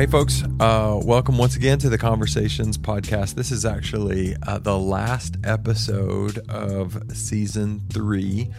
hey, 0.00 0.06
folks. 0.06 0.42
Uh, 0.58 0.98
welcome 1.04 1.36
once 1.36 1.56
again 1.56 1.78
to 1.78 1.90
the 1.90 1.98
Conversations 1.98 2.78
podcast. 2.78 3.34
This 3.34 3.52
is 3.52 3.66
actually 3.66 4.34
uh, 4.46 4.56
the 4.56 4.78
last 4.78 5.36
episode 5.44 6.38
of 6.48 7.14
season 7.14 7.82
three. 7.92 8.50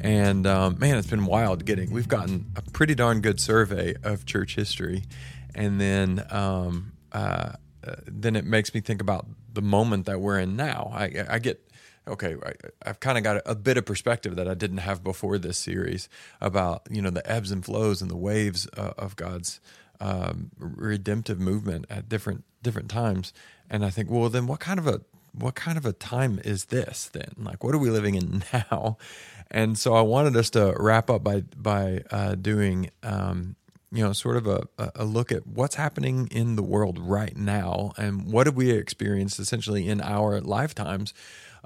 And 0.00 0.46
um, 0.46 0.78
man, 0.78 0.96
it's 0.96 1.10
been 1.10 1.26
wild 1.26 1.66
getting, 1.66 1.90
we've 1.90 2.08
gotten 2.08 2.52
a 2.56 2.62
pretty 2.62 2.94
darn 2.94 3.20
good 3.20 3.38
survey 3.38 3.96
of 4.02 4.24
church 4.24 4.54
history. 4.54 5.04
And 5.54 5.78
then, 5.78 6.24
um, 6.30 6.92
uh, 7.12 7.52
uh 7.86 7.96
then 8.06 8.34
it 8.34 8.46
makes 8.46 8.72
me 8.72 8.80
think 8.80 9.02
about 9.02 9.26
the 9.52 9.60
moment 9.60 10.06
that 10.06 10.22
we're 10.22 10.38
in 10.38 10.56
now. 10.56 10.90
I, 10.94 11.26
I 11.28 11.38
get 11.38 11.70
okay, 12.08 12.34
I, 12.44 12.52
have 12.86 12.98
kind 12.98 13.18
of 13.18 13.24
got 13.24 13.42
a, 13.46 13.54
bit 13.54 13.76
of 13.76 13.84
perspective 13.84 14.36
that 14.36 14.48
I 14.48 14.54
didn't 14.54 14.78
have 14.78 15.04
before 15.04 15.38
this 15.38 15.58
series 15.58 16.08
about 16.40 16.82
you 16.90 17.02
know 17.02 17.10
the 17.10 17.28
ebbs 17.30 17.50
and 17.50 17.64
flows 17.64 18.02
and 18.02 18.10
the 18.10 18.16
waves 18.16 18.66
uh, 18.76 18.92
of 18.98 19.16
God's 19.16 19.60
um, 20.02 20.50
redemptive 20.58 21.38
movement 21.38 21.86
at 21.88 22.08
different 22.08 22.44
different 22.62 22.88
times. 22.88 23.32
And 23.70 23.84
I 23.84 23.90
think, 23.90 24.10
well, 24.10 24.28
then 24.28 24.46
what 24.46 24.60
kind 24.60 24.78
of 24.78 24.86
a 24.86 25.00
what 25.32 25.54
kind 25.54 25.78
of 25.78 25.86
a 25.86 25.92
time 25.92 26.40
is 26.44 26.66
this 26.66 27.08
then? 27.12 27.32
Like, 27.38 27.64
what 27.64 27.74
are 27.74 27.78
we 27.78 27.90
living 27.90 28.14
in 28.14 28.44
now? 28.52 28.98
And 29.50 29.78
so 29.78 29.94
I 29.94 30.02
wanted 30.02 30.36
us 30.36 30.50
to 30.50 30.74
wrap 30.78 31.08
up 31.08 31.22
by 31.22 31.42
by 31.56 32.02
uh, 32.10 32.34
doing 32.34 32.90
um, 33.02 33.56
you 33.94 34.02
know, 34.02 34.14
sort 34.14 34.36
of 34.38 34.46
a, 34.46 34.66
a 34.94 35.04
look 35.04 35.30
at 35.30 35.46
what's 35.46 35.74
happening 35.74 36.26
in 36.30 36.56
the 36.56 36.62
world 36.62 36.98
right 36.98 37.36
now 37.36 37.92
and 37.98 38.32
what 38.32 38.46
have 38.46 38.56
we 38.56 38.70
experienced 38.70 39.38
essentially 39.38 39.86
in 39.86 40.00
our 40.00 40.40
lifetimes 40.40 41.12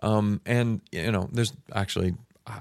um, 0.03 0.41
and 0.45 0.81
you 0.93 1.11
know, 1.11 1.29
there's 1.33 1.53
actually 1.73 2.15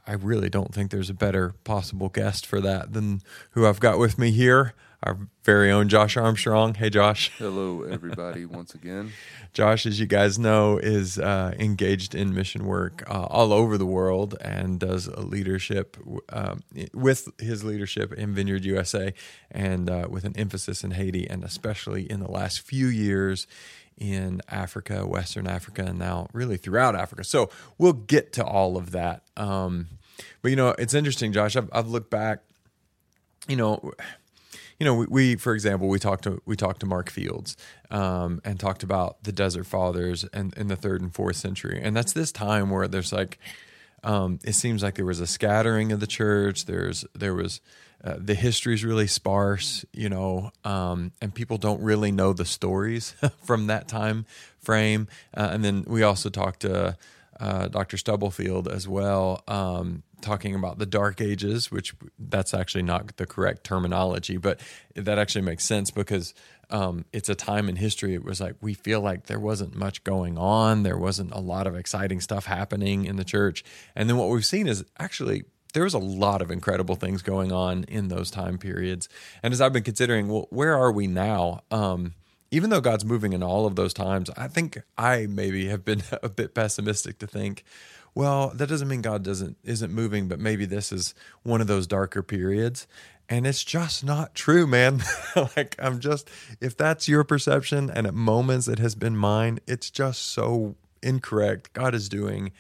I 0.08 0.14
really 0.14 0.50
don't 0.50 0.74
think 0.74 0.90
there's 0.90 1.12
a 1.12 1.16
better 1.16 1.54
possible 1.64 2.10
guest 2.10 2.46
for 2.46 2.60
that 2.62 2.94
than 2.94 3.22
who 3.52 3.68
I've 3.68 3.80
got 3.80 4.00
with 4.00 4.18
me 4.18 4.32
here, 4.32 4.74
our 5.04 5.18
very 5.44 5.72
own 5.72 5.90
Josh 5.90 6.18
Armstrong. 6.18 6.74
Hey, 6.74 6.90
Josh. 6.90 7.32
Hello, 7.38 7.84
everybody, 7.84 8.46
once 8.46 8.74
again. 8.74 9.12
Josh, 9.54 9.86
as 9.86 10.00
you 10.00 10.06
guys 10.06 10.40
know, 10.40 10.78
is 10.78 11.20
uh, 11.20 11.54
engaged 11.60 12.16
in 12.16 12.34
mission 12.34 12.66
work 12.66 13.04
uh, 13.08 13.26
all 13.26 13.54
over 13.54 13.78
the 13.78 13.86
world 13.86 14.36
and 14.42 14.80
does 14.80 15.08
leadership 15.08 15.98
um, 16.30 16.64
with 16.94 17.30
his 17.40 17.64
leadership 17.64 18.14
in 18.14 18.34
Vineyard 18.34 18.66
USA 18.66 19.14
and 19.52 19.90
uh, 19.90 20.08
with 20.10 20.24
an 20.24 20.34
emphasis 20.38 20.84
in 20.84 20.92
Haiti 20.92 21.30
and 21.30 21.44
especially 21.44 22.10
in 22.10 22.20
the 22.20 22.32
last 22.32 22.62
few 22.62 22.88
years 22.88 23.48
in 23.98 24.42
Africa, 24.50 25.06
Western 25.06 25.48
Africa, 25.48 25.84
and 25.84 26.00
now 26.00 26.28
really 26.34 26.58
throughout 26.58 26.96
Africa. 26.96 27.24
So 27.24 27.50
we'll 27.78 27.94
get 27.94 28.34
to 28.34 28.44
all 28.44 28.78
of 28.78 28.92
that. 28.92 29.24
Um, 29.38 29.88
but 30.42 30.50
you 30.50 30.58
know, 30.58 30.70
it's 30.78 30.94
interesting, 30.94 31.32
Josh. 31.32 31.56
I've, 31.56 31.70
I've 31.72 31.88
looked 31.88 32.10
back. 32.10 32.40
You 33.48 33.56
know, 33.56 33.92
you 34.80 34.86
know, 34.86 34.96
we, 34.96 35.06
we, 35.10 35.36
for 35.36 35.54
example, 35.54 35.88
we 35.88 36.00
talked 36.00 36.24
to 36.26 36.42
we 36.46 36.56
talked 36.56 36.82
to 36.82 36.86
Mark 36.86 37.10
Fields 37.10 37.56
um, 37.92 38.42
and 38.44 38.60
talked 38.60 38.84
about 38.84 39.24
the 39.24 39.32
Desert 39.32 39.66
Fathers 39.66 40.26
and 40.34 40.54
in 40.58 40.68
the 40.68 40.76
third 40.76 41.02
and 41.02 41.14
fourth 41.14 41.38
century, 41.38 41.80
and 41.82 41.96
that's 41.96 42.14
this 42.14 42.32
time 42.32 42.70
where 42.70 42.88
there's 42.88 43.14
like, 43.14 43.40
um, 44.04 44.40
it 44.44 44.54
seems 44.54 44.84
like 44.84 44.96
there 44.96 45.06
was 45.06 45.20
a 45.20 45.28
scattering 45.28 45.92
of 45.92 46.00
the 46.00 46.08
church. 46.08 46.66
There's 46.66 47.06
there 47.14 47.34
was 47.34 47.62
uh, 48.04 48.18
the 48.20 48.36
history 48.36 48.76
is 48.76 48.86
really 48.86 49.08
sparse, 49.08 49.84
you 49.92 50.10
know, 50.10 50.52
um, 50.64 51.12
and 51.22 51.34
people 51.34 51.58
don't 51.58 51.82
really 51.82 52.12
know 52.12 52.34
the 52.34 52.46
stories 52.46 53.16
from 53.44 53.68
that 53.68 53.88
time 53.88 54.26
frame. 54.60 55.08
Uh, 55.36 55.50
and 55.52 55.66
then 55.66 55.84
we 55.88 56.04
also 56.04 56.30
talked 56.30 56.60
to 56.60 56.96
uh, 57.40 57.68
Dr. 57.68 57.98
Stubblefield 57.98 58.68
as 58.68 58.88
well, 58.88 59.44
um, 59.48 60.04
talking 60.22 60.56
about 60.56 60.80
the 60.80 60.86
Dark 60.86 61.22
Ages, 61.22 61.72
which 61.72 61.94
that's 62.18 62.54
actually 62.54 62.84
not 62.84 63.18
the 63.18 63.26
correct 63.26 63.64
terminology, 63.64 64.38
but 64.38 64.60
that 64.96 65.18
actually 65.18 65.42
makes 65.42 65.64
sense 65.66 65.92
because 65.92 66.34
um, 66.70 67.06
it's 67.14 67.30
a 67.30 67.36
time 67.36 67.70
in 67.70 67.76
history. 67.76 68.14
It 68.14 68.24
was 68.24 68.42
like 68.42 68.56
we 68.62 68.74
feel 68.74 69.02
like 69.02 69.28
there 69.28 69.40
wasn't 69.40 69.76
much 69.76 70.04
going 70.04 70.38
on, 70.38 70.84
there 70.84 70.98
wasn't 70.98 71.32
a 71.32 71.40
lot 71.40 71.68
of 71.68 71.76
exciting 71.76 72.22
stuff 72.22 72.46
happening 72.46 73.06
in 73.06 73.16
the 73.16 73.24
church, 73.24 73.64
and 73.96 74.10
then 74.10 74.18
what 74.18 74.30
we've 74.30 74.46
seen 74.46 74.68
is 74.68 74.84
actually 75.00 75.46
there 75.74 75.84
was 75.84 75.94
a 75.94 76.00
lot 76.00 76.42
of 76.42 76.52
incredible 76.52 76.96
things 76.96 77.22
going 77.22 77.52
on 77.52 77.84
in 77.84 78.08
those 78.08 78.32
time 78.32 78.58
periods. 78.58 79.10
And 79.44 79.54
as 79.54 79.60
I've 79.60 79.74
been 79.74 79.84
considering, 79.84 80.30
well, 80.30 80.48
where 80.50 80.74
are 80.74 80.92
we 80.92 81.06
now? 81.06 81.64
Um, 81.70 82.14
even 82.50 82.70
though 82.70 82.80
God's 82.80 83.04
moving 83.04 83.34
in 83.34 83.44
all 83.44 83.66
of 83.66 83.76
those 83.76 83.94
times, 83.94 84.30
I 84.38 84.48
think 84.48 84.82
I 84.98 85.28
maybe 85.28 85.68
have 85.68 85.84
been 85.84 86.02
a 86.24 86.30
bit 86.30 86.56
pessimistic 86.56 87.20
to 87.20 87.28
think, 87.28 87.66
well, 88.16 88.50
that 88.56 88.70
doesn't 88.70 88.88
mean 88.88 89.02
God 89.02 89.24
doesn't 89.24 89.58
isn't 89.64 89.94
moving, 89.94 90.28
but 90.28 90.40
maybe 90.40 90.66
this 90.66 90.92
is 90.92 91.14
one 91.44 91.62
of 91.62 91.68
those 91.68 91.86
darker 91.86 92.24
periods. 92.24 92.88
And 93.28 93.46
it's 93.46 93.64
just 93.64 94.04
not 94.04 94.36
true, 94.36 94.66
man. 94.66 95.04
like 95.58 95.76
I'm 95.78 96.00
just 96.00 96.30
if 96.62 96.78
that's 96.78 97.08
your 97.08 97.24
perception 97.24 97.90
and 97.90 98.08
at 98.08 98.14
moments 98.14 98.68
it 98.68 98.80
has 98.80 98.96
been 98.96 99.18
mine, 99.18 99.60
it's 99.68 99.92
just 99.92 100.22
so 100.22 100.76
incorrect. 101.04 101.74
God 101.74 101.94
is 101.94 102.08
doing 102.08 102.52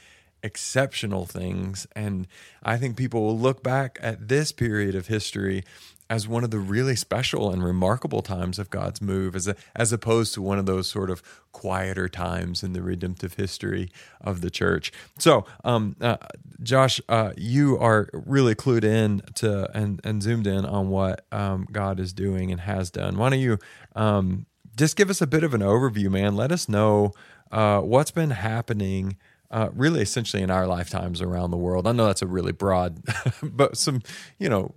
exceptional 0.44 1.26
things. 1.26 1.88
And 1.96 2.28
I 2.62 2.78
think 2.78 2.98
people 2.98 3.24
will 3.24 3.40
look 3.40 3.64
back 3.64 3.98
at 4.02 4.28
this 4.28 4.52
period 4.52 4.94
of 4.94 5.08
history 5.08 5.64
as 6.10 6.28
one 6.28 6.44
of 6.44 6.52
the 6.52 6.60
really 6.60 6.96
special 6.96 7.52
and 7.52 7.64
remarkable 7.64 8.22
times 8.22 8.60
of 8.60 8.70
God's 8.70 9.02
move, 9.02 9.36
as 9.36 9.48
a, 9.48 9.56
as 9.76 9.92
opposed 9.92 10.34
to 10.36 10.42
one 10.42 10.60
of 10.60 10.66
those 10.66 10.88
sort 10.88 11.10
of 11.10 11.24
quieter 11.52 12.08
times 12.08 12.64
in 12.64 12.74
the 12.74 12.82
redemptive 12.82 13.36
history 13.36 13.90
of 14.22 14.42
the 14.42 14.50
church. 14.50 14.92
So, 15.18 15.46
um, 15.64 15.96
uh, 16.00 16.18
Josh, 16.62 17.02
uh, 17.10 17.32
you 17.38 17.78
are 17.80 18.10
really 18.14 18.56
clued 18.56 18.84
in 18.84 19.22
to 19.36 19.70
and, 19.76 20.00
and 20.04 20.22
zoomed 20.22 20.48
in 20.48 20.66
on 20.66 20.90
what 20.90 21.26
um, 21.32 21.68
God 21.72 22.00
is 22.00 22.14
doing 22.14 22.52
and 22.52 22.62
has 22.62 22.92
done. 22.92 23.18
Why 23.18 23.30
don't 23.30 23.40
you 23.40 23.58
um, 23.96 24.46
just 24.76 24.96
give 24.96 25.10
us 25.10 25.22
a 25.22 25.28
bit 25.28 25.44
of 25.44 25.54
an 25.54 25.62
overview, 25.62 26.10
man? 26.12 26.36
Let 26.36 26.52
us 26.52 26.70
know 26.70 27.14
uh, 27.52 27.82
what's 27.82 28.12
been 28.12 28.32
happening 28.32 29.18
uh, 29.52 29.70
really 29.74 30.02
essentially 30.02 30.44
in 30.44 30.52
our 30.52 30.68
lifetimes 30.68 31.22
around 31.22 31.52
the 31.52 31.58
world. 31.58 31.88
I 31.88 31.92
know 31.92 32.08
that's 32.08 32.22
a 32.22 32.28
really 32.28 32.52
broad, 32.52 33.00
but 33.44 33.78
some, 33.78 34.02
you 34.38 34.50
know, 34.50 34.74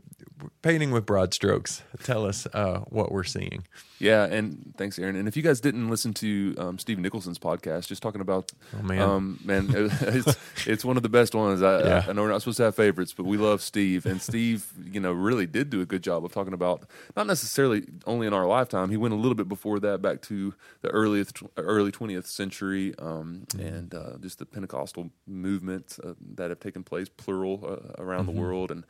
painting 0.62 0.91
with 0.91 1.06
broad 1.06 1.34
strokes. 1.34 1.82
Tell 2.03 2.26
us 2.26 2.47
uh, 2.53 2.81
what 2.88 3.12
we're 3.12 3.25
seeing. 3.25 3.65
Yeah, 3.99 4.25
and 4.25 4.75
thanks, 4.76 4.99
Aaron. 4.99 5.16
And 5.16 5.26
if 5.26 5.37
you 5.37 5.43
guys 5.43 5.60
didn't 5.60 5.88
listen 5.88 6.15
to 6.15 6.54
um, 6.59 6.78
Steve 6.78 6.99
Nicholson's 6.99 7.38
podcast, 7.38 7.88
just 7.88 8.03
talking 8.03 8.21
about, 8.21 8.53
oh 8.78 8.82
man, 8.82 9.00
um, 9.00 9.41
man, 9.44 9.66
it's, 9.75 10.37
it's, 10.66 10.84
one 10.84 10.97
of 10.97 11.03
the 11.03 11.09
best 11.09 11.34
ones. 11.34 11.62
I, 11.62 11.81
yeah. 11.81 12.04
I, 12.06 12.10
I, 12.10 12.12
know 12.12 12.22
we're 12.22 12.31
not 12.31 12.43
supposed 12.43 12.59
to 12.59 12.65
have 12.65 12.76
favorites, 12.76 13.12
but 13.12 13.26
we 13.26 13.37
love 13.37 13.60
Steve, 13.60 14.06
and 14.06 14.22
Steve, 14.22 14.72
you 14.93 15.00
know, 15.00 15.12
really 15.12 15.47
did 15.47 15.71
do 15.71 15.81
a 15.81 15.87
good 15.87 16.03
job 16.03 16.25
of 16.25 16.32
talking 16.32 16.53
about 16.53 16.88
not 17.16 17.26
necessarily 17.26 17.87
only 18.06 18.26
in 18.26 18.32
our 18.32 18.47
lifetime. 18.47 18.91
He 18.91 18.97
went 18.97 19.15
a 19.15 19.16
little 19.16 19.34
bit 19.34 19.49
before 19.49 19.81
that, 19.81 20.00
back 20.00 20.22
to 20.22 20.55
the 20.82 20.88
early 20.91 21.25
early 21.56 21.91
twentieth 21.91 22.26
century, 22.26 22.94
um, 22.99 23.47
mm-hmm. 23.49 23.66
and 23.66 23.94
uh, 23.94 24.19
just 24.20 24.38
the 24.38 24.47
Pentecostal 24.47 25.10
movements 25.26 25.99
uh, 25.99 26.15
that 26.34 26.50
have 26.50 26.60
taken 26.60 26.84
place, 26.84 27.09
plural, 27.09 27.65
uh, 27.65 28.03
around 28.03 28.26
mm-hmm. 28.26 28.37
the 28.37 28.41
world, 28.41 28.70
and 28.70 28.84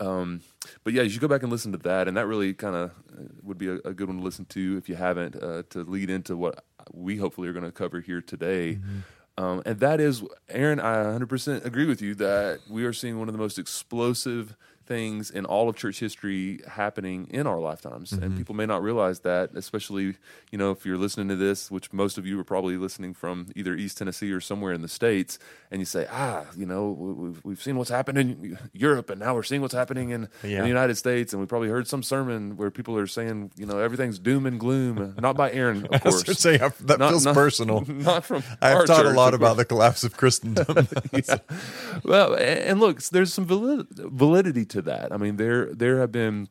um, 0.00 0.40
but 0.82 0.92
yeah, 0.92 1.02
you 1.02 1.10
should 1.10 1.20
go 1.20 1.28
back 1.28 1.42
and 1.42 1.52
listen 1.52 1.72
to 1.72 1.78
that, 1.78 2.08
and 2.08 2.16
that 2.16 2.26
really 2.26 2.54
kind 2.54 2.74
of 2.74 2.90
uh, 2.90 3.22
would 3.42 3.58
be 3.58 3.68
a, 3.68 3.74
a, 3.84 3.92
good 3.92 4.08
one 4.08 4.18
to 4.18 4.24
listen 4.24 4.46
to 4.46 4.76
if 4.78 4.88
you 4.88 4.96
haven't, 4.96 5.36
uh, 5.40 5.62
to 5.70 5.84
lead 5.84 6.08
into 6.08 6.36
what 6.36 6.64
we 6.92 7.16
hopefully 7.16 7.48
are 7.48 7.52
going 7.52 7.64
to 7.64 7.70
cover 7.70 8.00
here 8.00 8.22
today. 8.22 8.74
Mm-hmm. 8.74 9.44
Um, 9.44 9.62
and 9.64 9.78
that 9.80 10.00
is, 10.00 10.22
Aaron, 10.48 10.80
I 10.80 10.96
100% 10.96 11.64
agree 11.64 11.86
with 11.86 12.02
you 12.02 12.14
that 12.16 12.60
we 12.68 12.84
are 12.84 12.92
seeing 12.92 13.18
one 13.18 13.28
of 13.28 13.32
the 13.32 13.38
most 13.38 13.58
explosive 13.58 14.56
things 14.90 15.30
in 15.30 15.44
all 15.44 15.68
of 15.68 15.76
church 15.76 16.00
history 16.00 16.58
happening 16.66 17.28
in 17.30 17.46
our 17.46 17.60
lifetimes 17.60 18.10
mm-hmm. 18.10 18.24
and 18.24 18.36
people 18.36 18.56
may 18.56 18.66
not 18.66 18.82
realize 18.82 19.20
that 19.20 19.48
especially 19.54 20.16
you 20.50 20.58
know 20.58 20.72
if 20.72 20.84
you're 20.84 20.98
listening 20.98 21.28
to 21.28 21.36
this 21.36 21.70
which 21.70 21.92
most 21.92 22.18
of 22.18 22.26
you 22.26 22.40
are 22.40 22.42
probably 22.42 22.76
listening 22.76 23.14
from 23.14 23.46
either 23.54 23.76
east 23.76 23.98
tennessee 23.98 24.32
or 24.32 24.40
somewhere 24.40 24.72
in 24.72 24.82
the 24.82 24.88
states 24.88 25.38
and 25.70 25.80
you 25.80 25.84
say 25.84 26.08
ah 26.10 26.44
you 26.56 26.66
know 26.66 26.90
we've, 26.90 27.40
we've 27.44 27.62
seen 27.62 27.76
what's 27.76 27.88
happened 27.88 28.18
in 28.18 28.58
europe 28.72 29.10
and 29.10 29.20
now 29.20 29.32
we're 29.32 29.44
seeing 29.44 29.62
what's 29.62 29.72
happening 29.72 30.10
in, 30.10 30.28
yeah. 30.42 30.56
in 30.56 30.62
the 30.62 30.68
united 30.68 30.96
states 30.96 31.32
and 31.32 31.40
we 31.40 31.46
probably 31.46 31.68
heard 31.68 31.86
some 31.86 32.02
sermon 32.02 32.56
where 32.56 32.72
people 32.72 32.98
are 32.98 33.06
saying 33.06 33.48
you 33.56 33.66
know 33.66 33.78
everything's 33.78 34.18
doom 34.18 34.44
and 34.44 34.58
gloom 34.58 35.14
not 35.20 35.36
by 35.36 35.52
aaron 35.52 35.86
of 35.86 36.00
course 36.02 36.24
say, 36.36 36.56
that 36.56 36.98
not, 36.98 37.10
feels 37.10 37.26
not, 37.26 37.34
personal 37.36 37.84
not 37.86 38.24
from 38.24 38.42
i've 38.60 38.86
taught 38.86 39.06
a 39.06 39.10
lot 39.10 39.34
about 39.34 39.56
the 39.56 39.64
collapse 39.64 40.02
of 40.02 40.16
christendom 40.16 40.88
yeah. 41.12 41.38
well 42.02 42.34
and 42.34 42.80
look 42.80 43.00
there's 43.04 43.32
some 43.32 43.46
validity 43.46 44.64
to 44.64 44.79
that. 44.82 45.12
I 45.12 45.16
mean, 45.16 45.36
there 45.36 45.66
there 45.74 45.98
have 45.98 46.12
been 46.12 46.48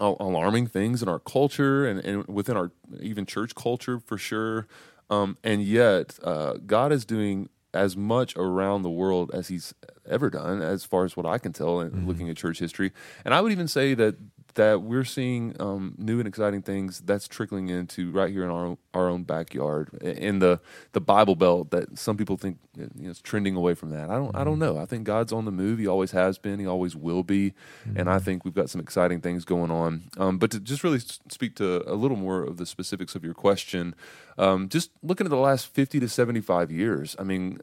alarming 0.00 0.68
things 0.68 1.02
in 1.02 1.08
our 1.08 1.18
culture 1.18 1.86
and, 1.86 1.98
and 2.04 2.26
within 2.28 2.56
our 2.56 2.70
even 3.00 3.26
church 3.26 3.54
culture 3.54 3.98
for 3.98 4.16
sure. 4.16 4.68
Um, 5.10 5.36
and 5.42 5.62
yet, 5.62 6.18
uh, 6.22 6.54
God 6.66 6.92
is 6.92 7.04
doing 7.04 7.48
as 7.74 7.96
much 7.96 8.36
around 8.36 8.82
the 8.82 8.90
world 8.90 9.30
as 9.34 9.48
He's 9.48 9.74
ever 10.08 10.30
done, 10.30 10.62
as 10.62 10.84
far 10.84 11.04
as 11.04 11.16
what 11.16 11.26
I 11.26 11.38
can 11.38 11.52
tell, 11.52 11.78
mm-hmm. 11.78 12.06
looking 12.06 12.28
at 12.30 12.36
church 12.36 12.58
history. 12.58 12.92
And 13.24 13.34
I 13.34 13.40
would 13.40 13.52
even 13.52 13.68
say 13.68 13.94
that 13.94 14.16
that 14.54 14.82
we're 14.82 15.04
seeing 15.04 15.54
um, 15.60 15.94
new 15.98 16.18
and 16.18 16.26
exciting 16.26 16.62
things 16.62 17.00
that's 17.00 17.28
trickling 17.28 17.68
into 17.68 18.10
right 18.10 18.30
here 18.30 18.44
in 18.44 18.50
our 18.50 18.66
own, 18.66 18.78
our 18.94 19.08
own 19.08 19.22
backyard 19.22 19.90
in 20.02 20.38
the 20.38 20.60
the 20.92 21.00
Bible 21.00 21.36
Belt 21.36 21.70
that 21.70 21.98
some 21.98 22.16
people 22.16 22.36
think 22.36 22.58
you 22.76 22.88
know, 22.94 23.10
is 23.10 23.20
trending 23.20 23.56
away 23.56 23.74
from 23.74 23.90
that. 23.90 24.10
I 24.10 24.14
don't. 24.14 24.34
I 24.34 24.44
don't 24.44 24.58
mm-hmm. 24.58 24.74
know. 24.74 24.78
I 24.78 24.86
think 24.86 25.04
God's 25.04 25.32
on 25.32 25.44
the 25.44 25.50
move. 25.50 25.78
He 25.78 25.86
always 25.86 26.12
has 26.12 26.38
been. 26.38 26.58
He 26.58 26.66
always 26.66 26.96
will 26.96 27.22
be. 27.22 27.52
Mm-hmm. 27.86 27.98
And 27.98 28.10
I 28.10 28.16
mm-hmm. 28.16 28.24
think 28.24 28.44
we've 28.44 28.54
got 28.54 28.70
some 28.70 28.80
exciting 28.80 29.20
things 29.20 29.44
going 29.44 29.70
on. 29.70 30.10
Um, 30.16 30.38
but 30.38 30.50
to 30.52 30.60
just 30.60 30.84
really 30.84 31.00
speak 31.00 31.56
to 31.56 31.88
a 31.90 31.94
little 31.94 32.16
more 32.16 32.42
of 32.42 32.56
the 32.56 32.66
specifics 32.66 33.14
of 33.14 33.24
your 33.24 33.34
question, 33.34 33.94
um, 34.38 34.68
just 34.68 34.90
looking 35.02 35.26
at 35.26 35.30
the 35.30 35.36
last 35.36 35.66
fifty 35.66 35.98
to 36.00 36.08
seventy 36.08 36.40
five 36.40 36.70
years. 36.70 37.16
I 37.18 37.24
mean, 37.24 37.60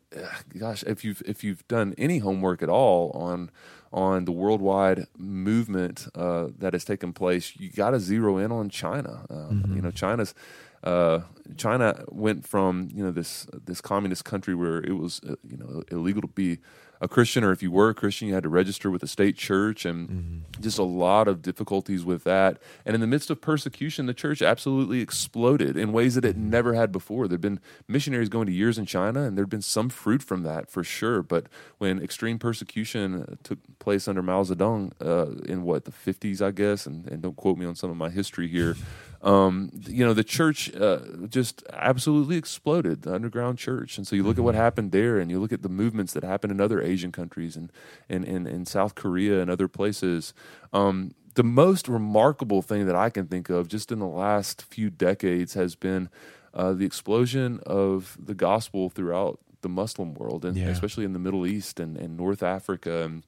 gosh, 0.57 0.83
if 0.83 1.03
you've 1.03 1.23
if 1.25 1.43
you've 1.43 1.67
done 1.67 1.95
any 1.97 2.19
homework 2.19 2.61
at 2.61 2.69
all 2.69 3.11
on 3.11 3.49
on 3.93 4.25
the 4.25 4.31
worldwide 4.31 5.07
movement 5.17 6.07
uh, 6.15 6.47
that 6.59 6.73
has 6.73 6.83
taken 6.83 7.13
place, 7.13 7.53
you 7.57 7.69
got 7.71 7.91
to 7.91 7.99
zero 7.99 8.37
in 8.37 8.51
on 8.51 8.69
China. 8.69 9.25
Uh, 9.29 9.33
mm-hmm. 9.33 9.75
You 9.75 9.81
know, 9.81 9.91
China's 9.91 10.35
uh, 10.83 11.21
China 11.57 12.03
went 12.09 12.47
from 12.47 12.89
you 12.93 13.03
know 13.03 13.11
this 13.11 13.47
this 13.65 13.81
communist 13.81 14.25
country 14.25 14.53
where 14.53 14.77
it 14.77 14.97
was 14.97 15.21
uh, 15.27 15.35
you 15.47 15.57
know 15.57 15.83
illegal 15.89 16.21
to 16.21 16.27
be 16.27 16.59
a 17.01 17.07
Christian, 17.07 17.43
or 17.43 17.51
if 17.51 17.61
you 17.61 17.71
were 17.71 17.89
a 17.89 17.93
Christian, 17.93 18.27
you 18.27 18.33
had 18.33 18.43
to 18.43 18.49
register 18.49 18.89
with 18.89 19.01
the 19.01 19.07
state 19.07 19.37
church, 19.37 19.85
and 19.85 20.09
mm-hmm. 20.09 20.61
just 20.61 20.77
a 20.77 20.83
lot 20.83 21.27
of 21.27 21.41
difficulties 21.41 22.03
with 22.03 22.23
that. 22.23 22.57
And 22.85 22.95
in 22.95 23.01
the 23.01 23.07
midst 23.07 23.29
of 23.29 23.41
persecution, 23.41 24.05
the 24.05 24.13
church 24.13 24.41
absolutely 24.41 25.01
exploded 25.01 25.77
in 25.77 25.91
ways 25.91 26.15
that 26.15 26.25
it 26.25 26.35
mm-hmm. 26.35 26.49
never 26.49 26.73
had 26.73 26.91
before. 26.91 27.27
There'd 27.27 27.41
been 27.41 27.59
missionaries 27.87 28.29
going 28.29 28.47
to 28.47 28.53
years 28.53 28.77
in 28.77 28.85
China, 28.85 29.23
and 29.23 29.37
there'd 29.37 29.49
been 29.49 29.61
some 29.61 29.89
fruit 29.89 30.23
from 30.23 30.43
that 30.43 30.69
for 30.69 30.83
sure. 30.83 31.21
But 31.21 31.47
when 31.77 32.01
extreme 32.01 32.39
persecution 32.39 33.37
took 33.43 33.59
place 33.79 34.07
under 34.07 34.21
Mao 34.21 34.43
Zedong 34.43 34.91
uh, 35.01 35.43
in 35.45 35.63
what 35.63 35.85
the 35.85 35.91
50s, 35.91 36.41
I 36.41 36.51
guess, 36.51 36.85
and, 36.85 37.07
and 37.07 37.21
don't 37.21 37.35
quote 37.35 37.57
me 37.57 37.65
on 37.65 37.75
some 37.75 37.89
of 37.89 37.97
my 37.97 38.09
history 38.09 38.47
here. 38.47 38.75
Um, 39.25 39.71
you 39.87 40.05
know, 40.05 40.13
the 40.13 40.23
church 40.23 40.73
uh, 40.75 40.99
just 41.27 41.63
absolutely 41.73 42.37
exploded, 42.37 43.01
the 43.01 43.13
underground 43.15 43.57
church. 43.57 43.97
And 43.97 44.05
so 44.05 44.15
you 44.15 44.21
look 44.21 44.33
mm-hmm. 44.33 44.41
at 44.41 44.45
what 44.45 44.53
mm-hmm. 44.53 44.61
happened 44.61 44.91
there, 44.91 45.17
and 45.17 45.31
you 45.31 45.39
look 45.39 45.51
at 45.51 45.63
the 45.63 45.69
movements 45.69 46.13
that 46.13 46.23
happened 46.23 46.51
in 46.51 46.61
other 46.61 46.79
Asian 46.79 47.11
countries 47.11 47.55
and 47.55 47.71
in 48.07 48.23
in, 48.23 48.45
in 48.45 48.65
South 48.65 48.93
Korea 48.93 49.41
and 49.41 49.49
other 49.49 49.67
places. 49.67 50.33
Um, 50.71 51.15
the 51.33 51.43
most 51.43 51.89
remarkable 51.89 52.61
thing 52.61 52.85
that 52.85 52.95
I 52.95 53.09
can 53.09 53.25
think 53.25 53.49
of 53.49 53.67
just 53.67 53.91
in 53.91 53.99
the 53.99 54.07
last 54.07 54.61
few 54.61 54.89
decades 54.89 55.55
has 55.55 55.75
been 55.75 56.09
uh, 56.53 56.73
the 56.73 56.85
explosion 56.85 57.59
of 57.65 58.17
the 58.23 58.35
gospel 58.35 58.89
throughout 58.89 59.39
the 59.61 59.69
Muslim 59.69 60.13
world, 60.13 60.45
and 60.45 60.55
yeah. 60.55 60.67
especially 60.67 61.03
in 61.03 61.13
the 61.13 61.19
Middle 61.19 61.47
East 61.47 61.79
and, 61.79 61.97
and 61.97 62.15
North 62.15 62.43
Africa 62.43 63.03
and 63.03 63.23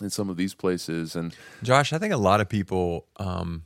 in 0.00 0.08
some 0.08 0.30
of 0.30 0.36
these 0.36 0.54
places. 0.54 1.16
And 1.16 1.34
Josh, 1.64 1.92
I 1.92 1.98
think 1.98 2.14
a 2.14 2.16
lot 2.16 2.40
of 2.40 2.48
people. 2.48 3.06
Um, 3.16 3.64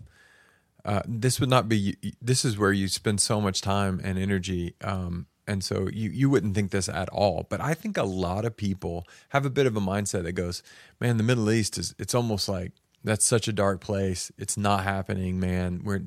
uh, 0.86 1.02
this 1.06 1.40
would 1.40 1.50
not 1.50 1.68
be. 1.68 1.96
This 2.22 2.44
is 2.44 2.56
where 2.56 2.72
you 2.72 2.88
spend 2.88 3.20
so 3.20 3.40
much 3.40 3.60
time 3.60 4.00
and 4.02 4.18
energy, 4.18 4.74
um, 4.82 5.26
and 5.46 5.62
so 5.62 5.88
you 5.92 6.10
you 6.10 6.30
wouldn't 6.30 6.54
think 6.54 6.70
this 6.70 6.88
at 6.88 7.08
all. 7.08 7.46
But 7.50 7.60
I 7.60 7.74
think 7.74 7.98
a 7.98 8.04
lot 8.04 8.44
of 8.44 8.56
people 8.56 9.04
have 9.30 9.44
a 9.44 9.50
bit 9.50 9.66
of 9.66 9.76
a 9.76 9.80
mindset 9.80 10.22
that 10.22 10.32
goes, 10.32 10.62
"Man, 11.00 11.16
the 11.16 11.24
Middle 11.24 11.50
East 11.50 11.76
is. 11.76 11.94
It's 11.98 12.14
almost 12.14 12.48
like 12.48 12.72
that's 13.02 13.24
such 13.24 13.46
a 13.48 13.52
dark 13.52 13.80
place. 13.80 14.32
It's 14.38 14.56
not 14.56 14.84
happening, 14.84 15.40
man. 15.40 15.82
We're 15.84 16.02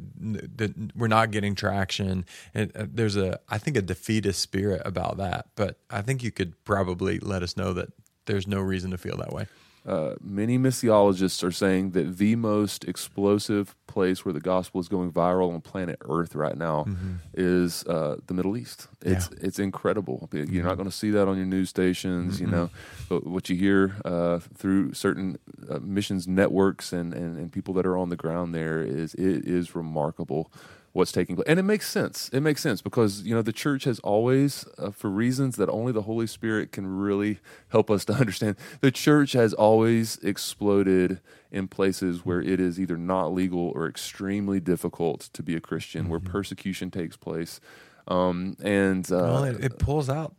we're 0.96 1.08
not 1.08 1.32
getting 1.32 1.56
traction. 1.56 2.26
And 2.54 2.76
uh, 2.76 2.86
there's 2.90 3.18
a 3.18 3.40
I 3.50 3.58
think 3.58 3.78
a 3.78 3.82
defeatist 3.82 4.42
spirit 4.42 4.82
about 4.86 5.18
that. 5.18 5.48
But 5.56 5.78
I 5.90 6.02
think 6.02 6.24
you 6.24 6.32
could 6.32 6.62
probably 6.64 7.20
let 7.20 7.44
us 7.44 7.58
know 7.58 7.74
that 7.74 7.90
there's 8.26 8.48
no 8.48 8.60
reason 8.60 8.92
to 8.92 8.98
feel 8.98 9.18
that 9.18 9.34
way. 9.34 9.48
Uh, 9.90 10.14
many 10.22 10.60
missiologists 10.60 11.44
are 11.44 11.52
saying 11.52 11.92
that 11.92 12.20
the 12.20 12.36
most 12.36 12.86
explosive 12.86 13.76
place 13.88 14.24
where 14.24 14.34
the 14.34 14.40
gospel 14.40 14.80
is 14.80 14.88
going 14.88 15.12
viral 15.12 15.52
on 15.52 15.62
planet 15.62 15.98
Earth 16.08 16.36
right 16.36 16.56
now 16.56 16.84
mm-hmm. 16.88 17.16
is 17.34 17.84
uh, 17.86 18.18
the 18.28 18.36
Middle 18.36 18.56
East. 18.56 18.88
It's 19.02 19.30
yeah. 19.32 19.48
it's 19.48 19.58
incredible. 19.58 20.30
You're 20.32 20.46
mm-hmm. 20.46 20.62
not 20.68 20.76
going 20.76 20.88
to 20.88 20.96
see 20.96 21.10
that 21.10 21.28
on 21.28 21.38
your 21.38 21.48
news 21.48 21.70
stations, 21.70 22.36
mm-hmm. 22.36 22.46
you 22.46 22.52
know. 22.52 22.70
But 23.10 23.26
what 23.26 23.50
you 23.50 23.56
hear 23.56 23.96
uh, 24.06 24.38
through 24.56 24.94
certain 24.94 25.40
uh, 25.68 25.80
missions 25.80 26.28
networks 26.28 26.94
and, 26.94 27.12
and, 27.12 27.36
and 27.36 27.52
people 27.52 27.74
that 27.74 27.88
are 27.88 27.98
on 27.98 28.10
the 28.10 28.16
ground 28.16 28.54
there 28.54 28.84
is 28.84 29.16
it 29.16 29.48
is 29.48 29.74
remarkable 29.74 30.52
what's 30.94 31.12
taking 31.12 31.36
place. 31.36 31.48
And 31.48 31.60
it 31.60 31.64
makes 31.64 31.90
sense. 31.90 32.30
It 32.34 32.42
makes 32.42 32.62
sense 32.62 32.82
because, 32.82 33.22
you 33.22 33.36
know, 33.36 33.42
the 33.42 33.54
church 33.54 33.84
has 33.84 34.00
always, 34.00 34.66
uh, 34.78 34.92
for 34.92 35.10
reasons 35.10 35.56
that 35.58 35.70
only 35.70 35.92
the 35.92 36.04
Holy 36.04 36.28
Spirit 36.28 36.72
can 36.72 36.88
really 36.88 37.40
help 37.70 37.92
us 37.92 38.06
to 38.06 38.14
understand, 38.20 38.56
the 38.82 38.92
church 38.92 39.34
has 39.34 39.54
always 39.54 40.18
exploded 40.18 41.22
in 41.52 41.68
places 41.68 42.26
where 42.26 42.42
it 42.42 42.60
is 42.60 42.80
either 42.80 42.98
not 42.98 43.34
legal 43.34 43.72
or 43.76 43.88
extremely 43.88 44.60
difficult 44.60 45.30
to 45.34 45.44
be 45.44 45.56
a 45.56 45.62
Christian, 45.62 46.04
mm-hmm. 46.04 46.12
where 46.12 46.20
persecution 46.20 46.92
takes 46.92 47.18
place. 47.18 47.60
Um, 48.08 48.56
and 48.64 49.10
uh, 49.12 49.16
well, 49.16 49.44
it, 49.44 49.64
it 49.64 49.80
pulls 49.80 50.10
out 50.10 50.34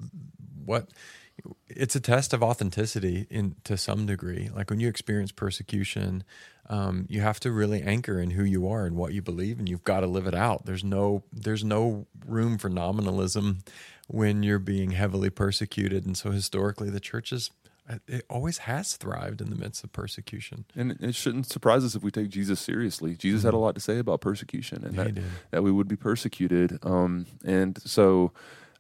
what 0.65 0.89
it's 1.69 1.97
a 1.97 2.01
test 2.01 2.33
of 2.33 2.43
authenticity 2.43 3.27
in 3.31 3.57
to 3.65 3.77
some 3.77 4.07
degree. 4.07 4.51
Like 4.55 4.71
when 4.71 4.81
you 4.81 4.89
experience 4.89 5.33
persecution, 5.33 6.25
um, 6.71 7.05
you 7.09 7.21
have 7.21 7.41
to 7.41 7.51
really 7.51 7.83
anchor 7.83 8.21
in 8.21 8.31
who 8.31 8.45
you 8.45 8.69
are 8.69 8.87
and 8.87 8.97
what 8.97 9.13
you 9.13 9.21
believe, 9.21 9.59
and 9.59 9.69
you've 9.69 9.85
got 9.85 10.01
to 10.01 10.07
live 10.07 10.27
it 10.27 10.35
out. 10.35 10.65
There's 10.65 10.85
no 10.85 11.25
there's 11.33 11.65
no 11.65 12.07
room 12.25 12.57
for 12.59 12.71
nominalism 12.71 13.59
when 14.07 14.43
you're 14.43 14.61
being 14.61 14.93
heavily 14.93 15.31
persecuted, 15.31 16.07
and 16.07 16.17
so 16.17 16.31
historically, 16.31 16.89
the 16.89 17.01
church 17.01 17.33
is 17.33 17.51
it 18.07 18.25
always 18.31 18.59
has 18.59 18.97
thrived 18.97 19.41
in 19.41 19.51
the 19.51 19.57
midst 19.57 19.83
of 19.83 19.93
persecution. 19.93 20.65
And 20.77 20.93
it 21.01 21.17
shouldn't 21.17 21.47
surprise 21.47 21.85
us 21.85 21.97
if 21.97 22.05
we 22.05 22.13
take 22.13 22.29
Jesus 22.29 22.61
seriously. 22.61 23.17
Jesus 23.17 23.41
mm-hmm. 23.41 23.49
had 23.49 23.55
a 23.55 23.59
lot 23.59 23.75
to 23.75 23.81
say 23.81 23.99
about 23.99 24.21
persecution 24.21 24.85
and 24.85 24.95
that, 24.95 25.23
that 25.51 25.63
we 25.65 25.73
would 25.73 25.89
be 25.89 25.97
persecuted. 25.97 26.79
Um, 26.85 27.27
and 27.45 27.83
so 27.83 28.31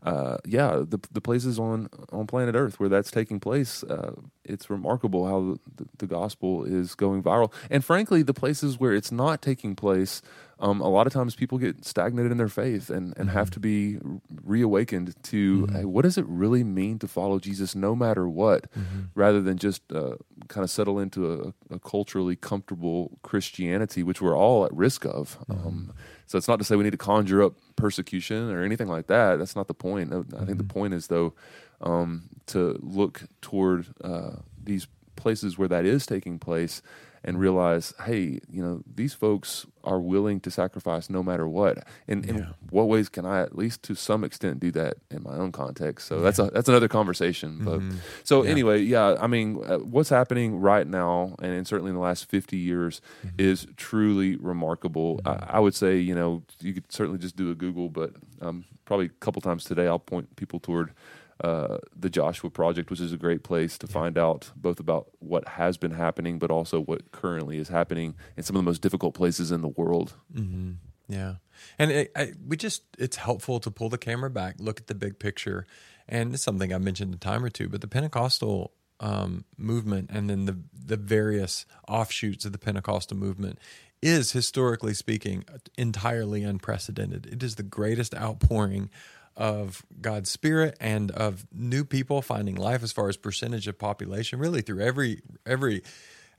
uh, 0.02 0.38
yeah, 0.46 0.82
the 0.86 0.98
the 1.12 1.20
places 1.20 1.58
on 1.58 1.88
on 2.10 2.26
planet 2.26 2.54
Earth 2.54 2.80
where 2.80 2.88
that's 2.88 3.10
taking 3.10 3.38
place, 3.38 3.82
uh, 3.84 4.12
it's 4.44 4.70
remarkable 4.70 5.26
how 5.26 5.58
the, 5.76 5.86
the, 5.98 6.06
gospel 6.06 6.64
is 6.64 6.94
going 6.94 7.22
viral. 7.22 7.52
And 7.68 7.84
frankly, 7.84 8.22
the 8.22 8.32
places 8.32 8.80
where 8.80 8.94
it's 8.94 9.12
not 9.12 9.42
taking 9.42 9.76
place, 9.76 10.22
um, 10.60 10.80
a 10.80 10.88
lot 10.88 11.06
of 11.06 11.12
times 11.12 11.34
people 11.34 11.58
get 11.58 11.84
stagnated 11.84 12.30
in 12.30 12.38
their 12.38 12.48
faith 12.48 12.90
and, 12.90 13.14
and 13.16 13.28
mm-hmm. 13.28 13.38
have 13.38 13.50
to 13.50 13.60
be 13.60 13.98
reawakened 14.44 15.14
to 15.24 15.62
mm-hmm. 15.62 15.76
hey, 15.76 15.84
what 15.84 16.02
does 16.02 16.18
it 16.18 16.26
really 16.26 16.62
mean 16.62 16.98
to 16.98 17.08
follow 17.08 17.38
Jesus 17.38 17.74
no 17.74 17.96
matter 17.96 18.28
what, 18.28 18.70
mm-hmm. 18.72 19.04
rather 19.14 19.40
than 19.40 19.56
just 19.56 19.82
uh, 19.92 20.16
kind 20.48 20.62
of 20.62 20.70
settle 20.70 20.98
into 20.98 21.32
a, 21.70 21.74
a, 21.74 21.78
culturally 21.78 22.36
comfortable 22.36 23.18
Christianity, 23.22 24.02
which 24.02 24.20
we're 24.20 24.36
all 24.36 24.64
at 24.66 24.72
risk 24.74 25.04
of. 25.06 25.38
Mm-hmm. 25.48 25.66
Um, 25.66 25.92
so 26.26 26.36
it's 26.36 26.48
not 26.48 26.58
to 26.58 26.64
say 26.64 26.76
we 26.76 26.84
need 26.84 26.90
to 26.90 26.98
conjure 26.98 27.42
up 27.42 27.54
persecution 27.76 28.50
or 28.50 28.62
anything 28.62 28.88
like 28.88 29.06
that. 29.06 29.38
That's 29.38 29.56
not 29.56 29.66
the 29.66 29.74
point. 29.74 30.12
I 30.12 30.16
think 30.16 30.28
mm-hmm. 30.28 30.56
the 30.56 30.64
point 30.64 30.94
is 30.94 31.06
though 31.06 31.34
um, 31.80 32.28
to 32.46 32.78
look 32.82 33.22
toward 33.40 33.86
uh, 34.04 34.36
these 34.62 34.86
places 35.16 35.56
where 35.56 35.68
that 35.68 35.84
is 35.84 36.06
taking 36.06 36.38
place 36.38 36.82
and 37.22 37.38
realize, 37.38 37.92
hey, 38.04 38.40
you 38.48 38.62
know, 38.62 38.82
these 38.86 39.12
folks 39.12 39.66
are 39.84 40.00
willing 40.00 40.40
to 40.40 40.50
sacrifice 40.50 41.10
no 41.10 41.22
matter 41.22 41.46
what. 41.46 41.86
And 42.08 42.24
in 42.24 42.46
what 42.70 42.88
ways 42.88 43.08
can 43.08 43.26
I, 43.26 43.42
at 43.42 43.56
least 43.56 43.82
to 43.84 43.94
some 43.94 44.24
extent, 44.24 44.60
do 44.60 44.70
that 44.72 44.94
in 45.10 45.22
my 45.22 45.34
own 45.34 45.52
context? 45.52 46.06
So 46.08 46.16
yeah. 46.16 46.22
that's 46.22 46.38
a 46.38 46.44
that's 46.44 46.68
another 46.68 46.88
conversation. 46.88 47.60
But 47.62 47.80
mm-hmm. 47.80 47.98
so 48.24 48.42
yeah. 48.42 48.50
anyway, 48.50 48.80
yeah, 48.80 49.16
I 49.20 49.26
mean, 49.26 49.62
uh, 49.66 49.78
what's 49.78 50.08
happening 50.08 50.60
right 50.60 50.86
now, 50.86 51.36
and, 51.40 51.52
and, 51.52 51.66
certainly 51.66 51.90
in 51.90 51.96
the 51.96 52.02
last 52.02 52.28
fifty 52.28 52.56
years, 52.56 53.00
mm-hmm. 53.24 53.36
is 53.38 53.66
truly 53.76 54.36
remarkable. 54.36 55.18
Mm-hmm. 55.18 55.44
I, 55.50 55.56
I, 55.56 55.60
would 55.60 55.74
say, 55.74 55.98
you 55.98 56.14
know, 56.14 56.42
you 56.60 56.72
could 56.72 56.90
certainly 56.90 57.18
just 57.18 57.36
do 57.36 57.50
a 57.50 57.54
Google, 57.54 57.88
but 57.88 58.12
um, 58.40 58.64
probably 58.84 59.06
a 59.06 59.10
couple 59.20 59.42
times 59.42 59.64
today, 59.64 59.86
I'll 59.86 59.98
point 59.98 60.36
people 60.36 60.58
toward 60.58 60.92
uh, 61.40 61.78
the 61.96 62.10
Joshua 62.10 62.50
Project, 62.50 62.90
which 62.90 63.00
is 63.00 63.12
a 63.12 63.16
great 63.16 63.42
place 63.42 63.78
to 63.78 63.86
find 63.86 64.18
out 64.18 64.50
both 64.56 64.80
about 64.80 65.10
what 65.18 65.48
has 65.48 65.76
been 65.76 65.92
happening, 65.92 66.38
but 66.38 66.50
also 66.50 66.80
what 66.80 67.12
currently 67.12 67.58
is 67.58 67.68
happening 67.68 68.14
in 68.36 68.42
some 68.42 68.56
of 68.56 68.62
the 68.62 68.66
most 68.70 68.82
difficult 68.82 69.14
places 69.14 69.50
in 69.50 69.62
the 69.62 69.68
world. 69.68 70.14
Mm-hmm. 70.34 70.72
Yeah, 71.08 71.36
and 71.78 71.90
it, 71.90 72.12
I, 72.14 72.34
we 72.46 72.56
just—it's 72.56 73.16
helpful 73.16 73.58
to 73.60 73.70
pull 73.70 73.88
the 73.88 73.98
camera 73.98 74.30
back, 74.30 74.56
look 74.58 74.78
at 74.80 74.86
the 74.86 74.94
big 74.94 75.18
picture, 75.18 75.66
and 76.08 76.32
it's 76.34 76.42
something 76.42 76.72
I 76.72 76.78
mentioned 76.78 77.12
a 77.14 77.18
time 77.18 77.44
or 77.44 77.50
two. 77.50 77.68
But 77.68 77.80
the 77.80 77.88
Pentecostal 77.88 78.72
um, 79.00 79.44
movement, 79.56 80.10
and 80.12 80.30
then 80.30 80.44
the 80.44 80.58
the 80.72 80.96
various 80.96 81.66
offshoots 81.88 82.44
of 82.44 82.52
the 82.52 82.58
Pentecostal 82.58 83.16
movement, 83.16 83.58
is 84.00 84.32
historically 84.32 84.94
speaking 84.94 85.44
entirely 85.76 86.44
unprecedented. 86.44 87.26
It 87.26 87.42
is 87.42 87.56
the 87.56 87.64
greatest 87.64 88.14
outpouring 88.14 88.88
of 89.36 89.84
God's 90.00 90.30
Spirit 90.30 90.76
and 90.80 91.10
of 91.12 91.46
new 91.52 91.84
people 91.84 92.22
finding 92.22 92.56
life 92.56 92.82
as 92.82 92.92
far 92.92 93.08
as 93.08 93.16
percentage 93.16 93.66
of 93.68 93.78
population, 93.78 94.38
really 94.38 94.60
through 94.60 94.80
every 94.80 95.22
every 95.46 95.82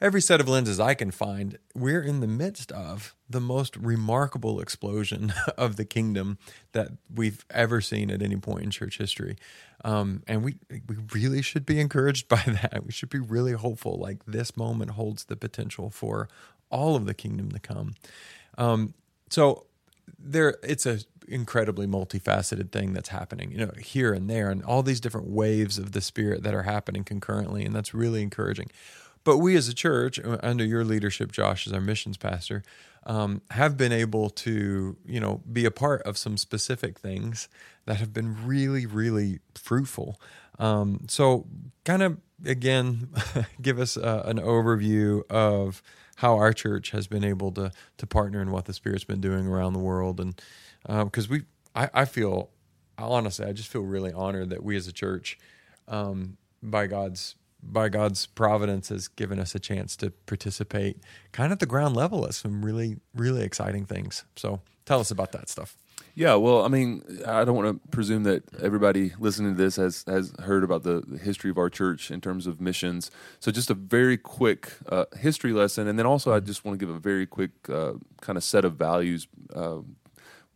every 0.01 0.21
set 0.21 0.41
of 0.41 0.49
lenses 0.49 0.79
I 0.79 0.95
can 0.95 1.11
find, 1.11 1.59
we're 1.75 2.01
in 2.01 2.19
the 2.19 2.27
midst 2.27 2.71
of 2.71 3.15
the 3.29 3.39
most 3.39 3.77
remarkable 3.77 4.59
explosion 4.59 5.31
of 5.57 5.75
the 5.75 5.85
kingdom 5.85 6.39
that 6.71 6.89
we've 7.13 7.45
ever 7.51 7.79
seen 7.79 8.09
at 8.09 8.21
any 8.21 8.37
point 8.37 8.63
in 8.63 8.71
church 8.71 8.97
history. 8.97 9.37
Um, 9.85 10.23
and 10.27 10.43
we 10.43 10.55
we 10.87 10.97
really 11.13 11.41
should 11.41 11.65
be 11.65 11.79
encouraged 11.79 12.27
by 12.29 12.43
that. 12.45 12.83
We 12.85 12.91
should 12.91 13.09
be 13.09 13.19
really 13.19 13.53
hopeful. 13.53 13.97
Like 13.97 14.25
this 14.25 14.57
moment 14.57 14.91
holds 14.91 15.25
the 15.25 15.35
potential 15.35 15.89
for 15.89 16.27
all 16.69 16.95
of 16.95 17.05
the 17.05 17.13
kingdom 17.13 17.51
to 17.51 17.59
come. 17.59 17.93
Um, 18.57 18.93
so 19.29 19.65
there, 20.19 20.57
it's 20.63 20.85
a 20.85 20.99
incredibly 21.27 21.87
multifaceted 21.87 22.71
thing 22.71 22.93
that's 22.93 23.09
happening, 23.09 23.51
you 23.51 23.57
know, 23.57 23.71
here 23.79 24.13
and 24.13 24.29
there, 24.29 24.49
and 24.49 24.63
all 24.63 24.83
these 24.83 24.99
different 24.99 25.27
waves 25.27 25.77
of 25.77 25.93
the 25.93 26.01
Spirit 26.01 26.43
that 26.43 26.53
are 26.53 26.63
happening 26.63 27.03
concurrently, 27.03 27.63
and 27.63 27.75
that's 27.75 27.93
really 27.93 28.21
encouraging. 28.21 28.69
But 29.23 29.37
we 29.37 29.55
as 29.55 29.67
a 29.67 29.73
church, 29.73 30.19
under 30.41 30.65
your 30.65 30.83
leadership, 30.83 31.31
Josh, 31.31 31.67
as 31.67 31.73
our 31.73 31.81
missions 31.81 32.17
pastor, 32.17 32.63
um, 33.05 33.41
have 33.51 33.77
been 33.77 33.91
able 33.91 34.29
to, 34.29 34.97
you 35.05 35.19
know, 35.19 35.41
be 35.51 35.65
a 35.65 35.71
part 35.71 36.01
of 36.03 36.17
some 36.17 36.37
specific 36.37 36.99
things 36.99 37.47
that 37.85 37.97
have 37.97 38.13
been 38.13 38.45
really, 38.45 38.85
really 38.85 39.39
fruitful. 39.55 40.19
Um, 40.59 41.05
so, 41.07 41.47
kind 41.85 42.03
of 42.03 42.17
again, 42.45 43.09
give 43.61 43.79
us 43.79 43.97
uh, 43.97 44.23
an 44.25 44.37
overview 44.37 45.23
of 45.29 45.81
how 46.21 46.37
our 46.37 46.53
church 46.53 46.91
has 46.91 47.07
been 47.07 47.23
able 47.23 47.51
to 47.51 47.71
to 47.97 48.07
partner 48.07 48.43
in 48.43 48.51
what 48.51 48.65
the 48.65 48.73
Spirit's 48.73 49.03
been 49.03 49.21
doing 49.21 49.47
around 49.47 49.73
the 49.73 49.79
world, 49.79 50.19
and 50.19 50.39
because 50.83 51.25
um, 51.25 51.31
we, 51.31 51.41
I, 51.75 51.89
I, 51.93 52.05
feel 52.05 52.51
honestly, 52.99 53.45
I 53.45 53.53
just 53.53 53.69
feel 53.69 53.81
really 53.81 54.13
honored 54.13 54.51
that 54.51 54.63
we 54.63 54.75
as 54.77 54.87
a 54.87 54.91
church, 54.91 55.39
um, 55.87 56.37
by 56.61 56.85
God's 56.85 57.35
by 57.63 57.89
God's 57.89 58.25
providence, 58.25 58.89
has 58.89 59.07
given 59.07 59.39
us 59.39 59.55
a 59.55 59.59
chance 59.59 59.95
to 59.97 60.11
participate, 60.25 60.97
kind 61.31 61.47
of 61.47 61.53
at 61.53 61.59
the 61.59 61.65
ground 61.65 61.95
level, 61.95 62.25
at 62.25 62.33
some 62.33 62.63
really 62.63 62.97
really 63.15 63.43
exciting 63.43 63.85
things. 63.85 64.23
So, 64.35 64.61
tell 64.85 64.99
us 64.99 65.11
about 65.11 65.31
that 65.33 65.49
stuff. 65.49 65.77
Yeah, 66.13 66.35
well, 66.35 66.65
I 66.65 66.67
mean, 66.67 67.03
I 67.25 67.45
don't 67.45 67.55
want 67.55 67.81
to 67.81 67.89
presume 67.89 68.23
that 68.23 68.43
everybody 68.61 69.13
listening 69.17 69.55
to 69.55 69.57
this 69.57 69.77
has 69.77 70.03
has 70.07 70.33
heard 70.39 70.63
about 70.63 70.83
the, 70.83 71.01
the 71.07 71.17
history 71.17 71.49
of 71.49 71.57
our 71.57 71.69
church 71.69 72.11
in 72.11 72.19
terms 72.19 72.47
of 72.47 72.59
missions. 72.59 73.11
So, 73.39 73.51
just 73.51 73.69
a 73.69 73.73
very 73.73 74.17
quick 74.17 74.73
uh, 74.89 75.05
history 75.17 75.53
lesson, 75.53 75.87
and 75.87 75.97
then 75.97 76.05
also 76.05 76.33
I 76.33 76.41
just 76.41 76.65
want 76.65 76.77
to 76.77 76.85
give 76.85 76.93
a 76.93 76.99
very 76.99 77.25
quick 77.25 77.51
uh, 77.69 77.93
kind 78.19 78.37
of 78.37 78.43
set 78.43 78.65
of 78.65 78.75
values 78.75 79.27
uh, 79.55 79.77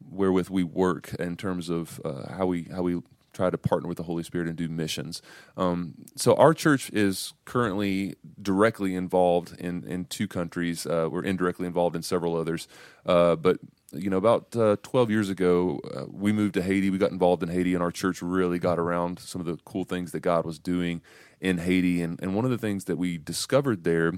wherewith 0.10 0.50
we 0.50 0.64
work 0.64 1.14
in 1.16 1.38
terms 1.38 1.70
of 1.70 2.02
uh, 2.04 2.34
how 2.34 2.46
we 2.46 2.64
how 2.64 2.82
we 2.82 3.02
try 3.36 3.50
to 3.50 3.58
partner 3.58 3.88
with 3.88 3.98
the 3.98 4.04
Holy 4.04 4.24
Spirit 4.24 4.48
and 4.48 4.56
do 4.56 4.68
missions. 4.68 5.22
Um, 5.58 5.94
so 6.16 6.34
our 6.36 6.54
church 6.54 6.90
is 6.92 7.34
currently 7.46 8.16
directly 8.42 8.96
involved 8.96 9.60
in 9.60 9.84
in 9.86 10.06
two 10.06 10.28
countries. 10.28 10.86
Uh, 10.86 11.08
we're 11.12 11.24
indirectly 11.24 11.68
involved 11.68 11.96
in 11.96 12.02
several 12.02 12.36
others, 12.36 12.68
uh, 13.06 13.36
but 13.36 13.60
you 13.92 14.10
know, 14.10 14.18
about 14.18 14.56
uh, 14.56 14.76
12 14.84 15.10
years 15.10 15.30
ago, 15.30 15.80
uh, 15.96 16.04
we 16.10 16.32
moved 16.32 16.56
to 16.56 16.62
Haiti. 16.62 16.90
We 16.90 16.98
got 16.98 17.12
involved 17.12 17.44
in 17.44 17.50
Haiti, 17.50 17.74
and 17.74 17.84
our 17.84 17.92
church 17.92 18.22
really 18.22 18.60
got 18.60 18.80
around 18.80 19.20
some 19.20 19.40
of 19.40 19.48
the 19.48 19.58
cool 19.64 19.84
things 19.84 20.12
that 20.12 20.20
God 20.20 20.46
was 20.46 20.60
doing 20.60 21.02
in 21.40 21.60
Haiti. 21.60 22.02
And, 22.02 22.22
and 22.22 22.36
one 22.36 22.46
of 22.46 22.52
the 22.52 22.58
things 22.58 22.86
that 22.86 22.98
we 22.98 23.18
discovered 23.18 23.84
there 23.84 24.14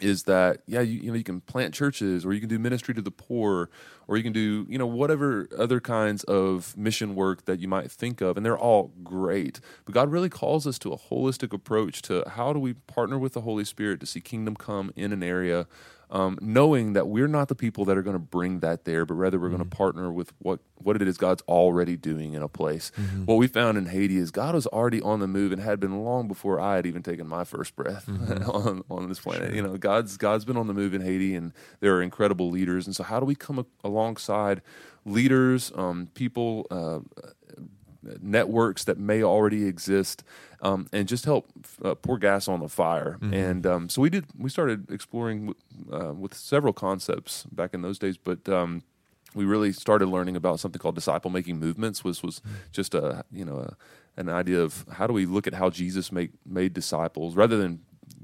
is 0.00 0.24
that 0.24 0.60
yeah 0.66 0.80
you, 0.80 1.00
you 1.00 1.10
know 1.10 1.16
you 1.16 1.24
can 1.24 1.40
plant 1.40 1.74
churches 1.74 2.24
or 2.24 2.32
you 2.32 2.40
can 2.40 2.48
do 2.48 2.58
ministry 2.58 2.94
to 2.94 3.02
the 3.02 3.10
poor 3.10 3.70
or 4.06 4.16
you 4.16 4.22
can 4.22 4.32
do 4.32 4.66
you 4.68 4.78
know 4.78 4.86
whatever 4.86 5.48
other 5.58 5.80
kinds 5.80 6.24
of 6.24 6.76
mission 6.76 7.14
work 7.14 7.44
that 7.44 7.60
you 7.60 7.68
might 7.68 7.90
think 7.90 8.20
of 8.20 8.36
and 8.36 8.44
they're 8.44 8.58
all 8.58 8.92
great. 9.02 9.60
But 9.84 9.94
god 9.94 10.10
really 10.10 10.28
calls 10.28 10.66
us 10.66 10.78
to 10.80 10.92
a 10.92 10.98
holistic 10.98 11.52
approach 11.52 12.02
to 12.02 12.24
how 12.26 12.52
do 12.52 12.58
we 12.58 12.74
partner 12.74 13.18
with 13.18 13.32
the 13.32 13.42
holy 13.42 13.64
spirit 13.64 14.00
to 14.00 14.06
see 14.06 14.20
kingdom 14.20 14.56
come 14.56 14.92
in 14.96 15.12
an 15.12 15.22
area 15.22 15.66
um, 16.10 16.38
knowing 16.40 16.94
that 16.94 17.08
we're 17.08 17.28
not 17.28 17.48
the 17.48 17.54
people 17.54 17.84
that 17.86 17.98
are 17.98 18.02
going 18.02 18.14
to 18.14 18.20
bring 18.20 18.60
that 18.60 18.84
there, 18.84 19.04
but 19.04 19.14
rather 19.14 19.38
we're 19.38 19.48
mm-hmm. 19.48 19.56
going 19.58 19.68
to 19.68 19.76
partner 19.76 20.12
with 20.12 20.32
what 20.38 20.60
what 20.76 20.96
it 21.00 21.06
is 21.06 21.18
God's 21.18 21.42
already 21.42 21.96
doing 21.96 22.34
in 22.34 22.42
a 22.42 22.48
place. 22.48 22.92
Mm-hmm. 22.96 23.24
What 23.24 23.34
we 23.34 23.46
found 23.46 23.76
in 23.76 23.86
Haiti 23.86 24.16
is 24.16 24.30
God 24.30 24.54
was 24.54 24.66
already 24.68 25.02
on 25.02 25.20
the 25.20 25.26
move 25.26 25.52
and 25.52 25.60
had 25.60 25.80
been 25.80 26.04
long 26.04 26.28
before 26.28 26.60
I 26.60 26.76
had 26.76 26.86
even 26.86 27.02
taken 27.02 27.26
my 27.26 27.44
first 27.44 27.76
breath 27.76 28.06
mm-hmm. 28.06 28.48
on, 28.50 28.84
on 28.90 29.08
this 29.08 29.18
planet. 29.18 29.48
Sure. 29.48 29.56
You 29.56 29.62
know, 29.62 29.76
God's 29.76 30.16
God's 30.16 30.44
been 30.44 30.56
on 30.56 30.66
the 30.66 30.74
move 30.74 30.94
in 30.94 31.02
Haiti, 31.02 31.34
and 31.34 31.52
there 31.80 31.94
are 31.96 32.02
incredible 32.02 32.50
leaders. 32.50 32.86
And 32.86 32.94
so, 32.94 33.02
how 33.02 33.20
do 33.20 33.26
we 33.26 33.34
come 33.34 33.58
a- 33.58 33.66
alongside 33.84 34.62
leaders, 35.04 35.72
um, 35.74 36.08
people? 36.14 36.66
Uh, 36.70 37.00
networks 38.20 38.84
that 38.84 38.98
may 38.98 39.22
already 39.22 39.66
exist 39.66 40.24
um, 40.62 40.88
and 40.92 41.08
just 41.08 41.24
help 41.24 41.50
uh, 41.84 41.94
pour 41.94 42.18
gas 42.18 42.48
on 42.48 42.60
the 42.60 42.68
fire. 42.68 43.18
Mm-hmm. 43.20 43.34
And 43.34 43.66
um, 43.66 43.88
so 43.88 44.02
we 44.02 44.10
did. 44.10 44.26
We 44.36 44.50
started 44.50 44.90
exploring 44.90 45.54
uh, 45.92 46.14
with 46.14 46.34
several 46.34 46.72
concepts 46.72 47.44
back 47.44 47.74
in 47.74 47.82
those 47.82 47.98
days, 47.98 48.16
but. 48.16 48.48
Um, 48.48 48.82
we 49.34 49.44
really 49.44 49.72
started 49.72 50.06
learning 50.06 50.36
about 50.36 50.58
something 50.58 50.80
called 50.80 50.94
disciple 50.94 51.30
making 51.30 51.58
movements, 51.58 52.02
which 52.02 52.22
was 52.22 52.40
mm-hmm. 52.40 52.54
just 52.72 52.94
a 52.94 53.24
you 53.30 53.44
know 53.44 53.58
a, 53.58 53.76
an 54.18 54.30
idea 54.30 54.60
of 54.60 54.86
how 54.90 55.06
do 55.06 55.12
we 55.12 55.26
look 55.26 55.46
at 55.46 55.52
how 55.52 55.68
Jesus 55.68 56.10
make 56.10 56.30
made 56.46 56.72
disciples 56.72 57.36
rather 57.36 57.58
than 57.58 57.80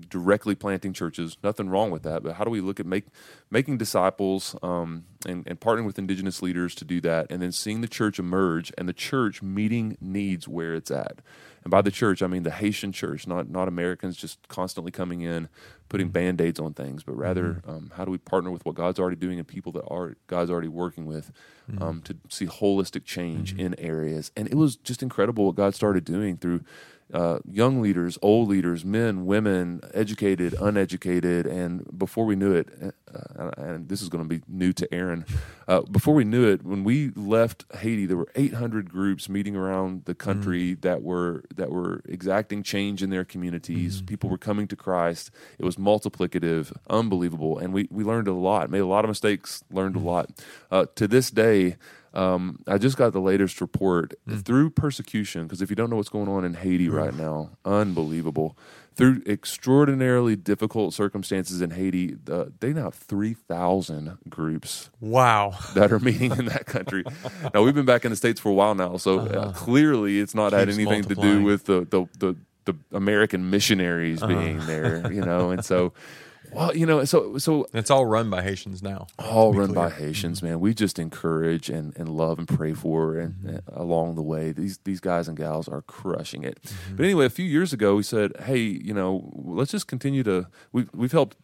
directly 0.09 0.55
planting 0.55 0.93
churches. 0.93 1.37
Nothing 1.43 1.69
wrong 1.69 1.91
with 1.91 2.03
that, 2.03 2.23
but 2.23 2.35
how 2.35 2.45
do 2.45 2.51
we 2.51 2.61
look 2.61 2.81
at 2.81 2.87
make, 2.87 3.07
making 3.51 3.79
disciples 3.79 4.57
um, 4.63 5.05
and, 5.27 5.47
and 5.47 5.61
partnering 5.61 5.87
with 5.87 5.99
indigenous 5.99 6.43
leaders 6.43 6.75
to 6.77 6.85
do 6.85 7.01
that, 7.03 7.27
and 7.31 7.43
then 7.43 7.53
seeing 7.53 7.81
the 7.81 7.89
church 7.89 8.19
emerge 8.19 8.73
and 8.77 8.89
the 8.89 8.93
church 8.93 9.43
meeting 9.43 9.97
needs 10.01 10.49
where 10.49 10.75
it's 10.75 10.91
at. 10.91 11.21
And 11.65 11.71
by 11.71 11.81
the 11.81 11.91
church, 11.91 12.23
I 12.23 12.27
mean 12.27 12.43
the 12.43 12.51
Haitian 12.51 12.93
church, 12.93 13.27
not 13.27 13.49
not 13.49 13.69
Americans 13.69 14.17
just 14.19 14.47
constantly 14.49 14.93
coming 14.93 15.23
in, 15.23 15.49
putting 15.89 16.11
band 16.11 16.41
aids 16.41 16.61
on 16.61 16.75
things, 16.75 17.03
but 17.03 17.17
rather 17.17 17.45
mm-hmm. 17.55 17.71
um, 17.71 17.93
how 17.97 18.05
do 18.05 18.11
we 18.11 18.19
partner 18.19 18.51
with 18.51 18.65
what 18.67 18.75
God's 18.75 18.99
already 18.99 19.17
doing 19.17 19.39
and 19.39 19.49
people 19.49 19.73
that 19.73 19.85
are 19.89 20.17
God's 20.27 20.51
already 20.51 20.69
working 20.69 21.07
with 21.07 21.33
mm-hmm. 21.71 21.83
um, 21.83 22.03
to 22.03 22.17
see 22.29 22.47
holistic 22.47 23.05
change 23.05 23.53
mm-hmm. 23.53 23.67
in 23.67 23.81
areas. 23.81 24.31
And 24.37 24.47
it 24.47 24.55
was 24.55 24.77
just 24.77 25.03
incredible 25.03 25.47
what 25.47 25.55
God 25.55 25.75
started 25.75 26.05
doing 26.05 26.37
through 26.37 26.65
uh, 27.13 27.39
young 27.49 27.81
leaders, 27.81 28.19
old 28.23 28.49
leaders, 28.49 28.85
men, 28.85 29.27
women, 29.27 29.81
educated, 29.93 30.55
uneducated, 30.61 31.47
and 31.47 31.87
before 31.97 32.25
we 32.25 32.35
knew 32.35 32.53
it, 32.53 32.69
uh, 33.15 33.51
and 33.57 33.89
this 33.89 34.03
is 34.03 34.09
going 34.09 34.25
to 34.25 34.29
be 34.29 34.43
new 34.49 34.73
to 34.73 34.93
Aaron, 34.93 35.25
uh, 35.69 35.83
before 35.83 36.15
we 36.15 36.25
knew 36.25 36.49
it, 36.49 36.65
when 36.65 36.83
we 36.83 37.11
left 37.11 37.65
Haiti, 37.79 38.07
there 38.07 38.17
were 38.17 38.31
800 38.35 38.91
groups 38.91 39.29
meeting 39.29 39.55
around 39.55 40.07
the 40.07 40.15
country 40.15 40.73
mm-hmm. 40.73 40.81
that 40.81 41.03
were 41.03 41.45
that 41.55 41.71
were 41.71 42.03
exacting 42.07 42.63
change 42.63 43.03
in 43.03 43.11
their 43.11 43.25
communities. 43.25 43.97
Mm-hmm. 43.97 44.07
People 44.07 44.31
were 44.31 44.39
coming 44.39 44.67
to 44.69 44.77
Christ. 44.77 45.31
It 45.59 45.65
was 45.65 45.77
multiplicative, 45.77 46.77
unbelievable, 46.89 47.59
and 47.59 47.73
we 47.73 47.87
we 47.91 48.03
learned 48.03 48.29
a 48.29 48.33
lot, 48.33 48.71
made 48.71 48.81
a 48.81 48.87
lot 48.87 49.05
of 49.05 49.09
mistakes, 49.09 49.63
learned 49.71 49.97
a 49.97 50.01
lot. 50.01 50.31
Uh, 50.71 50.87
to 50.97 51.07
this 51.07 51.31
day. 51.31 51.77
Um, 52.15 52.61
I 52.69 52.79
just 52.79 52.97
got 52.97 53.13
the 53.13 53.21
latest 53.21 53.61
report 53.61 54.15
mm. 54.27 54.43
through 54.45 54.71
persecution, 54.71 55.45
because 55.45 55.61
if 55.61 55.69
you 55.69 55.77
don't 55.77 55.91
know 55.91 55.97
what's 55.97 56.09
going 56.09 56.29
on 56.29 56.45
in 56.45 56.55
Haiti 56.55 56.89
right 56.89 57.15
now, 57.15 57.51
unbelievable. 57.65 58.57
Through 58.95 59.23
extraordinarily 59.27 60.37
difficult 60.37 60.95
circumstances 60.95 61.61
in 61.61 61.73
Haiti, 61.73 62.17
uh, 62.31 62.45
they 62.61 62.73
now 62.73 62.85
have 62.85 62.95
3,000 62.95 64.19
groups. 64.29 64.89
Wow. 65.01 65.59
That 65.75 65.91
are 65.91 65.99
meeting 65.99 66.31
in 66.31 66.45
that 66.45 66.67
country. 66.67 67.03
now, 67.55 67.65
we've 67.65 67.75
been 67.75 67.85
back 67.87 68.05
in 68.05 68.13
the 68.13 68.17
States 68.17 68.39
for 68.39 68.51
a 68.51 68.55
while 68.55 68.77
now, 68.77 68.97
so 68.97 69.19
uh, 69.19 69.25
uh-huh. 69.25 69.53
clearly 69.53 70.21
it's 70.21 70.37
not 70.37 70.53
had 70.53 70.69
anything 70.69 71.03
to 71.03 71.17
do 71.17 71.43
with 71.43 71.65
the, 71.65 71.81
the, 71.91 72.07
the, 72.21 72.37
the 72.67 72.79
American 72.97 73.51
missionaries 73.51 74.23
uh-huh. 74.23 74.33
being 74.33 74.65
there, 74.67 75.13
you 75.13 75.25
know, 75.25 75.51
and 75.51 75.65
so 75.65 75.93
well, 76.55 76.77
you 76.77 76.87
know, 76.87 77.05
so 77.05 77.39
so 77.39 77.67
it's 77.73 77.91
all 77.91 78.07
run 78.07 78.31
by 78.31 78.43
Haitians 78.43 78.83
now. 78.83 79.07
All 79.19 79.53
run 79.53 79.73
clear. 79.73 79.75
by 79.75 79.91
Haitians, 79.91 80.39
mm-hmm. 80.39 80.47
man. 80.47 80.61
We 80.61 80.75
just 80.75 80.99
encourage 80.99 81.69
and, 81.69 81.97
and 81.97 82.09
love 82.09 82.39
and 82.39 82.49
pray 82.49 82.73
for 82.73 83.19
and, 83.19 83.35
mm-hmm. 83.35 83.57
Uh, 83.57 83.83
along 83.83 84.15
the 84.15 84.23
way. 84.23 84.53
These 84.53 84.79
these 84.85 85.01
guys 85.01 85.29
and 85.29 85.37
gals 85.37 85.69
are 85.69 85.83
crushing 85.83 86.45
it. 86.45 86.63
Mm-hmm. 86.63 86.97
But 86.97 87.05
anyway, 87.05 87.27
a 87.27 87.31
few 87.31 87.45
years 87.45 87.73
ago, 87.73 87.97
we 87.97 88.03
said, 88.03 88.33
hey, 88.45 88.59
you 88.59 88.95
know, 88.95 89.31
let's 89.35 89.71
just 89.71 89.87
continue 89.87 90.23
to. 90.23 90.47
We 90.73 90.87
we've 90.93 91.13
helped 91.13 91.37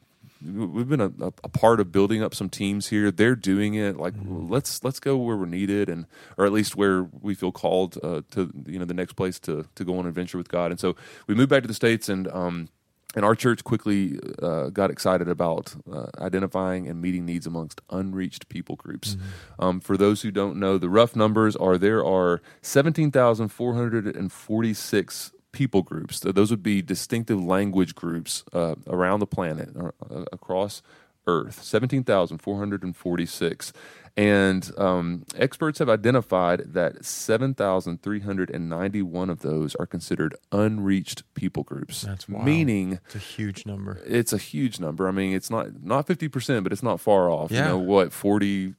we've 0.42 0.88
been 0.88 1.00
a, 1.00 1.12
a, 1.44 1.48
part 1.48 1.80
of 1.80 1.92
building 1.92 2.22
up 2.22 2.34
some 2.34 2.48
teams 2.48 2.88
here. 2.88 3.10
They're 3.10 3.36
doing 3.36 3.74
it. 3.74 3.96
Like 3.96 4.14
mm-hmm. 4.14 4.50
let's 4.50 4.82
let's 4.82 5.00
go 5.00 5.16
where 5.16 5.36
we're 5.36 5.46
needed, 5.46 5.88
and 5.88 6.06
or 6.36 6.46
at 6.46 6.52
least 6.52 6.76
where 6.76 7.04
we 7.20 7.34
feel 7.34 7.52
called 7.52 7.98
uh, 8.02 8.22
to 8.32 8.50
you 8.66 8.78
know 8.78 8.84
the 8.84 8.94
next 8.94 9.14
place 9.14 9.38
to 9.40 9.66
to 9.74 9.84
go 9.84 9.94
on 9.94 10.00
an 10.00 10.06
adventure 10.06 10.38
with 10.38 10.48
God. 10.48 10.70
And 10.70 10.80
so 10.80 10.96
we 11.26 11.34
moved 11.34 11.50
back 11.50 11.62
to 11.62 11.68
the 11.68 11.74
states, 11.74 12.08
and 12.08 12.28
um, 12.28 12.68
and 13.16 13.24
our 13.24 13.34
church 13.34 13.64
quickly 13.64 14.20
uh, 14.40 14.68
got 14.70 14.88
excited 14.90 15.28
about 15.28 15.74
uh, 15.92 16.06
identifying 16.18 16.86
and 16.86 17.02
meeting 17.02 17.26
needs 17.26 17.44
amongst 17.46 17.80
unreached 17.90 18.48
people 18.48 18.76
groups. 18.76 19.16
Mm-hmm. 19.16 19.64
Um, 19.64 19.80
for 19.80 19.96
those 19.96 20.22
who 20.22 20.30
don't 20.30 20.54
know, 20.56 20.78
the 20.78 20.88
rough 20.88 21.16
numbers 21.16 21.56
are 21.56 21.76
there 21.76 22.04
are 22.04 22.40
17,446 22.62 25.32
people 25.52 25.82
groups. 25.82 26.20
Those 26.20 26.50
would 26.50 26.62
be 26.62 26.80
distinctive 26.82 27.42
language 27.42 27.96
groups 27.96 28.44
uh, 28.52 28.74
around 28.86 29.20
the 29.20 29.26
planet, 29.26 29.70
uh, 29.76 29.90
across 30.32 30.82
Earth. 31.26 31.62
17,446. 31.62 33.72
And 34.16 34.70
um, 34.76 35.24
experts 35.36 35.78
have 35.78 35.88
identified 35.88 36.74
that 36.74 37.04
7,391 37.04 39.30
of 39.30 39.40
those 39.40 39.76
are 39.76 39.86
considered 39.86 40.34
unreached 40.52 41.22
people 41.34 41.62
groups. 41.62 42.02
That's 42.02 42.28
wild. 42.28 42.44
Meaning, 42.44 42.98
it's 43.06 43.14
a 43.14 43.18
huge 43.18 43.66
number. 43.66 44.02
It's 44.04 44.32
a 44.32 44.38
huge 44.38 44.80
number. 44.80 45.06
I 45.08 45.12
mean, 45.12 45.34
it's 45.34 45.50
not 45.50 45.82
not 45.82 46.06
50%, 46.06 46.62
but 46.62 46.72
it's 46.72 46.82
not 46.82 47.00
far 47.00 47.30
off. 47.30 47.50
Yeah. 47.50 47.60
You 47.60 47.68
know, 47.68 47.78
what, 47.78 48.10
40%, 48.10 48.74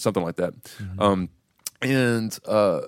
something 0.00 0.22
like 0.22 0.36
that. 0.36 0.54
Mm-hmm. 0.62 1.00
Um, 1.00 1.30
and 1.82 2.38
uh, 2.46 2.82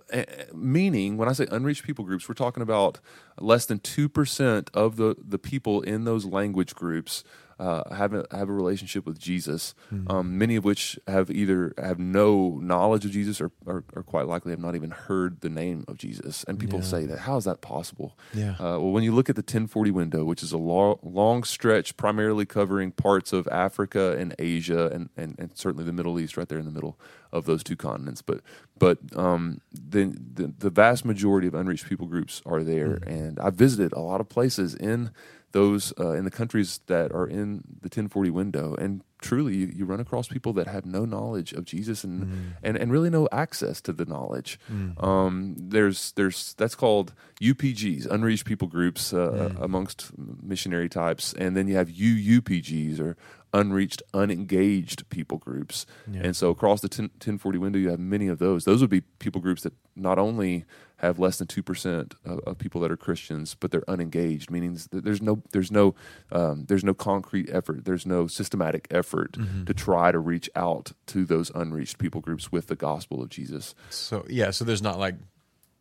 meaning, 0.53 1.17
when 1.17 1.29
I 1.29 1.33
say 1.33 1.47
unreached 1.51 1.85
people 1.85 2.05
groups, 2.05 2.29
we're 2.29 2.35
talking 2.35 2.63
about 2.63 3.01
less 3.41 3.67
than 3.67 3.81
2% 3.81 4.69
of 4.73 4.97
the, 4.97 5.17
the 5.19 5.39
people 5.39 5.83
in 5.83 6.05
those 6.05 6.25
language 6.25 6.77
groups 6.77 7.25
uh, 7.58 7.94
have 7.94 8.12
a, 8.12 8.26
have 8.30 8.49
a 8.49 8.52
relationship 8.52 9.06
with 9.06 9.18
Jesus. 9.18 9.75
Mm-hmm. 9.92 10.11
Um, 10.11 10.38
many 10.38 10.56
of 10.56 10.64
which 10.64 10.99
have 11.06 11.30
either 11.30 11.73
have 11.78 11.99
no 11.99 12.58
knowledge 12.61 13.04
of 13.04 13.12
Jesus 13.12 13.40
or, 13.40 13.50
or, 13.64 13.84
or, 13.94 14.02
quite 14.02 14.26
likely 14.26 14.50
have 14.50 14.61
not 14.61 14.75
even 14.75 14.90
heard 14.90 15.40
the 15.40 15.49
name 15.49 15.84
of 15.87 15.99
Jesus. 15.99 16.44
And 16.49 16.58
people 16.58 16.80
yeah. 16.80 16.84
say 16.84 17.06
that 17.06 17.20
how 17.20 17.37
is 17.37 17.44
that 17.44 17.61
possible? 17.61 18.18
Yeah. 18.32 18.52
Uh, 18.52 18.78
well, 18.78 18.90
when 18.90 19.04
you 19.04 19.12
look 19.12 19.28
at 19.28 19.37
the 19.37 19.40
1040 19.40 19.90
window, 19.90 20.25
which 20.25 20.42
is 20.42 20.52
a 20.52 20.58
long, 20.58 20.99
long 21.02 21.44
stretch, 21.44 21.96
primarily 21.96 22.44
covering 22.44 22.90
parts 22.90 23.32
of 23.32 23.46
Africa 23.49 24.16
and 24.18 24.34
Asia, 24.38 24.88
and, 24.92 25.11
and, 25.16 25.37
and 25.38 25.56
certainly 25.56 25.84
the 25.84 25.92
Middle 25.92 26.18
East, 26.18 26.37
right 26.37 26.49
there 26.49 26.58
in 26.58 26.64
the 26.64 26.73
middle 26.73 26.99
of 27.32 27.44
those 27.44 27.62
two 27.62 27.76
continents. 27.76 28.23
But 28.23 28.40
but 28.78 28.99
um, 29.16 29.61
the, 29.73 30.16
the, 30.34 30.52
the 30.58 30.70
vast 30.70 31.04
majority 31.04 31.46
of 31.46 31.54
unreached 31.54 31.88
people 31.88 32.06
groups 32.06 32.42
are 32.44 32.62
there, 32.62 32.96
mm-hmm. 32.96 33.11
and 33.11 33.38
I 33.38 33.50
visited 33.50 33.92
a 33.92 34.00
lot 34.00 34.20
of 34.20 34.28
places 34.28 34.75
in 34.75 35.11
those 35.54 35.94
uh, 36.00 36.11
in 36.11 36.25
the 36.25 36.30
countries 36.30 36.80
that 36.88 37.12
are 37.12 37.28
in 37.28 37.62
the 37.80 37.87
1040 37.87 38.28
window 38.30 38.75
and 38.75 39.02
truly 39.23 39.54
you, 39.54 39.73
you 39.73 39.84
run 39.87 40.00
across 40.00 40.26
people 40.26 40.52
that 40.52 40.66
have 40.66 40.84
no 40.84 41.04
knowledge 41.04 41.52
of 41.52 41.64
jesus 41.64 42.02
and 42.02 42.25
mm. 42.25 42.52
and, 42.62 42.76
and 42.76 42.90
really 42.90 43.08
no 43.08 43.28
access 43.30 43.80
to 43.80 43.92
the 43.92 44.04
knowledge 44.04 44.58
mm. 44.70 45.02
um, 45.02 45.54
there's 45.56 46.11
there's 46.12 46.54
that's 46.54 46.75
called 46.75 47.14
upgs 47.40 48.04
unreached 48.06 48.44
people 48.44 48.66
groups 48.66 49.12
uh, 49.14 49.50
mm. 49.54 49.62
amongst 49.62 50.11
missionary 50.42 50.88
types 50.88 51.32
and 51.34 51.56
then 51.56 51.68
you 51.68 51.76
have 51.76 51.88
uupgs 51.88 53.00
or 53.00 53.16
unreached, 53.54 54.02
unengaged 54.12 55.08
people 55.08 55.38
groups. 55.38 55.87
Yeah. 56.11 56.23
And 56.25 56.37
so 56.37 56.50
across 56.50 56.80
the 56.80 56.88
10, 56.88 57.04
1040 57.04 57.58
window, 57.58 57.78
you 57.78 57.88
have 57.88 58.00
many 58.00 58.26
of 58.26 58.40
those. 58.40 58.64
Those 58.64 58.80
would 58.80 58.90
be 58.90 59.02
people 59.20 59.40
groups 59.40 59.62
that 59.62 59.73
not 59.94 60.18
only 60.18 60.64
have 60.99 61.19
less 61.19 61.39
than 61.39 61.47
2% 61.47 62.15
of, 62.25 62.39
of 62.41 62.59
people 62.59 62.81
that 62.81 62.91
are 62.91 62.97
Christians, 62.97 63.57
but 63.59 63.71
they're 63.71 63.89
unengaged, 63.89 64.51
meaning 64.51 64.79
there's 64.93 65.21
no, 65.21 65.43
there's 65.53 65.71
no, 65.71 65.95
um, 66.31 66.65
there's 66.67 66.85
no 66.85 66.95
concrete 66.95 67.51
effort. 67.51 67.85
There's 67.85 68.07
no 68.07 68.27
systematic 68.27 68.87
effort 68.91 69.33
mm-hmm. 69.33 69.65
to 69.65 69.75
try 69.75 70.13
to 70.13 70.19
reach 70.19 70.49
out 70.55 70.93
to 71.07 71.25
those 71.25 71.51
unreached 71.55 71.99
people 71.99 72.21
groups 72.21 72.53
with 72.53 72.69
the 72.69 72.77
gospel 72.77 73.23
of 73.23 73.29
Jesus. 73.29 73.75
So, 73.91 74.25
yeah, 74.29 74.51
so 74.51 74.65
there's 74.65 74.83
not 74.83 74.99
like 74.99 75.17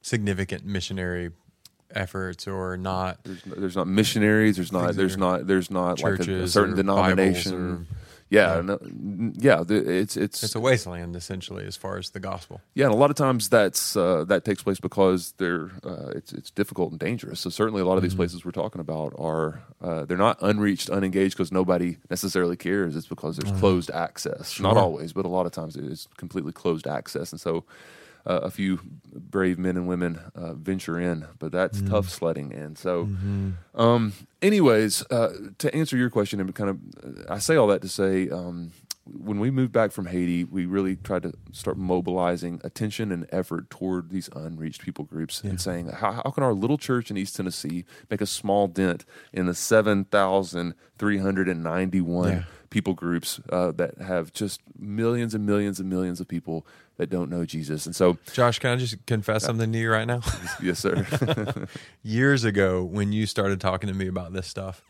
significant 0.01 0.65
missionary 0.65 1.31
efforts 1.95 2.47
or 2.47 2.75
not 2.75 3.23
there's, 3.23 3.43
there's 3.43 3.75
not 3.75 3.87
missionaries 3.87 4.55
there's 4.55 4.71
not 4.71 4.95
there's 4.95 5.15
not 5.15 5.45
there's 5.45 5.69
not 5.69 6.01
like 6.01 6.27
a, 6.27 6.41
a 6.41 6.47
certain 6.47 6.75
denomination 6.75 7.85
yeah, 8.29 8.55
yeah. 8.55 8.61
No, 8.61 8.79
yeah, 9.35 9.63
it's 9.67 10.17
it's 10.17 10.43
it's 10.43 10.55
a 10.55 10.59
wasteland 10.59 11.15
essentially 11.15 11.65
as 11.65 11.75
far 11.75 11.97
as 11.97 12.11
the 12.11 12.19
gospel. 12.19 12.61
Yeah, 12.73 12.85
and 12.85 12.93
a 12.93 12.97
lot 12.97 13.09
of 13.09 13.15
times 13.15 13.49
that's 13.49 13.95
uh, 13.95 14.23
that 14.25 14.45
takes 14.45 14.63
place 14.63 14.79
because 14.79 15.33
they're 15.37 15.71
uh, 15.83 16.09
it's 16.15 16.33
it's 16.33 16.51
difficult 16.51 16.91
and 16.91 16.99
dangerous. 16.99 17.39
So 17.39 17.49
certainly 17.49 17.81
a 17.81 17.85
lot 17.85 17.97
of 17.97 18.03
these 18.03 18.13
mm-hmm. 18.13 18.19
places 18.19 18.45
we're 18.45 18.51
talking 18.51 18.81
about 18.81 19.13
are 19.17 19.61
uh, 19.81 20.05
they're 20.05 20.17
not 20.17 20.37
unreached, 20.41 20.89
unengaged 20.89 21.37
because 21.37 21.51
nobody 21.51 21.97
necessarily 22.09 22.55
cares. 22.55 22.95
It's 22.95 23.07
because 23.07 23.37
there's 23.37 23.51
mm-hmm. 23.51 23.59
closed 23.59 23.91
access. 23.91 24.51
Sure. 24.51 24.63
Not 24.63 24.77
always, 24.77 25.13
but 25.13 25.25
a 25.25 25.29
lot 25.29 25.45
of 25.45 25.51
times 25.51 25.75
it's 25.75 26.07
completely 26.17 26.51
closed 26.51 26.87
access, 26.87 27.31
and 27.31 27.39
so 27.39 27.65
uh, 28.25 28.41
a 28.43 28.51
few 28.51 28.79
brave 29.13 29.59
men 29.59 29.77
and 29.77 29.87
women 29.87 30.19
uh, 30.35 30.53
venture 30.53 30.99
in, 30.99 31.25
but 31.39 31.51
that's 31.51 31.81
mm. 31.81 31.89
tough 31.89 32.09
sledding. 32.09 32.53
And 32.53 32.77
so, 32.77 33.05
mm-hmm. 33.05 33.51
um, 33.79 34.13
anyways, 34.41 35.03
uh, 35.11 35.33
to 35.57 35.75
answer 35.75 35.97
your 35.97 36.09
question, 36.09 36.39
and 36.39 36.53
kind 36.55 36.69
of, 36.69 36.79
I 37.29 37.39
say 37.39 37.55
all 37.55 37.67
that 37.67 37.81
to 37.81 37.89
say, 37.89 38.29
um, 38.29 38.71
when 39.05 39.39
we 39.39 39.51
moved 39.51 39.71
back 39.73 39.91
from 39.91 40.05
Haiti, 40.05 40.45
we 40.45 40.65
really 40.65 40.95
tried 40.95 41.23
to 41.23 41.33
start 41.51 41.75
mobilizing 41.77 42.61
attention 42.63 43.11
and 43.11 43.27
effort 43.31 43.69
toward 43.69 44.11
these 44.11 44.29
unreached 44.33 44.81
people 44.81 45.03
groups 45.03 45.41
yeah. 45.43 45.49
and 45.49 45.59
saying, 45.59 45.89
how, 45.89 46.13
how, 46.13 46.31
can 46.31 46.41
our 46.43 46.53
little 46.53 46.77
church 46.77 47.11
in 47.11 47.17
East 47.17 47.35
Tennessee 47.35 47.83
make 48.09 48.21
a 48.21 48.25
small 48.25 48.67
dent 48.67 49.03
in 49.33 49.45
the 49.45 49.53
7,391 49.53 52.29
yeah. 52.29 52.43
People 52.73 52.93
groups 52.93 53.39
uh, 53.51 53.71
that 53.71 53.99
have 53.99 54.33
just 54.33 54.59
millions 54.77 55.35
and 55.35 55.45
millions 55.45 55.79
and 55.79 55.87
millions 55.89 56.19
of 56.19 56.27
people 56.27 56.65
that 56.97 57.09
don't 57.09 57.29
know 57.29 57.45
Jesus. 57.45 57.85
And 57.85 57.95
so, 57.95 58.17
Josh, 58.33 58.57
can 58.59 58.71
I 58.71 58.75
just 58.75 59.05
confess 59.05 59.45
something 59.45 59.71
to 59.71 59.77
you 59.77 59.91
right 59.91 60.07
now? 60.07 60.21
yes, 60.61 60.79
sir. 60.79 61.05
Years 62.03 62.43
ago, 62.43 62.83
when 62.83 63.13
you 63.13 63.27
started 63.27 63.61
talking 63.61 63.87
to 63.87 63.93
me 63.93 64.07
about 64.07 64.33
this 64.33 64.47
stuff, 64.47 64.81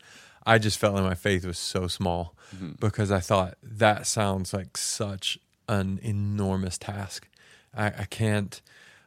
I 0.46 0.58
just 0.58 0.78
felt 0.78 0.94
like 0.94 1.04
my 1.04 1.14
faith 1.14 1.44
was 1.44 1.58
so 1.58 1.86
small 1.86 2.34
mm-hmm. 2.54 2.72
because 2.80 3.12
I 3.12 3.20
thought 3.20 3.56
that 3.62 4.06
sounds 4.06 4.54
like 4.54 4.76
such 4.76 5.38
an 5.68 6.00
enormous 6.02 6.78
task. 6.78 7.28
I, 7.76 7.86
I 7.86 8.06
can't 8.08 8.62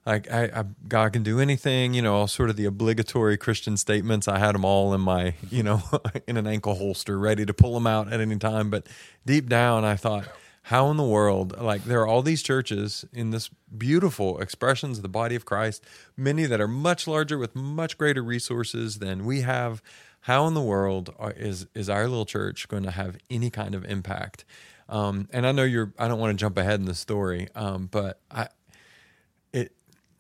like 0.08 0.32
I, 0.32 0.44
I, 0.46 0.64
God 0.88 1.12
can 1.12 1.22
do 1.22 1.42
anything, 1.42 1.94
you 1.94 2.02
know, 2.02 2.16
all 2.16 2.28
sort 2.28 2.50
of 2.50 2.56
the 2.56 2.64
obligatory 2.64 3.36
Christian 3.36 3.76
statements. 3.76 4.30
I 4.30 4.40
had 4.40 4.56
them 4.56 4.64
all 4.64 4.94
in 4.94 5.02
my, 5.02 5.34
you 5.52 5.64
know, 5.64 5.84
in 6.28 6.38
an 6.38 6.48
ankle 6.48 6.76
holster, 6.76 7.20
ready 7.20 7.46
to 7.46 7.54
pull 7.54 7.74
them 7.74 7.86
out 7.86 8.12
at 8.12 8.22
any 8.22 8.38
time. 8.38 8.70
But 8.70 8.88
deep 9.26 9.50
down, 9.50 9.84
I 9.84 9.98
thought, 9.98 10.26
how 10.64 10.90
in 10.92 10.98
the 10.98 11.04
world 11.04 11.58
like 11.62 11.86
there 11.86 12.02
are 12.02 12.08
all 12.08 12.22
these 12.22 12.44
churches 12.44 13.06
in 13.14 13.32
this 13.32 13.50
beautiful 13.78 14.38
expressions 14.40 14.98
of 14.98 15.02
the 15.02 15.08
body 15.08 15.34
of 15.34 15.46
christ 15.46 15.82
many 16.18 16.46
that 16.46 16.60
are 16.60 16.68
much 16.68 17.08
larger 17.08 17.38
with 17.38 17.56
much 17.56 17.98
greater 17.98 18.22
resources 18.22 19.00
than 19.00 19.24
we 19.24 19.42
have 19.42 19.82
how 20.22 20.46
in 20.46 20.54
the 20.54 20.62
world 20.62 21.14
is 21.38 21.68
is 21.74 21.90
our 21.90 22.06
little 22.06 22.26
church 22.26 22.68
going 22.68 22.84
to 22.84 22.92
have 22.92 23.18
any 23.30 23.50
kind 23.50 23.76
of 23.76 23.86
impact 23.86 24.44
um, 24.90 25.30
and 25.32 25.48
i 25.48 25.54
know 25.54 25.64
you're 25.64 25.94
i 25.98 26.06
don't 26.06 26.20
want 26.20 26.38
to 26.38 26.42
jump 26.42 26.58
ahead 26.58 26.82
in 26.82 26.86
the 26.86 26.96
story 26.96 27.48
um, 27.56 27.88
but 27.90 28.20
i 28.30 28.50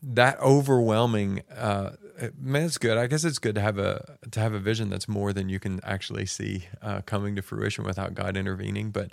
that 0.01 0.39
overwhelming 0.39 1.41
uh, 1.55 1.91
man, 2.39 2.63
it's 2.63 2.77
good. 2.77 2.97
I 2.97 3.07
guess 3.07 3.23
it's 3.23 3.39
good 3.39 3.55
to 3.55 3.61
have 3.61 3.77
a 3.77 4.17
to 4.31 4.39
have 4.39 4.53
a 4.53 4.59
vision 4.59 4.89
that's 4.89 5.07
more 5.07 5.33
than 5.33 5.49
you 5.49 5.59
can 5.59 5.79
actually 5.83 6.25
see 6.25 6.67
uh, 6.81 7.01
coming 7.01 7.35
to 7.35 7.41
fruition 7.41 7.83
without 7.83 8.13
God 8.13 8.35
intervening. 8.35 8.91
But 8.91 9.11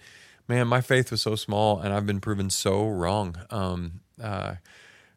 man, 0.48 0.68
my 0.68 0.80
faith 0.80 1.10
was 1.10 1.22
so 1.22 1.36
small, 1.36 1.80
and 1.80 1.92
I've 1.92 2.06
been 2.06 2.20
proven 2.20 2.50
so 2.50 2.88
wrong. 2.88 3.36
Um, 3.50 4.00
uh, 4.22 4.56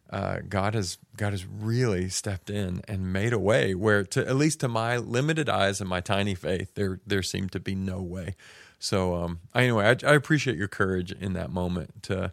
uh, 0.09 0.39
God 0.47 0.73
has 0.73 0.97
God 1.15 1.31
has 1.31 1.45
really 1.45 2.09
stepped 2.09 2.49
in 2.49 2.81
and 2.87 3.11
made 3.11 3.33
a 3.33 3.39
way 3.39 3.75
where, 3.75 4.03
to 4.05 4.25
at 4.25 4.35
least 4.35 4.61
to 4.61 4.67
my 4.67 4.97
limited 4.97 5.49
eyes 5.49 5.81
and 5.81 5.89
my 5.89 5.99
tiny 6.01 6.35
faith, 6.35 6.75
there 6.75 6.99
there 7.05 7.23
seemed 7.23 7.51
to 7.53 7.59
be 7.59 7.75
no 7.75 8.01
way. 8.01 8.35
So 8.79 9.15
um, 9.15 9.39
anyway, 9.55 9.85
I, 9.85 10.07
I, 10.07 10.13
appreciate 10.13 10.55
your 10.55 10.67
courage 10.67 11.11
in 11.11 11.33
that 11.33 11.49
moment 11.49 12.03
to 12.03 12.31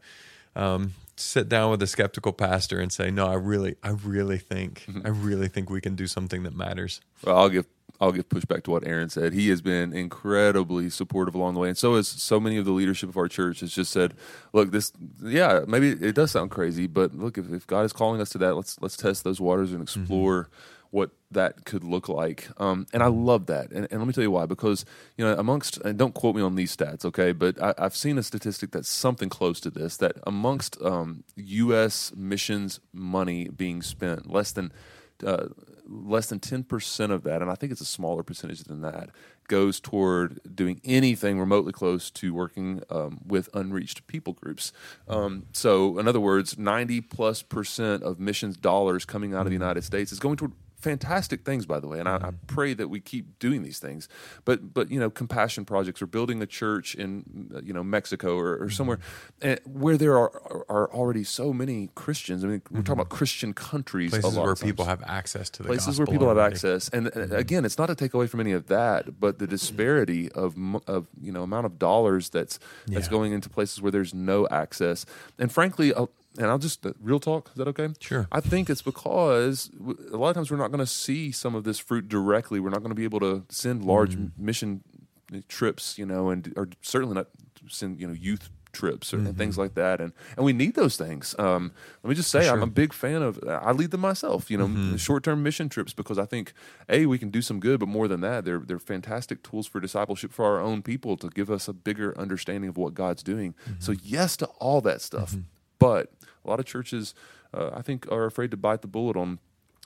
um, 0.54 0.92
sit 1.16 1.48
down 1.48 1.70
with 1.70 1.82
a 1.82 1.86
skeptical 1.86 2.32
pastor 2.32 2.80
and 2.80 2.92
say, 2.92 3.10
"No, 3.10 3.26
I 3.26 3.34
really, 3.34 3.76
I 3.82 3.90
really 3.90 4.38
think, 4.38 4.84
mm-hmm. 4.88 5.06
I 5.06 5.10
really 5.10 5.48
think 5.48 5.70
we 5.70 5.80
can 5.80 5.94
do 5.94 6.06
something 6.06 6.42
that 6.44 6.54
matters." 6.54 7.00
Well, 7.24 7.36
I'll 7.36 7.48
give 7.48 7.66
I'll 8.00 8.12
give 8.12 8.28
pushback 8.28 8.64
to 8.64 8.70
what 8.70 8.86
Aaron 8.86 9.08
said. 9.08 9.32
He 9.32 9.48
has 9.50 9.62
been 9.62 9.92
incredibly 9.92 10.90
supportive 10.90 11.34
along 11.34 11.54
the 11.54 11.60
way, 11.60 11.68
and 11.68 11.78
so 11.78 11.96
has 11.96 12.08
so 12.08 12.40
many 12.40 12.56
of 12.56 12.64
the 12.64 12.72
leadership 12.72 13.08
of 13.08 13.16
our 13.16 13.28
church. 13.28 13.60
Has 13.60 13.72
just 13.72 13.92
said, 13.92 14.14
"Look, 14.52 14.72
this, 14.72 14.92
yeah, 15.22 15.60
maybe 15.66 15.90
it 15.90 16.14
does 16.14 16.32
sound 16.32 16.50
crazy, 16.50 16.86
but 16.86 17.14
look, 17.14 17.38
if, 17.38 17.50
if 17.52 17.66
God 17.66 17.82
is 17.82 17.92
calling 17.92 18.20
us 18.20 18.30
to 18.30 18.38
that, 18.38 18.56
let's 18.56 18.80
let's 18.80 18.96
test 18.96 19.24
those 19.24 19.40
waters 19.40 19.72
and 19.72 19.84
mm-hmm. 19.84 20.00
explore." 20.00 20.44
Mm-hmm. 20.44 20.73
What 20.94 21.10
that 21.32 21.64
could 21.64 21.82
look 21.82 22.08
like, 22.08 22.48
um, 22.56 22.86
and 22.92 23.02
I 23.02 23.08
love 23.08 23.46
that, 23.46 23.72
and, 23.72 23.88
and, 23.90 23.98
let 23.98 24.06
me 24.06 24.12
tell 24.12 24.22
you 24.22 24.30
why. 24.30 24.46
Because 24.46 24.84
you 25.18 25.24
know, 25.24 25.34
amongst 25.36 25.78
and 25.78 25.98
don't 25.98 26.14
quote 26.14 26.36
me 26.36 26.42
on 26.42 26.54
these 26.54 26.76
stats, 26.76 27.04
okay, 27.04 27.32
but 27.32 27.60
I, 27.60 27.74
have 27.78 27.96
seen 27.96 28.16
a 28.16 28.22
statistic 28.22 28.70
that's 28.70 28.88
something 28.88 29.28
close 29.28 29.58
to 29.60 29.70
this. 29.70 29.96
That 29.96 30.12
amongst 30.24 30.80
um, 30.80 31.24
U.S. 31.34 32.12
missions 32.14 32.78
money 32.92 33.48
being 33.48 33.82
spent, 33.82 34.30
less 34.30 34.52
than 34.52 34.70
uh, 35.26 35.48
less 35.86 36.26
than 36.26 36.40
10% 36.40 37.10
of 37.10 37.24
that, 37.24 37.42
and 37.42 37.50
I 37.50 37.54
think 37.54 37.72
it's 37.72 37.80
a 37.80 37.86
smaller 37.86 38.22
percentage 38.22 38.62
than 38.64 38.80
that, 38.82 39.10
goes 39.48 39.80
toward 39.80 40.40
doing 40.54 40.80
anything 40.84 41.38
remotely 41.38 41.72
close 41.72 42.10
to 42.10 42.32
working 42.32 42.82
um, 42.88 43.20
with 43.26 43.48
unreached 43.52 44.06
people 44.06 44.32
groups. 44.32 44.72
Um, 45.08 45.46
so, 45.52 45.98
in 45.98 46.08
other 46.08 46.20
words, 46.20 46.56
90 46.56 47.02
plus 47.02 47.42
percent 47.42 48.02
of 48.02 48.18
missions 48.18 48.56
dollars 48.56 49.04
coming 49.04 49.34
out 49.34 49.42
of 49.42 49.48
the 49.48 49.52
United 49.52 49.84
States 49.84 50.12
is 50.12 50.18
going 50.18 50.36
toward 50.36 50.52
fantastic 50.84 51.44
things, 51.44 51.64
by 51.64 51.80
the 51.80 51.88
way, 51.88 51.98
and 51.98 52.08
I, 52.08 52.16
I, 52.16 52.18
mm-hmm. 52.18 52.46
pray 52.46 52.74
that 52.74 52.88
we 52.88 53.00
keep 53.00 53.38
doing 53.38 53.62
these 53.62 53.78
things. 53.78 54.06
But 54.44 54.74
but 54.74 54.90
you 54.90 55.00
know, 55.00 55.10
compassion 55.10 55.64
projects 55.64 56.02
or 56.02 56.06
building 56.06 56.42
a 56.42 56.46
church 56.46 56.94
in 56.94 57.50
you 57.64 57.72
know 57.72 57.82
Mexico 57.82 58.36
or, 58.36 58.52
or 58.52 58.58
mm-hmm. 58.58 58.68
somewhere 58.68 58.98
eh, 59.40 59.56
where 59.64 59.96
there 59.96 60.16
are 60.16 60.30
are 60.68 60.92
already 60.92 61.24
so 61.24 61.52
many 61.52 61.88
Christians. 61.94 62.44
I 62.44 62.48
mean, 62.48 62.62
we're 62.70 62.82
talking 62.82 62.82
mm-hmm. 62.82 63.00
about 63.00 63.08
Christian 63.08 63.54
countries, 63.54 64.10
places 64.10 64.38
where 64.38 64.54
people 64.54 64.84
have 64.84 65.02
access 65.06 65.48
to 65.50 65.62
the 65.62 65.68
places 65.68 65.98
where 65.98 66.06
people 66.06 66.28
have 66.28 66.38
access. 66.38 66.88
And 66.90 67.06
mm-hmm. 67.06 67.34
again, 67.34 67.64
it's 67.64 67.78
not 67.78 67.86
to 67.86 67.94
take 67.94 68.12
away 68.12 68.26
from 68.26 68.40
any 68.40 68.52
of 68.52 68.66
that, 68.66 69.18
but 69.18 69.38
the 69.38 69.46
disparity 69.46 70.30
of 70.32 70.54
of 70.86 71.08
you 71.20 71.32
know 71.32 71.42
amount 71.42 71.64
of 71.64 71.78
dollars 71.78 72.28
that's 72.28 72.58
yeah. 72.86 72.94
that's 72.98 73.08
going 73.08 73.32
into 73.32 73.48
places 73.48 73.80
where 73.80 73.90
there's 73.90 74.12
no 74.12 74.46
access, 74.48 75.06
and 75.38 75.50
frankly 75.50 75.92
and 76.38 76.46
I'll 76.46 76.58
just 76.58 76.84
uh, 76.84 76.92
real 77.00 77.20
talk. 77.20 77.50
Is 77.50 77.54
that 77.56 77.68
okay? 77.68 77.88
Sure. 78.00 78.26
I 78.32 78.40
think 78.40 78.68
it's 78.68 78.82
because 78.82 79.70
a 80.12 80.16
lot 80.16 80.30
of 80.30 80.34
times 80.34 80.50
we're 80.50 80.56
not 80.56 80.68
going 80.68 80.80
to 80.80 80.86
see 80.86 81.32
some 81.32 81.54
of 81.54 81.64
this 81.64 81.78
fruit 81.78 82.08
directly. 82.08 82.60
We're 82.60 82.70
not 82.70 82.80
going 82.80 82.90
to 82.90 82.96
be 82.96 83.04
able 83.04 83.20
to 83.20 83.44
send 83.48 83.84
large 83.84 84.16
mm-hmm. 84.16 84.44
mission 84.44 84.82
trips, 85.48 85.98
you 85.98 86.06
know, 86.06 86.30
and 86.30 86.52
or 86.56 86.68
certainly 86.82 87.14
not 87.14 87.28
send 87.68 88.00
you 88.00 88.06
know 88.06 88.12
youth 88.12 88.50
trips 88.72 89.14
or, 89.14 89.18
mm-hmm. 89.18 89.28
and 89.28 89.38
things 89.38 89.56
like 89.56 89.74
that, 89.74 90.00
and 90.00 90.12
and 90.36 90.44
we 90.44 90.52
need 90.52 90.74
those 90.74 90.96
things. 90.96 91.34
Um, 91.38 91.72
let 92.02 92.10
me 92.10 92.14
just 92.14 92.30
say, 92.30 92.44
sure. 92.44 92.52
I'm 92.52 92.62
a 92.62 92.66
big 92.66 92.92
fan 92.92 93.22
of. 93.22 93.38
I 93.48 93.72
lead 93.72 93.90
them 93.90 94.00
myself. 94.00 94.50
You 94.50 94.58
know, 94.58 94.66
mm-hmm. 94.66 94.96
short 94.96 95.22
term 95.22 95.42
mission 95.42 95.68
trips 95.68 95.92
because 95.92 96.18
I 96.18 96.26
think 96.26 96.52
a 96.88 97.06
we 97.06 97.18
can 97.18 97.30
do 97.30 97.40
some 97.40 97.60
good, 97.60 97.80
but 97.80 97.88
more 97.88 98.08
than 98.08 98.20
that, 98.20 98.44
they're 98.44 98.58
they're 98.58 98.78
fantastic 98.78 99.42
tools 99.42 99.66
for 99.66 99.80
discipleship 99.80 100.32
for 100.32 100.44
our 100.44 100.60
own 100.60 100.82
people 100.82 101.16
to 101.18 101.30
give 101.30 101.50
us 101.50 101.68
a 101.68 101.72
bigger 101.72 102.16
understanding 102.18 102.68
of 102.68 102.76
what 102.76 102.94
God's 102.94 103.22
doing. 103.22 103.54
Mm-hmm. 103.64 103.80
So 103.80 103.92
yes 104.02 104.36
to 104.38 104.46
all 104.58 104.80
that 104.82 105.00
stuff, 105.00 105.30
mm-hmm. 105.30 105.42
but 105.78 106.12
a 106.44 106.48
lot 106.48 106.60
of 106.60 106.66
churches, 106.66 107.14
uh, 107.52 107.70
I 107.72 107.82
think, 107.82 108.10
are 108.10 108.24
afraid 108.24 108.50
to 108.50 108.56
bite 108.56 108.82
the 108.82 108.88
bullet 108.88 109.16
on 109.16 109.38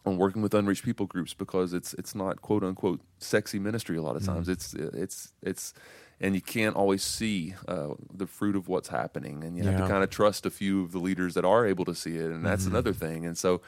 on 0.06 0.16
working 0.16 0.42
with 0.42 0.54
unreached 0.54 0.84
people 0.84 1.06
groups 1.06 1.34
because 1.34 1.72
it's 1.72 1.94
it's 1.94 2.14
not 2.14 2.40
quote 2.40 2.62
unquote 2.62 3.00
sexy 3.18 3.58
ministry 3.58 3.96
a 3.96 4.02
lot 4.02 4.16
of 4.16 4.24
times. 4.24 4.48
Mm-hmm. 4.48 4.52
It's 4.52 4.74
it's 4.74 5.32
it's 5.42 5.74
and 6.20 6.34
you 6.34 6.40
can't 6.40 6.74
always 6.74 7.02
see 7.02 7.54
uh, 7.68 7.90
the 8.12 8.26
fruit 8.26 8.56
of 8.56 8.68
what's 8.68 8.88
happening, 8.88 9.44
and 9.44 9.56
you 9.56 9.64
yeah. 9.64 9.72
have 9.72 9.82
to 9.82 9.88
kind 9.88 10.02
of 10.02 10.10
trust 10.10 10.46
a 10.46 10.50
few 10.50 10.82
of 10.82 10.92
the 10.92 10.98
leaders 10.98 11.34
that 11.34 11.44
are 11.44 11.66
able 11.66 11.84
to 11.84 11.94
see 11.94 12.16
it, 12.16 12.30
and 12.30 12.44
that's 12.44 12.64
mm-hmm. 12.64 12.74
another 12.74 12.92
thing. 12.92 13.24
And 13.24 13.38
so, 13.38 13.60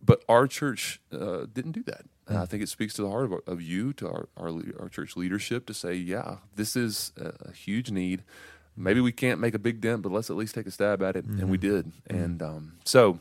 but 0.00 0.22
our 0.28 0.46
church 0.46 1.00
uh, 1.12 1.46
didn't 1.52 1.72
do 1.72 1.82
that. 1.84 2.04
Mm-hmm. 2.28 2.36
I 2.36 2.46
think 2.46 2.62
it 2.62 2.68
speaks 2.68 2.94
to 2.94 3.02
the 3.02 3.10
heart 3.10 3.32
of, 3.32 3.40
of 3.46 3.60
you, 3.60 3.92
to 3.94 4.06
our, 4.06 4.28
our, 4.36 4.50
our 4.78 4.88
church 4.88 5.16
leadership, 5.16 5.66
to 5.66 5.74
say, 5.74 5.94
yeah, 5.94 6.36
this 6.54 6.76
is 6.76 7.12
a, 7.20 7.48
a, 7.48 7.52
huge 7.52 7.90
need. 7.90 8.22
Maybe 8.76 9.00
we 9.00 9.12
can't 9.12 9.40
make 9.40 9.54
a 9.54 9.58
big 9.58 9.80
dent, 9.80 10.02
but 10.02 10.12
let's 10.12 10.30
at 10.30 10.36
least 10.36 10.54
take 10.54 10.66
a 10.66 10.70
stab 10.70 11.02
at 11.02 11.16
it, 11.16 11.26
mm-hmm. 11.26 11.40
and 11.40 11.50
we 11.50 11.58
mm-hmm. 11.58 11.74
did. 11.74 11.86
Mm-hmm. 11.86 12.16
And 12.16 12.42
um, 12.42 12.72
so, 12.84 13.18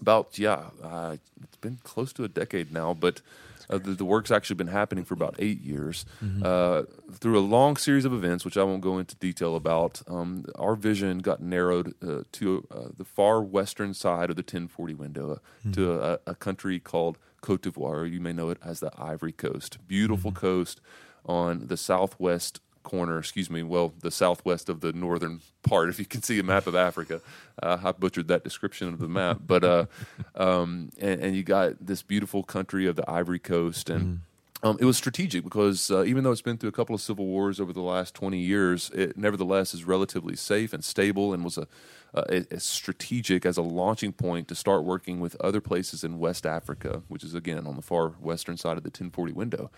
about 0.00 0.38
yeah, 0.38 0.70
uh, 0.82 1.16
it's 1.42 1.56
been 1.56 1.78
close 1.82 2.12
to 2.14 2.24
a 2.24 2.28
decade 2.28 2.72
now, 2.72 2.94
but 2.94 3.20
uh, 3.68 3.78
the, 3.78 3.92
the, 3.92 4.04
work's 4.04 4.30
actually 4.30 4.56
been 4.56 4.68
happening 4.68 5.04
for 5.04 5.14
about 5.14 5.34
eight 5.38 5.60
years 5.60 6.04
mm-hmm. 6.24 6.42
uh, 6.44 6.82
through 7.12 7.38
a 7.38 7.40
long 7.40 7.76
series 7.76 8.04
of 8.04 8.12
events, 8.12 8.44
which 8.44 8.56
I 8.56 8.62
won't 8.62 8.80
go 8.80 8.98
into 8.98 9.16
detail 9.16 9.56
about. 9.56 10.02
Um, 10.08 10.44
our 10.56 10.76
vision 10.76 11.18
got 11.18 11.40
narrowed 11.40 11.94
uh, 12.02 12.22
to 12.32 12.66
uh, 12.70 12.88
the 12.96 13.04
far 13.04 13.42
western 13.42 13.94
side 13.94 14.30
of 14.30 14.36
the 14.36 14.42
1040 14.42 14.94
window 14.94 15.40
mm-hmm. 15.60 15.72
to 15.72 16.00
a, 16.00 16.18
a, 16.26 16.34
country 16.34 16.78
called 16.78 17.18
Cote 17.40 17.62
d'Ivoire. 17.62 18.10
You 18.10 18.20
may 18.20 18.32
know 18.32 18.50
it 18.50 18.58
as 18.64 18.80
the 18.80 18.92
Ivory 18.96 19.32
Coast. 19.32 19.78
Beautiful 19.86 20.30
mm-hmm. 20.30 20.40
coast 20.40 20.80
on 21.24 21.66
the 21.66 21.76
southwest 21.76 22.60
corner, 22.86 23.18
excuse 23.18 23.50
me, 23.50 23.62
well, 23.64 23.92
the 24.00 24.12
southwest 24.12 24.68
of 24.70 24.80
the 24.80 24.92
northern 24.92 25.40
part, 25.62 25.88
if 25.90 25.98
you 25.98 26.06
can 26.06 26.22
see 26.22 26.38
a 26.38 26.42
map 26.42 26.66
of 26.66 26.74
Africa. 26.74 27.20
Uh, 27.62 27.76
I 27.84 27.92
butchered 27.92 28.28
that 28.28 28.44
description 28.44 28.88
of 28.88 28.98
the 28.98 29.08
map, 29.08 29.40
but 29.46 29.64
uh, 29.64 29.86
um, 30.34 30.90
and, 30.98 31.20
and, 31.20 31.36
you 31.36 31.42
got 31.42 31.74
this 31.84 32.02
beautiful 32.02 32.42
country 32.42 32.86
of 32.86 32.96
the 32.96 33.10
Ivory 33.10 33.40
Coast, 33.40 33.90
and 33.90 34.20
mm. 34.62 34.68
um, 34.68 34.78
it 34.80 34.84
was 34.84 34.96
strategic 34.96 35.42
because 35.42 35.90
uh, 35.90 36.04
even 36.04 36.22
though 36.24 36.32
it's 36.32 36.42
been 36.42 36.56
through 36.56 36.68
a 36.68 36.72
couple 36.72 36.94
of 36.94 37.00
civil 37.00 37.26
wars 37.26 37.60
over 37.60 37.72
the 37.72 37.80
last 37.80 38.14
twenty 38.14 38.38
years, 38.38 38.90
it 38.90 39.16
nevertheless 39.16 39.74
is 39.74 39.84
relatively 39.84 40.36
safe 40.36 40.72
and 40.72 40.84
stable, 40.84 41.32
and 41.32 41.42
was 41.44 41.58
a, 41.58 41.66
a, 42.14 42.44
a 42.50 42.60
strategic 42.60 43.44
as 43.44 43.56
a 43.56 43.62
launching 43.62 44.12
point 44.12 44.48
to 44.48 44.54
start 44.54 44.84
working 44.84 45.18
with 45.18 45.34
other 45.40 45.60
places 45.60 46.04
in 46.04 46.18
West 46.18 46.46
Africa, 46.46 47.02
which 47.08 47.24
is 47.24 47.34
again 47.34 47.66
on 47.66 47.74
the 47.74 47.82
far 47.82 48.10
western 48.10 48.56
side 48.56 48.76
of 48.76 48.84
the 48.84 48.88
1040 48.88 49.32
window. 49.32 49.70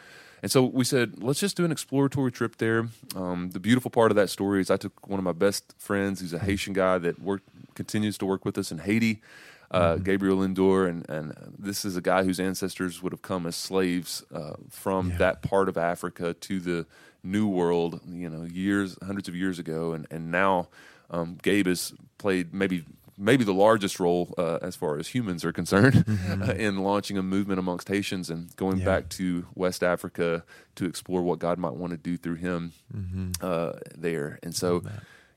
And 0.43 0.51
so 0.51 0.65
we 0.65 0.85
said, 0.85 1.23
let's 1.23 1.41
just 1.41 1.57
do 1.57 1.65
an 1.65 1.73
exploratory 1.73 2.31
trip 2.31 2.57
there. 2.57 2.89
Um, 3.17 3.51
the 3.51 3.61
beautiful 3.61 3.91
part 3.91 4.13
of 4.13 4.17
that 4.17 4.31
story 4.31 4.61
is 4.61 4.71
I 4.71 4.77
took 4.77 5.09
one 5.09 5.19
of 5.19 5.25
my 5.25 5.33
best 5.33 5.75
friends, 5.79 6.21
who's 6.21 6.33
a 6.33 6.39
Haitian 6.39 6.75
guy 6.75 6.99
that 6.99 7.21
work, 7.21 7.43
continues 7.75 8.19
to 8.19 8.27
work 8.27 8.45
with 8.45 8.57
us 8.57 8.71
in 8.71 8.79
Haiti, 8.79 9.21
uh, 9.71 9.95
mm-hmm. 9.95 10.05
Gabriel 10.05 10.39
Lindor, 10.39 10.89
and, 10.89 11.09
and 11.11 11.55
this 11.59 11.85
is 11.85 11.97
a 11.97 12.01
guy 12.01 12.25
whose 12.25 12.41
ancestors 12.41 13.03
would 13.03 13.13
have 13.13 13.23
come 13.23 13.47
as 13.47 13.57
slaves 13.57 14.25
uh, 14.33 14.55
from 14.71 15.11
yeah. 15.11 15.17
that 15.19 15.43
part 15.43 15.69
of 15.69 15.77
Africa 15.77 16.35
to 16.35 16.61
the 16.61 16.87
New 17.23 17.49
World, 17.49 18.01
you 18.09 18.31
know, 18.31 18.45
years, 18.45 18.97
hundreds 19.05 19.29
of 19.29 19.35
years 19.35 19.59
ago, 19.59 19.93
and 19.93 20.07
and 20.11 20.31
now 20.31 20.69
um, 21.11 21.37
Gabe 21.43 21.67
has 21.67 21.93
played 22.17 22.55
maybe 22.55 22.85
maybe 23.19 23.45
the 23.45 23.55
largest 23.55 23.99
role 23.99 24.35
uh, 24.39 24.59
as 24.63 24.77
far 24.77 24.99
as 24.99 25.09
humans 25.09 25.45
are 25.45 25.53
concerned 25.53 25.95
mm-hmm. 25.95 26.43
uh, 26.49 26.53
in 26.53 26.79
launching 26.79 27.19
a 27.19 27.23
movement 27.23 27.59
amongst 27.59 27.89
Haitians 27.89 28.31
and 28.31 28.55
going 28.57 28.79
yeah. 28.79 28.85
back 28.85 29.09
to 29.11 29.47
West 29.55 29.83
Africa 29.83 30.45
to 30.77 30.87
explore 30.87 31.23
what 31.23 31.39
God 31.39 31.59
might 31.59 31.75
want 31.75 31.91
to 31.91 31.97
do 31.97 32.17
through 32.17 32.37
him 32.37 32.73
mm-hmm. 32.95 33.33
uh, 33.41 33.73
there. 33.97 34.39
And 34.43 34.55
so, 34.55 34.83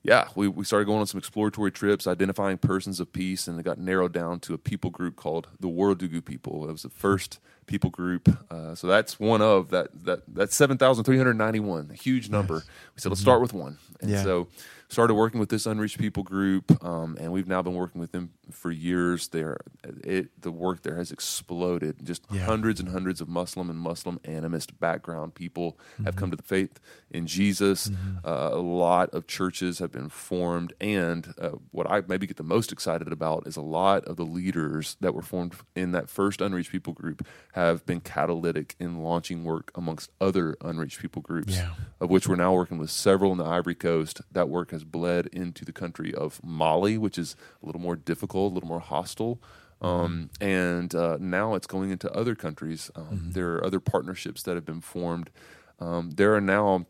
yeah, 0.02 0.28
we, 0.34 0.48
we 0.48 0.64
started 0.64 0.86
going 0.86 1.00
on 1.00 1.06
some 1.06 1.18
exploratory 1.18 1.70
trips, 1.70 2.06
identifying 2.06 2.58
persons 2.58 2.98
of 2.98 3.12
peace, 3.12 3.46
and 3.46 3.58
it 3.58 3.62
got 3.62 3.78
narrowed 3.78 4.12
down 4.12 4.40
to 4.40 4.54
a 4.54 4.58
people 4.58 4.90
group 4.90 5.16
called 5.16 5.48
the 5.60 5.68
Ouagadougou 5.68 6.24
people. 6.24 6.68
It 6.68 6.72
was 6.72 6.82
the 6.82 6.90
first 6.90 7.38
people 7.72 7.90
group. 7.90 8.28
Uh, 8.50 8.74
so 8.74 8.86
that's 8.86 9.18
one 9.18 9.42
of 9.42 9.70
that 9.70 9.88
that 10.04 10.22
that's 10.28 10.54
seven 10.54 10.78
thousand 10.78 11.04
three 11.04 11.16
hundred 11.16 11.34
ninety 11.34 11.58
one, 11.58 11.90
a 11.90 11.96
huge 11.96 12.28
number. 12.28 12.54
We 12.54 13.00
said 13.00 13.08
let's 13.08 13.20
mm-hmm. 13.20 13.24
start 13.24 13.40
with 13.40 13.52
one, 13.52 13.78
and 14.00 14.10
yeah. 14.10 14.22
so 14.22 14.46
started 14.92 15.14
working 15.14 15.40
with 15.40 15.48
this 15.48 15.64
unreached 15.64 15.98
people 15.98 16.22
group, 16.22 16.84
um, 16.84 17.16
and 17.18 17.32
we've 17.32 17.48
now 17.48 17.62
been 17.62 17.74
working 17.74 17.98
with 17.98 18.12
them 18.12 18.30
for 18.50 18.70
years. 18.70 19.28
There, 19.28 19.56
it 20.04 20.28
the 20.40 20.52
work 20.52 20.82
there 20.82 20.96
has 20.96 21.10
exploded. 21.10 22.04
Just 22.04 22.22
yeah. 22.30 22.42
hundreds 22.42 22.78
and 22.78 22.90
hundreds 22.90 23.22
of 23.22 23.28
Muslim 23.28 23.70
and 23.70 23.78
Muslim 23.78 24.18
animist 24.24 24.78
background 24.78 25.34
people 25.34 25.78
mm-hmm. 25.94 26.04
have 26.04 26.16
come 26.16 26.30
to 26.30 26.36
the 26.36 26.42
faith 26.42 26.78
in 27.10 27.26
Jesus. 27.26 27.88
Mm-hmm. 27.88 28.26
Uh, 28.26 28.50
a 28.50 28.60
lot 28.60 29.08
of 29.14 29.26
churches 29.26 29.78
have 29.78 29.90
been 29.90 30.10
formed, 30.10 30.74
and 30.78 31.32
uh, 31.40 31.56
what 31.70 31.90
I 31.90 32.02
maybe 32.06 32.26
get 32.26 32.36
the 32.36 32.42
most 32.56 32.70
excited 32.70 33.10
about 33.10 33.46
is 33.46 33.56
a 33.56 33.62
lot 33.62 34.04
of 34.04 34.16
the 34.16 34.26
leaders 34.26 34.98
that 35.00 35.14
were 35.14 35.22
formed 35.22 35.54
in 35.74 35.92
that 35.92 36.10
first 36.10 36.42
unreached 36.42 36.70
people 36.70 36.92
group 36.92 37.26
have 37.52 37.61
been 37.86 38.00
catalytic 38.00 38.74
in 38.78 39.02
launching 39.02 39.44
work 39.44 39.70
amongst 39.74 40.10
other 40.20 40.56
unreached 40.60 41.00
people 41.00 41.22
groups, 41.22 41.56
yeah. 41.56 41.70
of 42.00 42.10
which 42.10 42.26
we're 42.26 42.36
now 42.36 42.52
working 42.52 42.78
with 42.78 42.90
several 42.90 43.32
in 43.32 43.38
the 43.38 43.44
Ivory 43.44 43.74
Coast. 43.74 44.20
That 44.30 44.48
work 44.48 44.70
has 44.70 44.84
bled 44.84 45.26
into 45.32 45.64
the 45.64 45.72
country 45.72 46.14
of 46.14 46.40
Mali, 46.42 46.98
which 46.98 47.18
is 47.18 47.36
a 47.62 47.66
little 47.66 47.80
more 47.80 47.96
difficult, 47.96 48.52
a 48.52 48.54
little 48.54 48.68
more 48.68 48.80
hostile. 48.80 49.40
Um, 49.80 50.30
and 50.40 50.94
uh, 50.94 51.18
now 51.20 51.54
it's 51.54 51.66
going 51.66 51.90
into 51.90 52.10
other 52.12 52.34
countries. 52.34 52.90
Um, 52.94 53.04
mm-hmm. 53.04 53.30
There 53.32 53.54
are 53.54 53.64
other 53.64 53.80
partnerships 53.80 54.42
that 54.44 54.54
have 54.54 54.64
been 54.64 54.80
formed. 54.80 55.30
Um, 55.80 56.12
there 56.12 56.34
are 56.34 56.40
now 56.40 56.86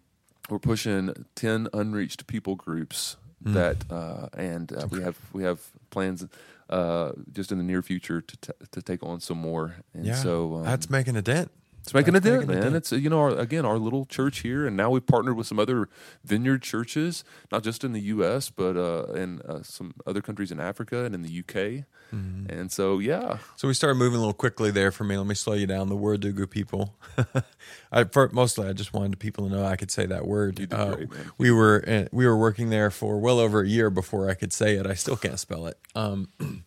we're 0.50 0.58
pushing 0.58 1.26
ten 1.35 1.68
unreached 1.72 2.26
people 2.26 2.54
groups 2.54 3.16
mm. 3.42 3.54
that, 3.54 3.90
uh, 3.90 4.28
and 4.37 4.72
uh, 4.72 4.87
we 4.90 5.02
have 5.02 5.18
we 5.32 5.42
have 5.44 5.61
plans 5.90 6.26
uh, 6.72 7.12
just 7.32 7.52
in 7.52 7.58
the 7.58 7.64
near 7.64 7.82
future 7.82 8.20
to 8.20 8.37
t- 8.38 8.66
to 8.72 8.82
take 8.82 9.02
on 9.02 9.20
some 9.20 9.38
more. 9.38 9.76
And 9.94 10.06
yeah, 10.06 10.14
so 10.14 10.56
um, 10.56 10.64
that's 10.64 10.88
making 10.90 11.16
a 11.16 11.22
dent. 11.22 11.50
It's 11.83 11.92
making 11.92 12.14
That's 12.14 12.25
a 12.27 12.31
dent, 12.31 12.49
man. 12.49 12.75
It's 12.77 12.92
you 12.92 13.11
know 13.11 13.18
our, 13.18 13.31
again 13.31 13.66
our 13.66 13.77
little 13.77 14.05
church 14.05 14.40
here, 14.40 14.66
and 14.66 14.77
now 14.77 14.90
we've 14.90 15.05
partnered 15.05 15.37
with 15.37 15.49
some 15.49 15.59
other 15.59 15.88
vineyard 16.25 16.62
churches, 16.62 17.25
not 17.51 17.64
just 17.64 17.83
in 17.83 17.92
the 17.92 18.01
U.S. 18.01 18.51
but 18.51 18.77
uh, 18.77 19.12
in 19.14 19.42
uh, 19.42 19.64
some 19.64 19.92
other 20.07 20.23
countries 20.23 20.53
in 20.53 20.61
Africa 20.61 21.05
and 21.05 21.12
in 21.12 21.23
the 21.23 21.29
U.K. 21.29 21.85
Mm-hmm. 22.14 22.53
And 22.53 22.71
so 22.71 23.01
yeah, 23.01 23.38
so 23.57 23.66
we 23.66 23.75
started 23.75 23.97
moving 23.97 24.16
a 24.16 24.21
little 24.21 24.33
quickly 24.33 24.71
there 24.71 24.92
for 24.92 25.03
me. 25.03 25.16
Let 25.16 25.27
me 25.27 25.35
slow 25.35 25.55
you 25.55 25.66
down. 25.66 25.88
The 25.88 25.97
Ouagadougou 25.97 26.49
people. 26.49 26.95
I 27.92 28.05
for, 28.05 28.29
mostly 28.29 28.68
I 28.68 28.75
just 28.75 28.92
wanted 28.92 29.18
people 29.18 29.49
to 29.49 29.55
know 29.55 29.64
I 29.64 29.75
could 29.75 29.90
say 29.90 30.07
that 30.07 30.25
word. 30.25 30.73
Uh, 30.73 30.95
great, 30.95 31.09
we 31.37 31.51
were 31.51 31.85
uh, 31.87 32.05
we 32.12 32.27
were 32.27 32.37
working 32.37 32.71
there 32.71 32.92
for 32.92 33.18
well 33.18 33.40
over 33.40 33.62
a 33.62 33.68
year 33.68 33.90
before 33.90 34.31
I 34.31 34.35
could 34.35 34.53
say 34.53 34.77
it. 34.77 34.87
I 34.87 34.95
still 34.95 35.16
can't 35.16 35.40
spell 35.40 35.66
it. 35.66 35.79
Um, 35.97 36.29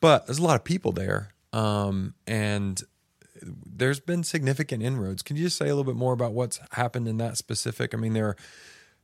but 0.00 0.26
there's 0.26 0.38
a 0.38 0.44
lot 0.44 0.56
of 0.56 0.64
people 0.64 0.92
there, 0.92 1.32
um, 1.54 2.12
and 2.26 2.82
there's 3.42 4.00
been 4.00 4.24
significant 4.24 4.82
inroads. 4.82 5.22
Can 5.22 5.36
you 5.36 5.44
just 5.44 5.56
say 5.56 5.66
a 5.66 5.74
little 5.74 5.84
bit 5.84 5.96
more 5.96 6.12
about 6.12 6.32
what's 6.32 6.60
happened 6.72 7.08
in 7.08 7.18
that 7.18 7.36
specific? 7.36 7.94
I 7.94 7.96
mean, 7.96 8.12
there 8.12 8.28
are 8.28 8.36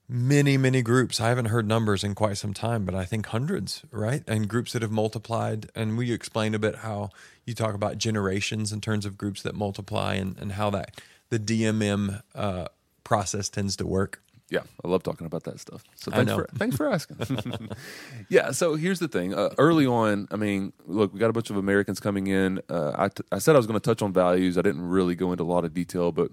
many, 0.08 0.56
many 0.56 0.82
groups. 0.82 1.20
I 1.20 1.28
haven't 1.28 1.46
heard 1.46 1.66
numbers 1.66 2.02
in 2.02 2.14
quite 2.14 2.38
some 2.38 2.54
time, 2.54 2.84
but 2.84 2.94
I 2.94 3.04
think 3.04 3.26
hundreds, 3.26 3.82
right? 3.90 4.22
And 4.26 4.48
groups 4.48 4.72
that 4.72 4.82
have 4.82 4.90
multiplied. 4.90 5.70
And 5.74 5.98
we 5.98 6.12
explain 6.12 6.54
a 6.54 6.58
bit 6.58 6.76
how 6.76 7.10
you 7.44 7.54
talk 7.54 7.74
about 7.74 7.98
generations 7.98 8.72
in 8.72 8.80
terms 8.80 9.04
of 9.04 9.18
groups 9.18 9.42
that 9.42 9.54
multiply 9.54 10.14
and, 10.14 10.38
and 10.38 10.52
how 10.52 10.70
that 10.70 11.00
the 11.30 11.38
DMM 11.38 12.22
uh, 12.34 12.68
process 13.04 13.48
tends 13.48 13.76
to 13.76 13.86
work. 13.86 14.22
Yeah, 14.50 14.62
I 14.82 14.88
love 14.88 15.02
talking 15.02 15.26
about 15.26 15.44
that 15.44 15.60
stuff. 15.60 15.84
So 15.96 16.10
thanks 16.10 16.32
for 16.32 16.46
thanks 16.54 16.76
for 16.76 16.90
asking. 16.90 17.18
yeah, 18.30 18.50
so 18.50 18.76
here's 18.76 18.98
the 18.98 19.08
thing. 19.08 19.34
Uh, 19.34 19.50
early 19.58 19.86
on, 19.86 20.26
I 20.30 20.36
mean, 20.36 20.72
look, 20.86 21.12
we 21.12 21.20
got 21.20 21.28
a 21.28 21.34
bunch 21.34 21.50
of 21.50 21.56
Americans 21.56 22.00
coming 22.00 22.28
in. 22.28 22.60
Uh, 22.70 22.92
I, 22.96 23.08
t- 23.08 23.24
I 23.30 23.38
said 23.38 23.56
I 23.56 23.58
was 23.58 23.66
going 23.66 23.78
to 23.78 23.84
touch 23.84 24.00
on 24.00 24.12
values. 24.12 24.56
I 24.56 24.62
didn't 24.62 24.88
really 24.88 25.14
go 25.14 25.32
into 25.32 25.44
a 25.44 25.44
lot 25.44 25.64
of 25.64 25.74
detail, 25.74 26.12
but 26.12 26.30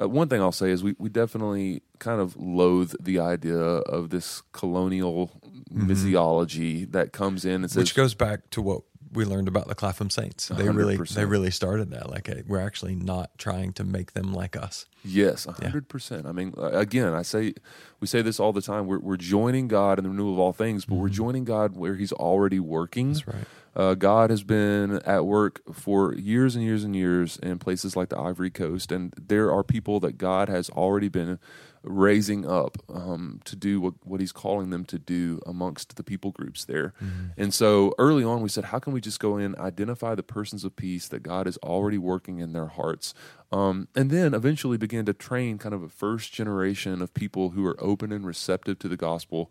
uh, 0.00 0.08
one 0.08 0.28
thing 0.28 0.40
I'll 0.40 0.50
say 0.50 0.70
is 0.70 0.82
we, 0.82 0.94
we 0.98 1.10
definitely 1.10 1.82
kind 1.98 2.20
of 2.20 2.36
loathe 2.36 2.94
the 3.00 3.18
idea 3.18 3.58
of 3.58 4.10
this 4.10 4.42
colonial 4.52 5.30
mm-hmm. 5.70 5.90
missiology 5.90 6.90
that 6.92 7.12
comes 7.12 7.44
in 7.44 7.62
and 7.62 7.70
says, 7.70 7.76
which 7.76 7.94
goes 7.94 8.14
back 8.14 8.48
to 8.50 8.62
what 8.62 8.82
we 9.12 9.24
learned 9.24 9.48
about 9.48 9.68
the 9.68 9.74
Clapham 9.74 10.10
Saints. 10.10 10.48
They 10.48 10.64
100%. 10.64 10.76
really 10.76 10.96
they 10.96 11.24
really 11.24 11.50
started 11.50 11.90
that. 11.90 12.10
Like 12.10 12.30
we're 12.46 12.60
actually 12.60 12.94
not 12.94 13.30
trying 13.38 13.72
to 13.74 13.84
make 13.84 14.12
them 14.12 14.32
like 14.32 14.56
us. 14.56 14.86
Yes, 15.04 15.44
hundred 15.44 15.84
yeah. 15.84 15.92
percent. 15.92 16.26
I 16.26 16.32
mean, 16.32 16.54
again, 16.56 17.14
I 17.14 17.22
say 17.22 17.54
we 18.00 18.06
say 18.06 18.22
this 18.22 18.40
all 18.40 18.52
the 18.52 18.62
time. 18.62 18.86
We're 18.86 18.98
we're 18.98 19.16
joining 19.16 19.68
God 19.68 19.98
in 19.98 20.04
the 20.04 20.10
renewal 20.10 20.34
of 20.34 20.38
all 20.38 20.52
things, 20.52 20.84
but 20.84 20.94
mm-hmm. 20.94 21.02
we're 21.02 21.08
joining 21.08 21.44
God 21.44 21.76
where 21.76 21.94
He's 21.94 22.12
already 22.12 22.60
working. 22.60 23.12
That's 23.12 23.26
right. 23.26 23.44
Uh, 23.76 23.94
God 23.94 24.30
has 24.30 24.42
been 24.42 25.00
at 25.06 25.24
work 25.24 25.60
for 25.72 26.12
years 26.14 26.56
and 26.56 26.64
years 26.64 26.82
and 26.82 26.96
years 26.96 27.36
in 27.36 27.60
places 27.60 27.94
like 27.96 28.08
the 28.08 28.18
Ivory 28.18 28.50
Coast, 28.50 28.90
and 28.90 29.14
there 29.16 29.52
are 29.52 29.62
people 29.62 30.00
that 30.00 30.18
God 30.18 30.48
has 30.48 30.68
already 30.70 31.08
been 31.08 31.38
raising 31.82 32.46
up 32.46 32.78
um, 32.92 33.40
to 33.44 33.56
do 33.56 33.80
what, 33.80 33.94
what 34.04 34.20
he's 34.20 34.32
calling 34.32 34.70
them 34.70 34.84
to 34.86 34.98
do 34.98 35.40
amongst 35.46 35.96
the 35.96 36.02
people 36.02 36.30
groups 36.30 36.64
there. 36.64 36.94
Mm-hmm. 37.02 37.26
And 37.36 37.54
so 37.54 37.94
early 37.98 38.24
on, 38.24 38.42
we 38.42 38.48
said, 38.48 38.66
how 38.66 38.78
can 38.78 38.92
we 38.92 39.00
just 39.00 39.20
go 39.20 39.36
in, 39.36 39.56
identify 39.58 40.14
the 40.14 40.22
persons 40.22 40.64
of 40.64 40.76
peace 40.76 41.08
that 41.08 41.22
God 41.22 41.46
is 41.46 41.56
already 41.58 41.98
working 41.98 42.38
in 42.38 42.52
their 42.52 42.66
hearts? 42.66 43.14
Um, 43.50 43.88
and 43.94 44.10
then 44.10 44.34
eventually 44.34 44.76
begin 44.76 45.06
to 45.06 45.12
train 45.12 45.58
kind 45.58 45.74
of 45.74 45.82
a 45.82 45.88
first 45.88 46.32
generation 46.32 47.00
of 47.00 47.14
people 47.14 47.50
who 47.50 47.64
are 47.66 47.82
open 47.82 48.12
and 48.12 48.26
receptive 48.26 48.78
to 48.80 48.88
the 48.88 48.96
gospel 48.96 49.50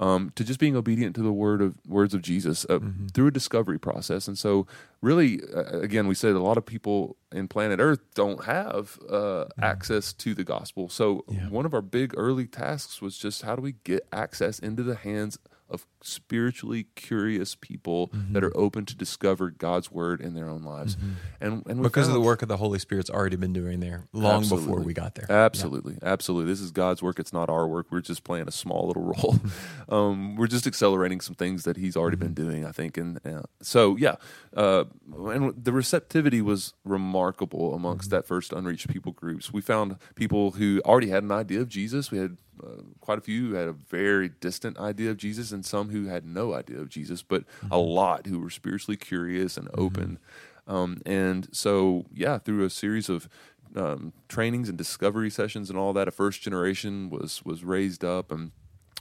um, 0.00 0.32
to 0.36 0.44
just 0.44 0.60
being 0.60 0.76
obedient 0.76 1.16
to 1.16 1.22
the 1.22 1.32
word 1.32 1.60
of 1.60 1.76
words 1.86 2.14
of 2.14 2.22
Jesus 2.22 2.64
uh, 2.68 2.78
mm-hmm. 2.78 3.06
through 3.08 3.28
a 3.28 3.30
discovery 3.30 3.78
process. 3.78 4.28
And 4.28 4.38
so, 4.38 4.66
really, 5.00 5.40
uh, 5.54 5.80
again, 5.80 6.06
we 6.06 6.14
said 6.14 6.34
a 6.34 6.40
lot 6.40 6.58
of 6.58 6.64
people 6.64 7.16
in 7.32 7.48
planet 7.48 7.80
Earth 7.80 8.00
don't 8.14 8.44
have 8.44 8.98
uh, 9.08 9.12
mm-hmm. 9.12 9.64
access 9.64 10.12
to 10.14 10.34
the 10.34 10.44
gospel. 10.44 10.88
So, 10.88 11.24
yeah. 11.28 11.48
one 11.48 11.66
of 11.66 11.74
our 11.74 11.82
big 11.82 12.14
early 12.16 12.46
tasks 12.46 13.02
was 13.02 13.18
just 13.18 13.42
how 13.42 13.56
do 13.56 13.62
we 13.62 13.74
get 13.84 14.06
access 14.12 14.58
into 14.58 14.82
the 14.82 14.96
hands 14.96 15.38
of 15.70 15.86
spiritually 16.02 16.86
curious 16.94 17.54
people 17.54 18.08
mm-hmm. 18.08 18.32
that 18.32 18.44
are 18.44 18.56
open 18.56 18.84
to 18.86 18.96
discover 18.96 19.50
God's 19.50 19.90
word 19.90 20.20
in 20.20 20.34
their 20.34 20.48
own 20.48 20.62
lives. 20.62 20.96
Mm-hmm. 20.96 21.10
And, 21.40 21.66
and 21.66 21.82
because 21.82 22.06
found, 22.06 22.16
of 22.16 22.22
the 22.22 22.26
work 22.26 22.42
of 22.42 22.48
the 22.48 22.56
Holy 22.56 22.78
Spirit's 22.78 23.10
already 23.10 23.36
been 23.36 23.52
doing 23.52 23.80
there 23.80 24.04
long 24.12 24.42
absolutely. 24.42 24.68
before 24.68 24.82
we 24.82 24.94
got 24.94 25.14
there. 25.14 25.30
Absolutely. 25.30 25.98
Yeah. 26.02 26.08
Absolutely. 26.08 26.50
This 26.50 26.60
is 26.60 26.70
God's 26.70 27.02
work. 27.02 27.18
It's 27.18 27.32
not 27.32 27.48
our 27.50 27.66
work. 27.66 27.86
We're 27.90 28.00
just 28.00 28.24
playing 28.24 28.48
a 28.48 28.52
small 28.52 28.86
little 28.86 29.02
role. 29.14 29.36
Um, 29.90 30.36
we're 30.36 30.48
just 30.48 30.66
accelerating 30.66 31.22
some 31.22 31.34
things 31.34 31.64
that 31.64 31.78
he's 31.78 31.96
already 31.96 32.18
been 32.18 32.34
mm-hmm. 32.34 32.50
doing, 32.50 32.66
I 32.66 32.72
think. 32.72 32.98
And 32.98 33.18
uh, 33.26 33.44
so, 33.62 33.96
yeah. 33.96 34.16
Uh, 34.54 34.84
and 35.10 35.54
the 35.64 35.72
receptivity 35.72 36.42
was 36.42 36.74
remarkable 36.84 37.74
amongst 37.74 38.10
mm-hmm. 38.10 38.16
that 38.16 38.26
first 38.26 38.52
unreached 38.52 38.88
people 38.88 39.12
groups. 39.12 39.50
We 39.50 39.62
found 39.62 39.96
people 40.14 40.52
who 40.52 40.82
already 40.84 41.08
had 41.08 41.22
an 41.22 41.32
idea 41.32 41.60
of 41.60 41.70
Jesus. 41.70 42.10
We 42.10 42.18
had 42.18 42.36
uh, 42.62 42.82
quite 43.00 43.18
a 43.18 43.20
few 43.20 43.50
who 43.50 43.54
had 43.54 43.68
a 43.68 43.72
very 43.72 44.28
distant 44.28 44.78
idea 44.78 45.10
of 45.10 45.16
Jesus, 45.16 45.52
and 45.52 45.64
some 45.64 45.87
who 45.88 46.06
had 46.06 46.24
no 46.24 46.54
idea 46.54 46.78
of 46.78 46.88
Jesus, 46.88 47.22
but 47.22 47.42
mm-hmm. 47.42 47.72
a 47.72 47.78
lot 47.78 48.26
who 48.26 48.38
were 48.38 48.50
spiritually 48.50 48.96
curious 48.96 49.56
and 49.56 49.68
mm-hmm. 49.68 49.80
open. 49.80 50.18
Mm-hmm. 50.66 50.74
Um, 50.74 51.00
and 51.06 51.48
so, 51.52 52.04
yeah, 52.14 52.38
through 52.38 52.64
a 52.64 52.70
series 52.70 53.08
of 53.08 53.28
um, 53.74 54.12
trainings 54.28 54.68
and 54.68 54.76
discovery 54.76 55.30
sessions 55.30 55.70
and 55.70 55.78
all 55.78 55.92
that, 55.94 56.08
a 56.08 56.10
first 56.10 56.42
generation 56.42 57.10
was 57.10 57.44
was 57.44 57.64
raised 57.64 58.04
up, 58.04 58.30
and 58.30 58.52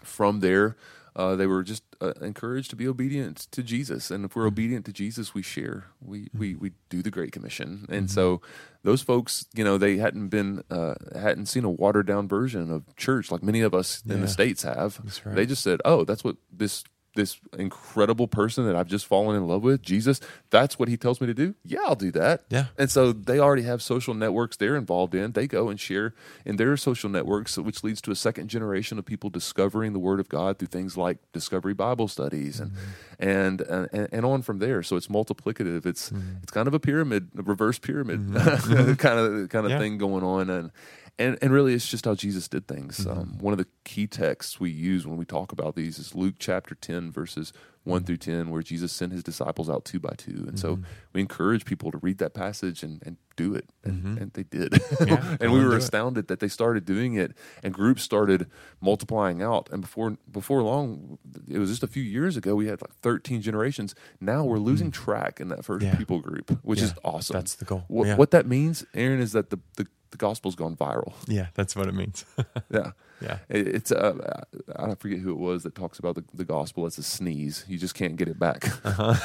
from 0.04 0.40
there, 0.40 0.78
uh, 1.18 1.36
they 1.36 1.48
were 1.48 1.64
just 1.64 1.84
uh, 2.00 2.14
encouraged 2.22 2.70
to 2.70 2.76
be 2.76 2.88
obedient 2.88 3.48
to 3.52 3.64
Jesus. 3.64 4.12
And 4.12 4.24
if 4.24 4.36
we're 4.36 4.44
mm-hmm. 4.44 4.48
obedient 4.50 4.86
to 4.86 4.94
Jesus, 4.94 5.34
we 5.34 5.42
share, 5.42 5.88
we, 6.00 6.26
mm-hmm. 6.26 6.40
we, 6.40 6.56
we 6.56 6.72
do 6.90 7.02
the 7.02 7.10
Great 7.10 7.32
Commission. 7.32 7.88
And 7.90 8.08
mm-hmm. 8.08 8.14
so 8.14 8.42
those 8.84 9.02
folks, 9.02 9.46
you 9.56 9.64
know, 9.64 9.80
they 9.80 9.98
hadn't 9.98 10.30
been, 10.30 10.64
uh, 10.70 10.94
hadn't 11.14 11.48
seen 11.48 11.66
a 11.66 11.72
watered 11.72 12.06
down 12.06 12.28
version 12.28 12.72
of 12.72 12.96
church 12.96 13.32
like 13.32 13.42
many 13.42 13.62
of 13.62 13.74
us 13.74 14.04
yeah. 14.06 14.14
in 14.14 14.22
the 14.22 14.28
States 14.28 14.62
have. 14.62 15.02
Right. 15.26 15.36
They 15.36 15.46
just 15.48 15.64
said, 15.64 15.82
oh, 15.84 16.06
that's 16.06 16.24
what 16.24 16.38
this 16.52 16.84
this 17.18 17.40
incredible 17.58 18.28
person 18.28 18.66
that 18.68 18.76
I've 18.76 18.88
just 18.88 19.06
fallen 19.06 19.36
in 19.36 19.48
love 19.48 19.64
with, 19.64 19.82
Jesus, 19.82 20.22
that's 20.50 20.80
what 20.80 20.88
he 20.88 20.96
tells 20.96 21.20
me 21.20 21.28
to 21.28 21.34
do. 21.34 21.56
Yeah, 21.66 21.80
I'll 21.86 21.96
do 21.96 22.12
that. 22.12 22.44
Yeah. 22.50 22.68
And 22.78 22.90
so 22.90 23.12
they 23.12 23.40
already 23.40 23.64
have 23.64 23.82
social 23.82 24.14
networks 24.14 24.56
they're 24.56 24.78
involved 24.78 25.14
in. 25.14 25.34
They 25.34 25.48
go 25.48 25.68
and 25.68 25.78
share 25.78 26.14
in 26.46 26.56
their 26.56 26.78
social 26.78 27.10
networks, 27.10 27.58
which 27.58 27.84
leads 27.84 28.00
to 28.04 28.12
a 28.12 28.16
second 28.16 28.48
generation 28.48 28.98
of 28.98 29.06
people 29.06 29.30
discovering 29.30 29.92
the 29.92 30.00
Word 30.00 30.22
of 30.22 30.30
God 30.30 30.60
through 30.60 30.70
things 30.70 30.96
like 30.96 31.18
Discovery 31.34 31.74
Bible 31.74 32.08
studies 32.08 32.60
and 32.60 32.72
mm-hmm. 32.72 33.30
and, 33.30 33.62
and, 33.62 34.08
and 34.12 34.26
on 34.26 34.44
from 34.44 34.60
there. 34.60 34.84
So 34.84 34.96
it's 34.96 35.08
multiplicative. 35.08 35.86
It's 35.86 36.12
mm-hmm. 36.12 36.38
it's 36.44 36.52
kind 36.52 36.68
of 36.68 36.74
a 36.74 36.80
pyramid, 36.80 37.30
a 37.38 37.42
reverse 37.42 37.80
pyramid 37.80 38.22
mm-hmm. 38.22 38.94
kind 38.94 39.20
of 39.20 39.50
kind 39.50 39.66
of 39.66 39.72
yeah. 39.72 39.80
thing 39.80 39.98
going 39.98 40.24
on. 40.24 40.50
And 40.50 40.72
and 41.20 41.38
and 41.42 41.52
really 41.52 41.74
it's 41.74 41.88
just 41.90 42.06
how 42.06 42.16
jesus 42.16 42.48
did 42.48 42.68
things 42.68 43.00
mm-hmm. 43.00 43.20
um, 43.20 43.38
one 43.40 43.54
of 43.54 43.58
the 43.58 43.68
key 43.84 44.08
texts 44.08 44.60
we 44.60 44.70
use 44.70 45.06
when 45.06 45.18
we 45.18 45.26
talk 45.26 45.52
about 45.52 45.76
these 45.76 46.00
is 46.00 46.16
luke 46.16 46.36
chapter 46.40 46.76
10 46.76 47.12
verses 47.12 47.54
1 47.88 48.04
through 48.04 48.18
10 48.18 48.50
where 48.50 48.62
jesus 48.62 48.92
sent 48.92 49.12
his 49.12 49.24
disciples 49.24 49.70
out 49.70 49.86
two 49.86 50.00
by 50.00 50.14
two 50.18 50.32
and 50.32 50.54
mm-hmm. 50.54 50.58
so 50.58 50.80
we 51.14 51.22
encourage 51.22 51.66
people 51.66 51.92
to 51.92 51.98
read 52.00 52.18
that 52.18 52.34
passage 52.34 52.84
and, 52.84 53.02
and 53.06 53.18
do 53.36 53.54
it 53.54 53.70
and, 53.84 54.04
mm-hmm. 54.04 54.18
and 54.18 54.34
they 54.34 54.44
did 54.44 54.82
yeah, 55.06 55.38
and 55.42 55.54
we 55.54 55.64
were 55.64 55.76
astounded 55.76 56.26
it. 56.26 56.28
that 56.28 56.40
they 56.40 56.48
started 56.48 56.86
doing 56.86 57.14
it 57.14 57.34
and 57.64 57.74
groups 57.74 58.02
started 58.02 58.50
multiplying 58.82 59.42
out 59.42 59.70
and 59.72 59.82
before 59.82 60.18
before 60.32 60.64
long 60.64 61.18
it 61.48 61.60
was 61.60 61.70
just 61.70 61.84
a 61.84 61.88
few 61.88 62.04
years 62.04 62.36
ago 62.36 62.56
we 62.56 62.68
had 62.68 62.82
like 62.82 62.94
13 63.02 63.42
generations 63.42 63.94
now 64.20 64.44
we're 64.44 64.58
losing 64.58 64.92
mm-hmm. 64.92 65.04
track 65.04 65.40
in 65.40 65.50
that 65.50 65.64
first 65.64 65.86
yeah. 65.86 65.96
people 65.96 66.20
group 66.20 66.60
which 66.64 66.80
yeah, 66.80 66.86
is 66.86 66.94
awesome 67.04 67.36
that's 67.36 67.56
the 67.56 67.66
goal 67.66 67.84
what, 67.88 68.18
what 68.18 68.32
that 68.32 68.48
means 68.48 68.86
aaron 68.96 69.20
is 69.20 69.34
that 69.34 69.52
the, 69.52 69.60
the 69.76 69.86
the 70.12 70.18
gospel's 70.18 70.56
gone 70.56 70.76
viral. 70.76 71.14
Yeah, 71.28 71.48
that's 71.54 71.76
what 71.76 71.88
it 71.88 71.94
means. 71.94 72.26
yeah, 72.70 72.92
yeah. 73.22 73.40
It, 73.50 73.68
it's 73.68 73.92
uh, 73.92 74.44
I 74.76 74.96
forget 74.96 75.20
who 75.20 75.32
it 75.32 75.38
was 75.38 75.64
that 75.64 75.76
talks 75.76 76.00
about 76.00 76.16
the, 76.16 76.24
the 76.34 76.46
gospel 76.46 76.86
as 76.86 76.98
a 76.98 77.04
sneeze. 77.04 77.66
You 77.68 77.78
just 77.78 77.96
can't 77.96 78.16
get 78.16 78.28
it 78.28 78.40
back. 78.40 78.68
Uh-huh. 78.86 79.16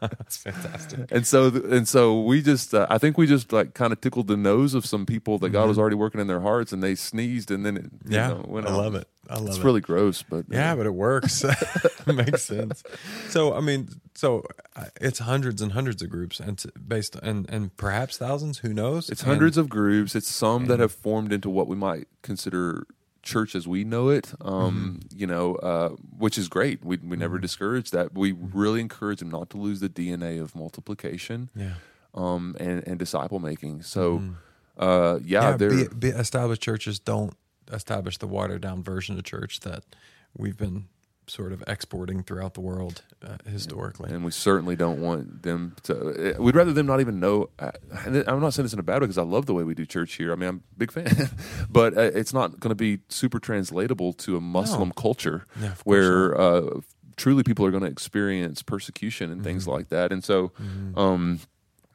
that's 0.00 0.36
fantastic. 0.36 1.10
And 1.10 1.26
so 1.26 1.46
and 1.48 1.88
so 1.88 2.20
we 2.20 2.42
just 2.42 2.74
uh, 2.74 2.86
I 2.90 2.98
think 2.98 3.18
we 3.18 3.26
just 3.26 3.52
like 3.52 3.74
kind 3.74 3.92
of 3.92 4.00
tickled 4.00 4.28
the 4.28 4.36
nose 4.36 4.74
of 4.74 4.86
some 4.86 5.06
people 5.06 5.38
that 5.38 5.46
mm-hmm. 5.46 5.54
God 5.54 5.68
was 5.68 5.78
already 5.78 5.96
working 5.96 6.20
in 6.20 6.26
their 6.26 6.40
hearts, 6.40 6.72
and 6.72 6.82
they 6.82 6.94
sneezed, 6.94 7.50
and 7.50 7.66
then 7.66 7.76
it 7.76 7.90
yeah, 8.06 8.28
know, 8.28 8.44
went 8.46 8.66
I 8.66 8.74
love 8.74 8.94
it. 8.94 9.08
I 9.30 9.36
love 9.36 9.48
it's 9.48 9.58
it. 9.58 9.64
really 9.64 9.80
gross, 9.80 10.22
but 10.22 10.46
yeah, 10.48 10.72
uh, 10.72 10.76
but 10.76 10.86
it 10.86 10.94
works. 10.94 11.44
makes 12.06 12.42
sense. 12.44 12.82
So 13.28 13.54
I 13.54 13.60
mean, 13.60 13.88
so 14.14 14.44
uh, 14.74 14.86
it's 15.00 15.20
hundreds 15.20 15.62
and 15.62 15.72
hundreds 15.72 16.02
of 16.02 16.10
groups, 16.10 16.40
and 16.40 16.62
based 16.86 17.16
and 17.16 17.48
and 17.48 17.76
perhaps 17.76 18.18
thousands. 18.18 18.58
Who 18.58 18.72
knows? 18.72 19.08
It's 19.08 19.22
and, 19.22 19.30
hundreds 19.30 19.56
of 19.56 19.68
groups. 19.68 20.14
It's 20.14 20.30
some 20.30 20.66
that 20.66 20.80
have 20.80 20.92
formed 20.92 21.32
into 21.32 21.48
what 21.48 21.68
we 21.68 21.76
might 21.76 22.08
consider 22.22 22.86
church 23.22 23.54
as 23.54 23.68
we 23.68 23.84
know 23.84 24.08
it. 24.08 24.32
Um, 24.40 25.00
mm-hmm. 25.00 25.18
You 25.18 25.26
know, 25.26 25.54
uh, 25.56 25.90
which 26.18 26.36
is 26.36 26.48
great. 26.48 26.84
We 26.84 26.96
we 26.98 27.16
never 27.16 27.36
mm-hmm. 27.36 27.42
discourage 27.42 27.90
that. 27.92 28.14
We 28.14 28.32
really 28.32 28.80
encourage 28.80 29.20
them 29.20 29.30
not 29.30 29.50
to 29.50 29.56
lose 29.56 29.80
the 29.80 29.88
DNA 29.88 30.40
of 30.40 30.56
multiplication. 30.56 31.50
Yeah. 31.54 31.74
Um, 32.14 32.56
and 32.58 32.86
and 32.86 32.98
disciple 32.98 33.38
making. 33.38 33.82
So. 33.82 34.18
Mm-hmm. 34.18 34.32
Uh, 34.78 35.18
yeah, 35.22 35.50
yeah 35.50 35.56
be, 35.58 35.86
be 35.88 36.08
established 36.08 36.62
churches 36.62 36.98
don't 36.98 37.36
establish 37.70 38.18
the 38.18 38.26
watered 38.26 38.62
down 38.62 38.82
version 38.82 39.18
of 39.18 39.24
church 39.24 39.60
that 39.60 39.84
we've 40.36 40.56
been 40.56 40.86
sort 41.26 41.52
of 41.52 41.62
exporting 41.66 42.22
throughout 42.22 42.54
the 42.54 42.60
world 42.60 43.02
uh, 43.24 43.36
historically. 43.48 44.10
And 44.10 44.24
we 44.24 44.30
certainly 44.30 44.76
don't 44.76 45.00
want 45.00 45.42
them 45.42 45.76
to. 45.84 46.34
Uh, 46.36 46.42
we'd 46.42 46.56
rather 46.56 46.72
them 46.72 46.86
not 46.86 47.00
even 47.00 47.20
know. 47.20 47.48
Uh, 47.58 47.70
I'm 48.26 48.40
not 48.40 48.54
saying 48.54 48.64
this 48.64 48.72
in 48.72 48.78
a 48.78 48.82
bad 48.82 49.00
way 49.00 49.06
because 49.06 49.18
I 49.18 49.22
love 49.22 49.46
the 49.46 49.54
way 49.54 49.62
we 49.62 49.74
do 49.74 49.86
church 49.86 50.14
here. 50.14 50.32
I 50.32 50.36
mean, 50.36 50.48
I'm 50.48 50.56
a 50.56 50.78
big 50.78 50.92
fan, 50.92 51.30
but 51.70 51.96
uh, 51.96 52.00
it's 52.00 52.32
not 52.32 52.60
going 52.60 52.70
to 52.70 52.74
be 52.74 53.00
super 53.08 53.38
translatable 53.38 54.12
to 54.14 54.36
a 54.36 54.40
Muslim 54.40 54.88
no. 54.88 54.94
culture 54.94 55.46
where 55.84 56.38
uh, 56.38 56.80
truly 57.16 57.42
people 57.42 57.64
are 57.64 57.70
going 57.70 57.84
to 57.84 57.90
experience 57.90 58.62
persecution 58.62 59.30
and 59.30 59.40
mm-hmm. 59.40 59.44
things 59.44 59.68
like 59.68 59.88
that. 59.90 60.12
And 60.12 60.24
so, 60.24 60.48
mm-hmm. 60.48 60.98
um, 60.98 61.40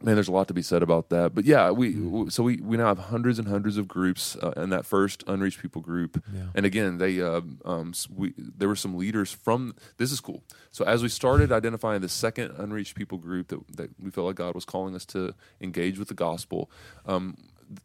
man, 0.02 0.16
there's 0.16 0.28
a 0.28 0.32
lot 0.32 0.48
to 0.48 0.54
be 0.54 0.62
said 0.62 0.84
about 0.84 1.10
that. 1.10 1.34
But 1.34 1.46
yeah, 1.46 1.72
we 1.72 1.94
mm-hmm. 1.94 2.30
so 2.30 2.44
we 2.44 2.58
we 2.58 2.78
now 2.78 2.88
have 2.88 3.00
hundreds 3.00 3.40
and 3.40 3.48
hundreds 3.48 3.78
of 3.78 3.88
groups 3.88 4.36
uh, 4.42 4.52
in 4.58 4.70
that 4.70 4.86
first 4.86 5.24
unreached 5.28 5.62
people 5.62 5.82
group. 5.82 6.24
Yeah. 6.34 6.44
And 6.56 6.66
again, 6.66 6.98
they 6.98 7.22
uh, 7.22 7.42
um, 7.66 7.94
we 8.14 8.34
there 8.38 8.68
were 8.68 8.76
some 8.76 8.96
leaders 8.96 9.32
from 9.32 9.76
this 9.98 10.12
is 10.12 10.20
cool. 10.20 10.44
So 10.72 10.86
as 10.86 11.02
we 11.02 11.10
started 11.10 11.52
identifying 11.52 12.02
the 12.02 12.10
second 12.10 12.52
unreached 12.58 12.96
people 12.96 13.18
group 13.18 13.48
that 13.50 13.78
that 13.78 13.90
we 14.00 14.12
felt 14.12 14.28
like 14.28 14.36
God 14.36 14.56
was 14.56 14.66
calling 14.66 14.96
us 14.96 15.06
to 15.08 15.34
engage 15.62 15.98
with 15.98 16.08
the 16.08 16.14
gospel. 16.16 16.70
Um, 17.06 17.38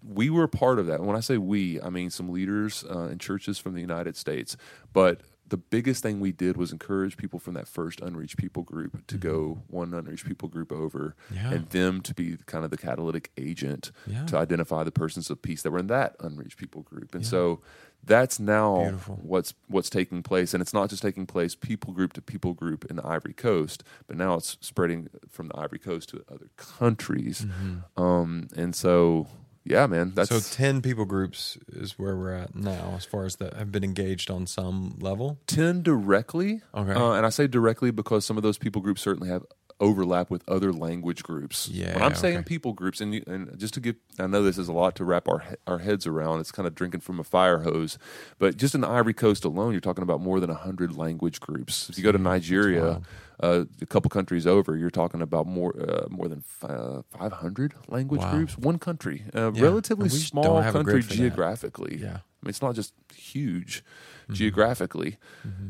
we 0.07 0.31
were 0.31 0.46
part 0.46 0.79
of 0.79 0.87
that. 0.87 1.01
And 1.01 1.07
when 1.07 1.16
I 1.16 1.20
say 1.20 1.38
we, 1.38 1.81
I 1.81 1.90
mean 1.90 2.11
some 2.11 2.29
leaders 2.29 2.85
uh, 2.88 3.09
in 3.09 3.18
churches 3.18 3.59
from 3.59 3.75
the 3.75 3.81
United 3.81 4.16
States. 4.16 4.57
But 4.92 5.20
the 5.53 5.59
biggest 5.59 6.03
thing 6.03 6.19
we 6.19 6.33
did 6.33 6.57
was 6.57 6.73
encourage 6.73 7.19
people 7.19 7.38
from 7.38 7.53
that 7.53 7.69
first 7.69 8.01
unreached 8.01 8.38
people 8.38 8.62
group 8.62 9.07
to 9.07 9.19
mm-hmm. 9.19 9.29
go 9.29 9.62
one 9.67 9.93
unreached 9.93 10.27
people 10.27 10.49
group 10.49 10.73
over 10.73 11.15
yeah. 11.31 11.53
and 11.53 11.69
them 11.69 12.01
to 12.01 12.15
be 12.15 12.38
kind 12.47 12.65
of 12.65 12.71
the 12.71 12.79
catalytic 12.79 13.31
agent 13.37 13.93
yeah. 14.07 14.25
to 14.25 14.38
identify 14.38 14.83
the 14.83 14.91
persons 14.91 15.29
of 15.29 15.43
peace 15.43 15.61
that 15.61 15.71
were 15.71 15.79
in 15.79 15.88
that 15.88 16.17
unreached 16.21 16.57
people 16.57 16.81
group 16.81 17.15
and 17.15 17.23
yeah. 17.23 17.29
so 17.29 17.61
that's 18.03 18.41
now 18.41 18.81
Beautiful. 18.81 19.21
what's 19.23 19.53
what's 19.69 19.91
taking 19.91 20.23
place 20.23 20.55
and 20.55 20.62
it's 20.62 20.73
not 20.73 20.88
just 20.88 21.03
taking 21.03 21.27
place 21.27 21.55
people 21.55 21.93
group 21.93 22.15
to 22.15 22.23
people 22.23 22.55
group 22.55 22.87
in 22.88 22.97
the 22.97 23.07
ivory 23.07 23.35
coast 23.35 23.85
but 24.07 24.17
now 24.17 24.37
it's 24.37 24.57
spreading 24.62 25.11
from 25.29 25.49
the 25.49 25.59
ivory 25.59 25.79
coast 25.79 26.09
to 26.09 26.25
other 26.33 26.49
countries 26.57 27.45
mm-hmm. 27.45 28.03
um, 28.03 28.49
and 28.57 28.75
so 28.75 29.27
yeah, 29.64 29.87
man. 29.87 30.12
That's 30.14 30.31
so 30.31 30.40
ten 30.40 30.83
people 30.83 31.05
groups 31.05 31.57
is 31.68 31.98
where 31.98 32.16
we're 32.16 32.35
at 32.35 32.55
now, 32.55 32.94
as 32.96 33.05
far 33.05 33.25
as 33.25 33.37
that 33.37 33.55
have 33.55 33.70
been 33.70 33.85
engaged 33.85 34.31
on 34.31 34.46
some 34.46 34.96
level. 35.01 35.38
Ten 35.46 35.83
directly, 35.83 36.62
okay. 36.75 36.92
Uh, 36.92 37.12
and 37.12 37.25
I 37.25 37.29
say 37.29 37.46
directly 37.46 37.90
because 37.90 38.25
some 38.25 38.37
of 38.37 38.42
those 38.42 38.59
people 38.59 38.83
groups 38.83 39.03
certainly 39.03 39.29
have 39.29 39.44
overlap 39.81 40.31
with 40.31 40.48
other 40.48 40.72
language 40.72 41.22
groups. 41.22 41.68
Yeah, 41.68 41.94
when 41.94 42.03
I'm 42.03 42.14
saying 42.14 42.44
people 42.44 42.72
groups, 42.72 43.01
and 43.01 43.14
you, 43.14 43.25
and 43.27 43.59
just 43.59 43.75
to 43.75 43.81
give, 43.81 43.96
I 44.18 44.27
know 44.27 44.42
this 44.42 44.59
is 44.59 44.68
a 44.68 44.72
lot 44.72 44.96
to 44.96 45.05
wrap 45.05 45.29
our 45.29 45.44
our 45.66 45.79
heads 45.79 46.07
around. 46.07 46.40
It's 46.40 46.53
kind 46.53 46.66
of 46.66 46.75
drinking 46.75 47.01
from 47.01 47.20
a 47.20 47.25
fire 47.25 47.59
hose, 47.61 47.98
but 48.38 48.57
just 48.57 48.75
in 48.75 48.81
the 48.81 48.88
Ivory 48.88 49.14
Coast 49.14 49.44
alone, 49.44 49.72
you're 49.72 49.81
talking 49.81 50.03
about 50.03 50.20
more 50.20 50.40
than 50.40 50.51
hundred 50.51 50.96
language 50.96 51.40
groups. 51.40 51.88
If 51.88 51.98
you 51.98 52.05
go 52.05 52.12
to 52.12 52.18
Nigeria, 52.18 53.03
uh, 53.43 53.65
a 53.81 53.87
couple 53.87 54.09
countries 54.09 54.47
over, 54.47 54.77
you're 54.77 54.91
talking 54.91 55.21
about 55.23 55.47
more 55.47 55.73
uh, 55.79 56.07
more 56.09 56.29
than 56.29 56.43
uh, 56.63 57.03
500 57.11 57.75
language 57.89 58.21
Wow. 58.23 58.31
groups. 58.31 58.57
One 58.57 58.79
country, 58.79 59.25
uh, 59.35 59.53
Yeah, 59.53 59.63
relatively 59.65 60.05
and 60.05 60.13
we 60.13 60.19
just 60.19 60.33
don't 60.35 60.45
small 60.45 60.73
country 60.73 61.03
for 61.03 61.09
that. 61.09 61.15
geographically. 61.17 61.99
Yeah. 62.01 62.19
I 62.19 62.41
mean, 62.47 62.51
it's 62.51 62.63
not 62.63 62.75
just 62.75 62.95
huge 63.15 63.83
Mm-hmm. 64.23 64.35
geographically. 64.35 65.19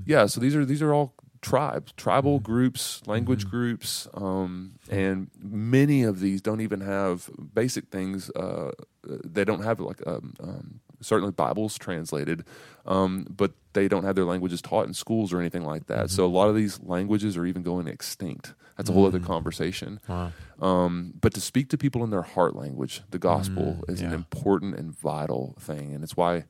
Yeah, 0.04 0.26
so 0.26 0.40
these 0.40 0.54
are 0.54 0.64
these 0.64 0.82
are 0.82 0.92
all 0.94 1.14
tribes, 1.40 1.92
tribal 1.96 2.36
Mm-hmm. 2.38 2.52
groups, 2.52 3.02
language 3.06 3.48
groups, 3.50 4.06
um, 4.14 4.72
and 4.90 5.30
many 5.40 6.02
of 6.04 6.20
these 6.20 6.40
don't 6.42 6.60
even 6.60 6.80
have 6.82 7.30
basic 7.54 7.88
things. 7.88 8.30
Uh, 8.30 8.70
they 9.04 9.44
don't 9.44 9.62
have 9.64 9.80
like 9.80 10.00
um, 10.06 10.34
um, 10.40 10.80
certainly 11.02 11.32
Bibles 11.32 11.76
translated, 11.78 12.44
um, 12.86 13.26
but 13.28 13.52
they 13.74 13.88
don't 13.88 14.04
have 14.04 14.14
their 14.14 14.24
languages 14.24 14.60
taught 14.62 14.86
in 14.86 14.94
schools 14.94 15.32
or 15.32 15.40
anything 15.40 15.64
like 15.64 15.86
that. 15.86 16.10
So 16.10 16.24
a 16.24 16.26
Mm-hmm. 16.26 16.36
lot 16.36 16.48
of 16.48 16.54
these 16.56 16.80
languages 16.82 17.36
are 17.36 17.46
even 17.46 17.62
going 17.62 17.86
extinct. 17.88 18.54
That's 18.76 18.88
a 18.88 18.92
whole 18.92 19.06
other 19.06 19.20
conversation. 19.20 20.00
Wow. 20.08 20.32
Um, 20.60 21.12
but 21.20 21.34
to 21.34 21.40
speak 21.40 21.68
to 21.70 21.78
people 21.78 22.02
in 22.04 22.10
their 22.10 22.22
heart 22.22 22.56
language, 22.56 23.02
the 23.10 23.18
gospel 23.18 23.84
is 23.88 24.00
an 24.00 24.10
Mm, 24.10 24.14
important 24.14 24.74
and 24.78 24.96
vital 24.98 25.54
thing, 25.60 25.94
and 25.94 26.02
it's 26.02 26.16
why 26.16 26.44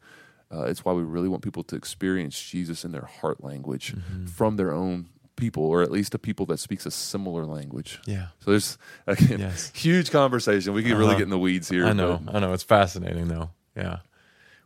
uh, 0.55 0.65
it's 0.65 0.85
why 0.85 0.93
we 0.93 1.03
really 1.03 1.29
want 1.29 1.43
people 1.43 1.63
to 1.65 1.75
experience 1.77 2.39
Jesus 2.41 2.85
in 2.85 2.93
their 2.93 3.09
heart 3.21 3.43
language 3.43 3.95
Mm-hmm. 3.95 4.27
from 4.27 4.57
their 4.57 4.73
own 4.73 5.09
people, 5.37 5.65
or 5.65 5.83
at 5.83 5.91
least 5.91 6.15
a 6.15 6.19
people 6.19 6.45
that 6.47 6.59
speaks 6.59 6.85
a 6.87 6.91
similar 6.91 7.45
language. 7.47 7.99
Yeah. 8.07 8.27
So 8.41 8.51
there's 8.53 8.79
again 9.07 9.41
Yes. 9.41 9.73
huge 9.75 10.11
conversation. 10.11 10.75
We 10.75 10.83
could 10.83 10.93
really 10.93 11.07
Uh-huh. 11.11 11.19
get 11.19 11.25
in 11.25 11.31
the 11.31 11.39
weeds 11.39 11.69
here. 11.69 11.87
I 11.87 11.93
know. 11.95 12.21
but- 12.23 12.35
I 12.37 12.39
know. 12.39 12.53
It's 12.53 12.63
fascinating 12.63 13.29
though. 13.29 13.51
Yeah. 13.77 13.99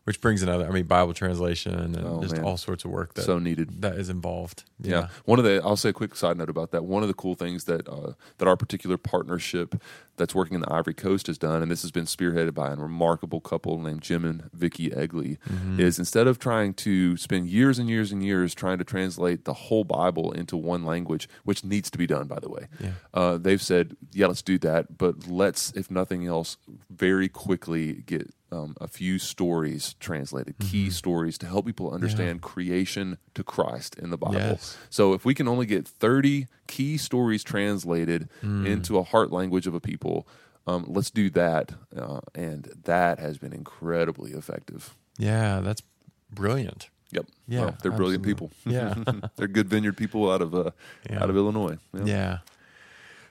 Which 0.07 0.21
brings 0.21 0.41
another. 0.43 0.67
I 0.67 0.71
mean, 0.71 0.85
Bible 0.87 1.15
translation 1.15 1.75
and 1.75 1.97
Oh, 1.97 2.23
just 2.23 2.37
man. 2.37 2.45
all 2.45 2.57
sorts 2.57 2.85
of 2.85 2.93
work 2.93 3.15
that 3.15 3.23
so 3.25 3.39
needed. 3.41 3.83
that 3.83 3.97
is 3.97 4.09
involved. 4.09 4.63
Yeah. 4.81 5.09
One 5.25 5.39
of 5.41 5.45
the 5.45 5.61
I'll 5.65 5.77
say 5.77 5.89
a 5.89 5.93
quick 5.93 6.15
side 6.15 6.37
note 6.37 6.49
about 6.49 6.71
that. 6.71 6.85
One 6.85 7.03
of 7.03 7.09
the 7.09 7.15
cool 7.15 7.35
things 7.35 7.65
that 7.65 7.89
uh, 7.89 8.13
that 8.39 8.47
our 8.47 8.57
particular 8.57 8.97
partnership 8.99 9.75
that's 10.17 10.35
working 10.35 10.55
in 10.55 10.61
the 10.63 10.73
Ivory 10.73 10.95
Coast 10.95 11.27
has 11.27 11.37
done, 11.37 11.61
and 11.61 11.71
this 11.71 11.83
has 11.83 11.91
been 11.91 12.05
spearheaded 12.07 12.55
by 12.55 12.73
a 12.73 12.77
remarkable 12.77 13.41
couple 13.41 13.79
named 13.81 14.01
Jim 14.01 14.25
and 14.25 14.49
Vicky 14.55 14.91
Egley, 14.95 15.39
Mm-hmm. 15.51 15.81
is 15.81 15.99
instead 15.99 16.27
of 16.29 16.39
trying 16.39 16.73
to 16.75 17.17
spend 17.19 17.49
years 17.49 17.79
and 17.79 17.91
years 17.91 18.13
and 18.13 18.25
years 18.25 18.55
trying 18.55 18.79
to 18.79 18.85
translate 18.85 19.45
the 19.45 19.53
whole 19.53 19.85
Bible 19.85 20.31
into 20.33 20.57
one 20.57 20.85
language, 20.87 21.29
which 21.45 21.65
needs 21.65 21.91
to 21.91 21.99
be 21.99 22.07
done 22.07 22.29
by 22.29 22.39
the 22.39 22.49
way, 22.49 22.69
Yeah. 22.81 22.93
uh, 23.13 23.37
they've 23.39 23.61
said, 23.61 23.97
yeah, 24.13 24.27
let's 24.29 24.41
do 24.43 24.57
that, 24.59 24.97
but 24.97 25.27
let's, 25.27 25.73
if 25.73 25.91
nothing 25.91 26.27
else, 26.27 26.57
very 26.89 27.29
quickly 27.29 28.03
get 28.07 28.33
um, 28.53 28.77
a 28.81 28.87
few 28.89 29.19
stories 29.19 29.95
translated, 30.01 30.57
Mm-hmm. 30.59 30.71
key 30.71 30.91
stories 30.91 31.37
to 31.39 31.47
help 31.47 31.67
people 31.67 31.91
understand 31.93 32.43
creation 32.43 33.19
to 33.35 33.43
Christ 33.43 33.97
in 33.99 34.11
the 34.11 34.17
Bible. 34.17 34.35
Yes. 34.37 34.77
So 34.91 35.13
if 35.15 35.25
we 35.25 35.35
can 35.35 35.49
only 35.49 35.67
get 35.67 35.87
30 35.87 36.47
key 36.69 36.97
stories 36.97 37.43
translated 37.45 38.29
Mm. 38.43 38.67
into 38.67 38.99
a 38.99 39.03
heart 39.03 39.33
language 39.33 39.67
of 39.67 39.75
a 39.75 39.81
people, 39.81 40.27
um, 40.67 40.85
let's 40.89 41.11
do 41.11 41.29
that. 41.31 41.73
Uh, 41.97 42.21
and 42.35 42.71
that 42.85 43.19
has 43.19 43.39
been 43.39 43.53
incredibly 43.53 44.33
effective. 44.33 44.95
Yeah. 45.19 45.61
That's 45.61 45.83
brilliant. 46.31 46.89
Yep. 47.13 47.27
Yeah, 47.47 47.61
Well, 47.61 47.77
they're 47.83 47.93
brilliant 47.93 48.27
absolutely. 48.27 48.49
people. 48.65 48.73
Yeah. 49.15 49.29
they're 49.37 49.47
good 49.49 49.69
vineyard 49.69 49.97
people 49.97 50.31
out 50.31 50.43
of 50.43 50.55
uh, 50.55 50.71
Yeah. 51.09 51.23
out 51.23 51.31
of 51.31 51.37
Illinois. 51.37 51.79
Yeah. 51.95 52.05
Yeah. 52.05 52.39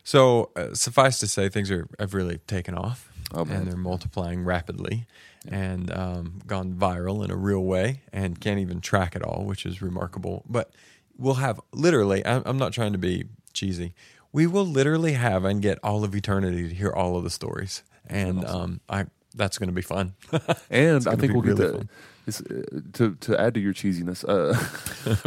So 0.03 0.51
uh, 0.55 0.73
suffice 0.73 1.19
to 1.19 1.27
say, 1.27 1.49
things 1.49 1.71
are 1.71 1.87
have 1.99 2.13
really 2.13 2.37
taken 2.47 2.75
off, 2.75 3.11
Oh, 3.33 3.41
and 3.41 3.67
they're 3.67 3.75
multiplying 3.75 4.43
rapidly, 4.43 5.07
and 5.47 5.91
um, 5.91 6.39
gone 6.45 6.73
viral 6.73 7.23
in 7.23 7.31
a 7.31 7.35
real 7.35 7.63
way, 7.63 8.01
and 8.13 8.39
can't 8.39 8.59
even 8.59 8.81
track 8.81 9.15
it 9.15 9.23
all, 9.23 9.45
which 9.45 9.65
is 9.65 9.81
remarkable. 9.81 10.43
But 10.47 10.71
we'll 11.17 11.35
have 11.35 11.59
literally. 11.71 12.25
I'm, 12.25 12.43
I'm 12.45 12.57
not 12.57 12.71
trying 12.71 12.91
to 12.91 12.97
be 12.97 13.25
cheesy. 13.53 13.93
We 14.31 14.47
will 14.47 14.65
literally 14.65 15.13
have 15.13 15.43
and 15.45 15.61
get 15.61 15.79
all 15.81 16.03
of 16.03 16.13
eternity 16.15 16.69
to 16.69 16.75
hear 16.75 16.91
all 16.91 17.17
of 17.17 17.23
the 17.23 17.29
stories, 17.29 17.83
and 18.07 18.45
um, 18.45 18.79
I 18.89 19.05
that's 19.33 19.57
going 19.57 19.69
to 19.69 19.75
be 19.75 19.81
fun. 19.81 20.13
And 20.69 21.07
I 21.07 21.15
think 21.15 21.33
we'll 21.33 21.41
get 21.41 21.57
really 21.57 21.77
fun. 21.77 21.89
It's, 22.27 22.41
uh, 22.41 22.63
to 22.93 23.15
to 23.15 23.39
add 23.39 23.53
to 23.53 23.59
your 23.59 23.73
cheesiness, 23.73 24.23
uh, 24.27 24.55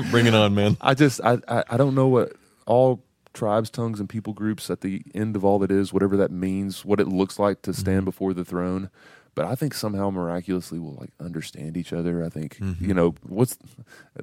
Bring 0.11 0.27
it 0.27 0.35
on, 0.35 0.55
man. 0.55 0.77
I 0.81 0.95
just 0.95 1.21
I, 1.23 1.39
I 1.47 1.65
I 1.71 1.77
don't 1.77 1.95
know 1.95 2.09
what 2.09 2.33
all 2.67 3.03
tribes, 3.38 3.70
tongues, 3.70 4.01
and 4.01 4.09
people 4.09 4.33
groups 4.33 4.68
at 4.70 4.81
the 4.81 5.03
end 5.14 5.37
of 5.37 5.44
all 5.44 5.59
that 5.61 5.70
is, 5.70 5.92
whatever 5.92 6.16
that 6.16 6.31
means, 6.31 6.85
what 6.85 7.01
it 7.01 7.09
looks 7.09 7.38
like 7.38 7.62
to 7.62 7.70
Mm-hmm. 7.70 7.81
stand 7.81 8.05
before 8.05 8.35
the 8.35 8.44
throne. 8.44 8.90
But 9.35 9.46
I 9.46 9.55
think 9.55 9.72
somehow 9.72 10.11
miraculously 10.11 10.81
we'll 10.81 10.96
like 10.98 11.12
understand 11.20 11.77
each 11.77 11.92
other. 11.92 12.24
I 12.24 12.29
think 12.29 12.57
Mm-hmm. 12.59 12.85
you 12.88 12.92
know 12.94 13.14
what's 13.22 13.57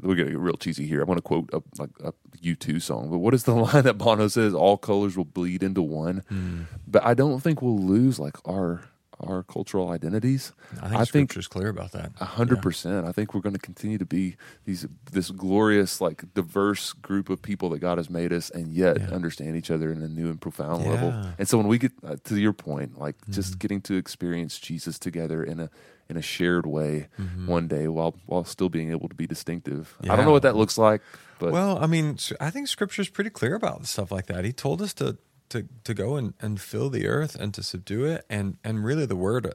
we're 0.02 0.16
gonna 0.16 0.32
get 0.32 0.40
real 0.40 0.58
cheesy 0.58 0.86
here. 0.86 1.00
I 1.00 1.06
want 1.06 1.20
to 1.20 1.22
quote 1.22 1.50
a 1.54 1.62
like 1.80 1.92
a 2.04 2.12
U 2.42 2.54
two 2.56 2.80
song, 2.82 3.10
but 3.10 3.20
what 3.20 3.34
is 3.34 3.44
the 3.44 3.54
line 3.66 3.84
that 3.84 3.98
Bono 3.98 4.28
says? 4.28 4.54
All 4.54 4.78
colors 4.78 5.16
will 5.16 5.24
bleed 5.38 5.64
into 5.64 5.82
one. 5.82 6.22
Mm. 6.30 6.66
But 6.86 7.06
I 7.06 7.14
don't 7.14 7.40
think 7.42 7.62
we'll 7.62 7.80
lose 7.80 8.20
like 8.20 8.36
our 8.46 8.82
our 9.20 9.44
cultural 9.44 9.90
identities. 9.90 10.52
I 10.82 10.90
think 10.90 11.02
I 11.02 11.06
think 11.06 11.50
clear 11.50 11.70
about 11.70 11.92
that. 11.94 12.12
a 12.20 12.26
hundred 12.26 12.62
percent. 12.62 13.06
I 13.06 13.12
think 13.12 13.34
we're 13.34 13.42
going 13.42 13.54
to 13.56 13.60
continue 13.60 13.98
to 13.98 14.06
be 14.06 14.36
these 14.66 14.86
this 15.12 15.30
glorious, 15.32 16.02
like 16.02 16.24
diverse 16.34 16.94
group 16.94 17.30
of 17.30 17.42
people 17.42 17.70
that 17.70 17.80
God 17.80 17.98
has 17.98 18.10
made 18.10 18.34
us, 18.34 18.50
and 18.50 18.74
yet 18.74 19.00
Yeah. 19.00 19.08
understand 19.16 19.56
each 19.56 19.72
other 19.72 19.92
in 19.92 20.02
a 20.02 20.08
new 20.08 20.30
and 20.30 20.40
profound 20.42 20.86
level. 20.86 21.14
And 21.38 21.48
so 21.48 21.58
when 21.58 21.68
we 21.68 21.78
get 21.78 21.92
uh, 22.06 22.18
to 22.26 22.38
your 22.38 22.54
point, 22.54 22.98
like 23.00 23.16
Mm-hmm. 23.22 23.32
just 23.34 23.60
getting 23.60 23.82
to 23.82 23.96
experience 23.96 24.60
Jesus 24.60 25.00
together 25.00 25.44
in 25.44 25.60
a 25.60 25.70
in 26.10 26.18
a 26.18 26.22
shared 26.22 26.66
way 26.66 27.08
Mm-hmm. 27.20 27.48
one 27.48 27.68
day, 27.68 27.88
while 27.88 28.16
while 28.26 28.44
still 28.44 28.70
being 28.70 28.92
able 28.92 29.08
to 29.10 29.16
be 29.16 29.26
distinctive. 29.28 29.96
I 30.04 30.16
don't 30.16 30.26
know 30.26 30.32
what 30.32 30.44
that 30.44 30.56
looks 30.56 30.78
like, 30.78 31.02
but 31.40 31.52
well, 31.52 31.78
I 31.82 31.88
mean, 31.88 32.18
I 32.40 32.50
think 32.50 32.68
Scripture's 32.68 33.10
pretty 33.10 33.30
clear 33.30 33.56
about 33.56 33.86
stuff 33.88 34.12
like 34.12 34.28
that. 34.28 34.46
He 34.46 34.52
told 34.54 34.82
us 34.82 34.94
to 34.96 35.18
to 35.50 35.68
to 35.84 35.94
go 35.94 36.16
and, 36.16 36.34
and 36.40 36.60
fill 36.60 36.90
the 36.90 37.08
earth 37.08 37.36
and 37.36 37.54
to 37.54 37.64
subdue 37.64 38.06
it, 38.06 38.26
and 38.30 38.58
and 38.64 38.84
really 38.84 39.06
the 39.06 39.16
word 39.16 39.54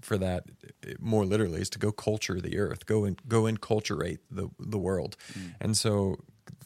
for 0.00 0.18
that, 0.18 0.44
more 1.00 1.24
literally, 1.24 1.60
is 1.60 1.70
to 1.70 1.78
go 1.78 1.90
culture 1.90 2.40
the 2.40 2.58
earth, 2.58 2.86
go 2.86 3.04
and 3.04 3.20
go 3.28 3.46
and 3.46 3.60
culturate 3.60 4.20
the 4.30 4.48
the 4.58 4.78
world, 4.78 5.16
mm. 5.32 5.54
and 5.60 5.76
so. 5.76 6.16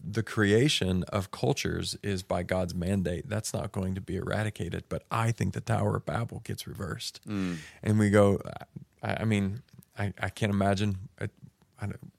The 0.02 0.22
creation 0.22 1.04
of 1.10 1.30
cultures 1.30 1.94
is 2.02 2.22
by 2.22 2.42
God's 2.42 2.74
mandate. 2.74 3.28
That's 3.28 3.52
not 3.52 3.70
going 3.70 3.94
to 3.94 4.00
be 4.00 4.16
eradicated. 4.16 4.84
But 4.88 5.02
I 5.10 5.30
think 5.30 5.52
the 5.52 5.60
Tower 5.60 5.96
of 5.96 6.06
Babel 6.06 6.40
gets 6.42 6.66
reversed, 6.66 7.20
mm. 7.28 7.56
and 7.82 7.98
we 7.98 8.08
go. 8.08 8.40
I, 9.02 9.18
I 9.20 9.24
mean, 9.24 9.62
I, 9.98 10.14
I 10.18 10.30
can't 10.30 10.52
imagine. 10.52 11.08
I, 11.20 11.28
I 11.80 11.86
don't, 11.86 12.12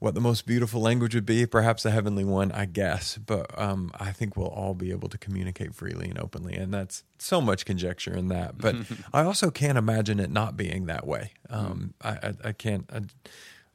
what 0.00 0.14
the 0.14 0.20
most 0.20 0.46
beautiful 0.46 0.80
language 0.80 1.14
would 1.14 1.26
be, 1.26 1.46
perhaps 1.46 1.84
a 1.84 1.90
heavenly 1.90 2.24
one, 2.24 2.50
I 2.52 2.64
guess. 2.64 3.16
But 3.18 3.56
um, 3.58 3.92
I 4.00 4.10
think 4.12 4.36
we'll 4.36 4.48
all 4.48 4.74
be 4.74 4.90
able 4.90 5.08
to 5.10 5.18
communicate 5.18 5.74
freely 5.74 6.08
and 6.08 6.18
openly, 6.18 6.54
and 6.54 6.74
that's 6.74 7.04
so 7.18 7.40
much 7.40 7.64
conjecture 7.64 8.12
in 8.16 8.28
that. 8.28 8.58
But 8.58 8.76
I 9.12 9.22
also 9.22 9.50
can't 9.50 9.78
imagine 9.78 10.18
it 10.18 10.30
not 10.30 10.56
being 10.56 10.86
that 10.86 11.06
way. 11.06 11.32
Um, 11.48 11.94
I, 12.02 12.10
I, 12.10 12.32
I 12.46 12.52
can't. 12.52 12.90
I, 12.92 13.02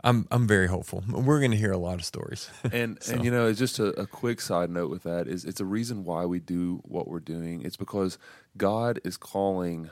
I'm 0.03 0.27
I'm 0.29 0.45
very 0.47 0.67
hopeful. 0.67 1.03
We're 1.09 1.39
going 1.39 1.51
to 1.51 1.57
hear 1.57 1.71
a 1.71 1.77
lot 1.79 1.95
of 1.95 2.05
stories. 2.05 2.49
and 2.71 3.01
So- 3.01 3.13
and 3.13 3.25
you 3.25 3.31
know, 3.31 3.47
it's 3.47 3.57
just 3.57 3.79
a, 3.79 3.87
a 3.99 4.05
quick 4.05 4.39
side 4.41 4.69
note 4.69 4.89
with 4.91 5.03
that 5.03 5.27
is 5.27 5.45
it's 5.45 5.59
a 5.61 5.65
reason 5.65 6.03
why 6.03 6.25
we 6.25 6.39
do 6.39 6.79
what 6.83 7.07
we're 7.07 7.19
doing. 7.19 7.61
It's 7.63 7.77
because 7.77 8.17
God 8.57 8.99
is 9.03 9.17
calling 9.17 9.89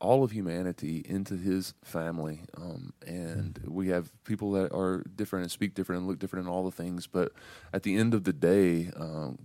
all 0.00 0.22
of 0.22 0.30
humanity 0.32 1.04
into 1.08 1.36
His 1.36 1.74
family, 1.82 2.40
um, 2.56 2.92
and 3.06 3.58
we 3.66 3.88
have 3.88 4.12
people 4.24 4.52
that 4.52 4.72
are 4.72 5.02
different 5.14 5.44
and 5.44 5.52
speak 5.52 5.74
different 5.74 6.00
and 6.00 6.08
look 6.08 6.18
different 6.18 6.46
and 6.46 6.54
all 6.54 6.64
the 6.64 6.70
things. 6.70 7.06
But 7.06 7.32
at 7.72 7.82
the 7.82 7.96
end 7.96 8.14
of 8.14 8.24
the 8.24 8.32
day, 8.32 8.90
um, 8.96 9.38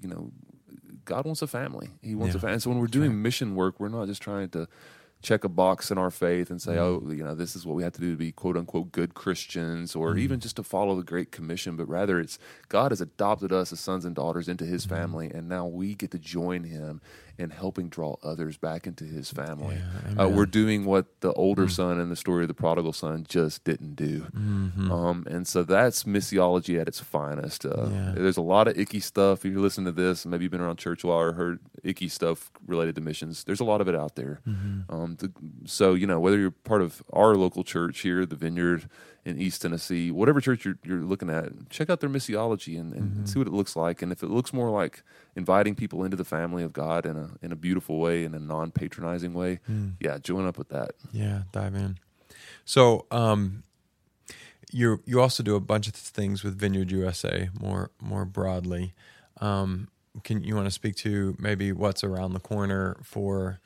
you 0.00 0.08
know, 0.08 0.32
God 1.04 1.24
wants 1.24 1.42
a 1.42 1.46
family. 1.46 1.90
He 2.02 2.14
wants 2.14 2.34
a 2.34 2.40
family. 2.40 2.58
So 2.60 2.70
when 2.70 2.78
we're 2.78 2.86
doing 2.86 3.22
mission 3.22 3.54
work, 3.54 3.80
we're 3.80 3.88
not 3.88 4.06
just 4.06 4.22
trying 4.22 4.48
to 4.50 4.68
check 5.22 5.44
a 5.44 5.48
box 5.48 5.90
in 5.90 5.98
our 5.98 6.10
faith 6.10 6.50
and 6.50 6.60
say, 6.60 6.72
Mm-hmm. 6.72 7.08
oh, 7.08 7.12
you 7.12 7.22
know, 7.24 7.34
this 7.34 7.54
is 7.56 7.64
what 7.64 7.76
we 7.76 7.82
have 7.84 7.92
to 7.94 8.00
do 8.00 8.10
to 8.10 8.16
be 8.16 8.32
quote 8.32 8.56
unquote 8.56 8.90
good 8.92 9.14
Christians 9.14 9.94
or 9.94 10.10
Mm-hmm. 10.10 10.18
even 10.18 10.40
just 10.40 10.56
to 10.56 10.62
follow 10.62 10.94
the 10.96 11.04
Great 11.04 11.30
Commission, 11.32 11.76
but 11.76 11.88
rather 11.88 12.18
it's 12.20 12.38
God 12.68 12.90
has 12.92 13.00
adopted 13.00 13.52
us 13.52 13.72
as 13.72 13.80
sons 13.80 14.04
and 14.04 14.14
daughters 14.14 14.48
into 14.48 14.64
his 14.64 14.86
Mm-hmm. 14.86 14.94
family, 14.94 15.30
and 15.32 15.48
now 15.48 15.66
we 15.66 15.94
get 15.94 16.10
to 16.10 16.18
join 16.18 16.64
him 16.64 17.00
in 17.38 17.48
helping 17.50 17.88
draw 17.88 18.14
others 18.22 18.58
back 18.58 18.86
into 18.86 19.04
his 19.04 19.30
family. 19.30 19.78
Yeah, 20.16 20.24
uh. 20.24 20.28
We're 20.28 20.44
doing 20.46 20.84
what 20.84 21.06
the 21.20 21.32
older 21.32 21.66
son 21.66 21.98
in 21.98 22.10
the 22.10 22.14
story 22.16 22.44
of 22.44 22.48
the 22.48 22.54
prodigal 22.54 22.92
son 22.92 23.24
just 23.26 23.64
didn't 23.64 23.94
do. 23.96 24.26
Mm-hmm. 24.36 24.92
Um, 24.92 25.26
and 25.30 25.46
so 25.48 25.62
that's 25.62 26.04
missiology 26.04 26.78
at 26.80 26.88
its 26.88 27.00
finest. 27.00 27.64
Uh, 27.64 27.88
Yeah. 27.90 28.12
There's 28.16 28.36
a 28.36 28.42
lot 28.42 28.68
of 28.68 28.78
icky 28.78 29.00
stuff. 29.00 29.44
If 29.46 29.52
you 29.52 29.60
listen 29.62 29.84
to 29.86 29.92
this, 29.92 30.26
maybe 30.26 30.44
you've 30.44 30.52
been 30.52 30.60
around 30.60 30.76
church 30.76 31.04
a 31.04 31.06
while 31.06 31.18
or 31.20 31.32
heard 31.32 31.58
icky 31.82 32.08
stuff 32.08 32.50
related 32.66 32.94
to 32.94 33.00
missions. 33.00 33.44
There's 33.44 33.60
a 33.60 33.64
lot 33.64 33.80
of 33.80 33.88
it 33.88 33.94
out 33.94 34.14
there. 34.16 34.40
Mm-hmm. 34.46 34.94
Um, 34.94 35.16
the, 35.16 35.32
so 35.64 35.94
you 35.94 36.06
know 36.06 36.20
whether 36.20 36.38
you're 36.38 36.50
part 36.50 36.82
of 36.82 37.02
our 37.12 37.34
local 37.34 37.64
church 37.64 38.00
here, 38.00 38.24
the 38.24 38.36
Vineyard 38.36 38.88
in 39.24 39.40
East 39.40 39.62
Tennessee, 39.62 40.10
whatever 40.10 40.40
church 40.40 40.64
you're, 40.64 40.78
you're 40.84 41.02
looking 41.02 41.30
at, 41.30 41.70
check 41.70 41.88
out 41.88 42.00
their 42.00 42.10
missiology 42.10 42.78
and, 42.78 42.92
and 42.92 43.12
mm-hmm. 43.12 43.24
see 43.24 43.38
what 43.38 43.46
it 43.46 43.52
looks 43.52 43.76
like. 43.76 44.02
And 44.02 44.10
if 44.10 44.22
it 44.22 44.30
looks 44.30 44.52
more 44.52 44.70
like 44.70 45.02
inviting 45.36 45.74
people 45.74 46.04
into 46.04 46.16
the 46.16 46.24
family 46.24 46.62
of 46.62 46.72
God 46.72 47.06
in 47.06 47.16
a 47.16 47.30
in 47.42 47.52
a 47.52 47.56
beautiful 47.56 47.98
way, 47.98 48.24
in 48.24 48.34
a 48.34 48.40
non 48.40 48.70
patronizing 48.70 49.34
way, 49.34 49.60
mm. 49.70 49.92
yeah, 50.00 50.18
join 50.18 50.46
up 50.46 50.58
with 50.58 50.68
that. 50.70 50.92
Yeah, 51.12 51.42
dive 51.52 51.74
in. 51.74 51.98
So, 52.64 53.06
um, 53.10 53.64
you 54.72 55.02
you 55.04 55.20
also 55.20 55.42
do 55.42 55.54
a 55.54 55.60
bunch 55.60 55.88
of 55.88 55.94
things 55.94 56.42
with 56.42 56.58
Vineyard 56.58 56.90
USA 56.90 57.50
more 57.58 57.90
more 58.00 58.24
broadly. 58.24 58.94
Um, 59.40 59.88
can 60.24 60.44
you 60.44 60.54
want 60.54 60.66
to 60.66 60.70
speak 60.70 60.96
to 60.96 61.34
maybe 61.38 61.72
what's 61.72 62.04
around 62.04 62.34
the 62.34 62.40
corner 62.40 62.98
for 63.02 63.60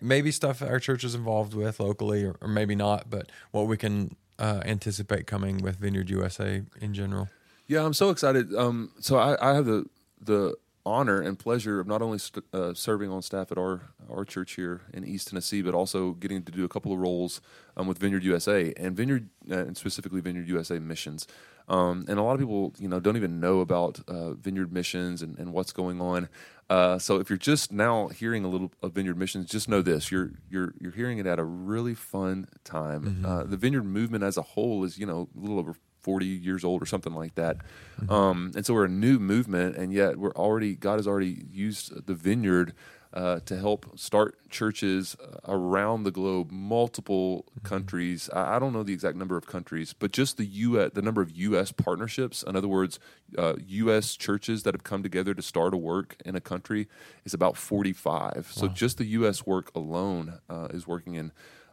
maybe 0.00 0.30
stuff 0.30 0.60
our 0.62 0.80
church 0.80 1.04
is 1.04 1.14
involved 1.14 1.54
with 1.54 1.78
locally 1.78 2.24
or, 2.24 2.36
or 2.40 2.48
maybe 2.48 2.74
not, 2.74 3.08
but 3.08 3.30
what 3.52 3.66
we 3.66 3.76
can 3.76 4.16
uh, 4.38 4.60
anticipate 4.64 5.26
coming 5.26 5.58
with 5.58 5.76
Vineyard 5.76 6.10
USA 6.10 6.62
in 6.80 6.94
general? 6.94 7.28
Yeah, 7.68 7.84
I'm 7.84 7.94
so 7.94 8.10
excited. 8.10 8.54
Um, 8.54 8.90
so 9.00 9.16
I, 9.16 9.50
I, 9.50 9.54
have 9.54 9.66
the 9.66 9.86
the 10.20 10.54
honor 10.84 11.20
and 11.20 11.38
pleasure 11.38 11.80
of 11.80 11.86
not 11.86 12.02
only 12.02 12.18
st- 12.18 12.44
uh, 12.52 12.74
serving 12.74 13.10
on 13.10 13.22
staff 13.22 13.52
at 13.52 13.58
our 13.58 13.82
our 14.10 14.24
church 14.24 14.52
here 14.54 14.82
in 14.92 15.04
East 15.04 15.28
Tennessee, 15.28 15.62
but 15.62 15.74
also 15.74 16.12
getting 16.12 16.42
to 16.42 16.52
do 16.52 16.64
a 16.64 16.68
couple 16.68 16.92
of 16.92 16.98
roles 16.98 17.40
um, 17.76 17.86
with 17.86 17.98
Vineyard 17.98 18.24
USA 18.24 18.72
and 18.76 18.96
Vineyard 18.96 19.28
uh, 19.50 19.58
and 19.58 19.76
specifically 19.76 20.20
Vineyard 20.20 20.48
USA 20.48 20.78
missions. 20.78 21.26
Um, 21.68 22.04
and 22.08 22.18
a 22.18 22.22
lot 22.22 22.34
of 22.34 22.40
people, 22.40 22.74
you 22.78 22.88
know, 22.88 23.00
don't 23.00 23.16
even 23.16 23.40
know 23.40 23.60
about 23.60 24.00
uh, 24.08 24.32
Vineyard 24.34 24.72
missions 24.72 25.22
and, 25.22 25.38
and 25.38 25.52
what's 25.52 25.72
going 25.72 26.00
on. 26.00 26.28
Uh, 26.68 26.98
so 26.98 27.20
if 27.20 27.30
you're 27.30 27.38
just 27.38 27.70
now 27.70 28.08
hearing 28.08 28.44
a 28.44 28.48
little 28.48 28.72
of 28.82 28.92
Vineyard 28.92 29.16
missions, 29.16 29.46
just 29.46 29.68
know 29.68 29.82
this: 29.82 30.10
you're 30.10 30.32
you're 30.50 30.74
you're 30.80 30.92
hearing 30.92 31.18
it 31.18 31.26
at 31.26 31.38
a 31.38 31.44
really 31.44 31.94
fun 31.94 32.48
time. 32.64 33.02
Mm-hmm. 33.04 33.26
Uh, 33.26 33.44
the 33.44 33.56
Vineyard 33.56 33.84
movement 33.84 34.24
as 34.24 34.36
a 34.36 34.42
whole 34.42 34.82
is, 34.84 34.98
you 34.98 35.06
know, 35.06 35.28
a 35.36 35.40
little 35.40 35.58
over 35.58 35.74
40 36.02 36.26
years 36.26 36.64
old 36.64 36.82
or 36.82 36.86
something 36.86 37.14
like 37.14 37.34
that. 37.36 37.58
Mm-hmm. 38.00 38.12
Um, 38.12 38.52
and 38.54 38.66
so 38.66 38.74
we're 38.74 38.84
a 38.84 38.88
new 38.88 39.18
movement, 39.18 39.76
and 39.76 39.92
yet 39.92 40.18
we're 40.18 40.32
already 40.32 40.74
God 40.74 40.96
has 40.96 41.06
already 41.06 41.44
used 41.50 42.06
the 42.06 42.14
Vineyard 42.14 42.74
uh, 43.14 43.40
to 43.40 43.58
help 43.58 43.98
start 43.98 44.36
churches 44.48 45.16
uh, 45.20 45.38
around 45.46 46.04
the 46.04 46.10
globe, 46.10 46.50
multiple 46.50 47.44
mm-hmm. 47.50 47.66
countries. 47.66 48.30
I, 48.32 48.56
I, 48.56 48.58
don't 48.58 48.72
know 48.72 48.82
the 48.82 48.94
exact 48.94 49.16
number 49.16 49.36
of 49.36 49.46
countries, 49.46 49.94
but 49.98 50.12
just 50.12 50.38
the 50.38 50.46
U.S. 50.46 50.92
the 50.94 51.02
number 51.02 51.20
of 51.20 51.30
U.S. 51.36 51.72
partnerships. 51.72 52.42
In 52.42 52.56
other 52.56 52.68
words, 52.68 52.98
uh, 53.36 53.54
U.S. 53.66 54.16
churches 54.16 54.62
that 54.62 54.74
have 54.74 54.84
come 54.84 55.02
together 55.02 55.34
to 55.34 55.42
start 55.42 55.74
a 55.74 55.76
work 55.76 56.16
in 56.24 56.34
a 56.34 56.40
country 56.40 56.88
is 57.24 57.34
about 57.34 57.56
forty 57.56 57.92
five. 57.92 58.50
Wow. 58.56 58.62
So 58.62 58.68
just 58.68 58.96
the 58.96 59.06
U.S. 59.06 59.44
work 59.46 59.70
alone 59.74 60.38
uh, 60.48 60.68
is 60.70 60.86
working 60.86 61.14
in. 61.14 61.32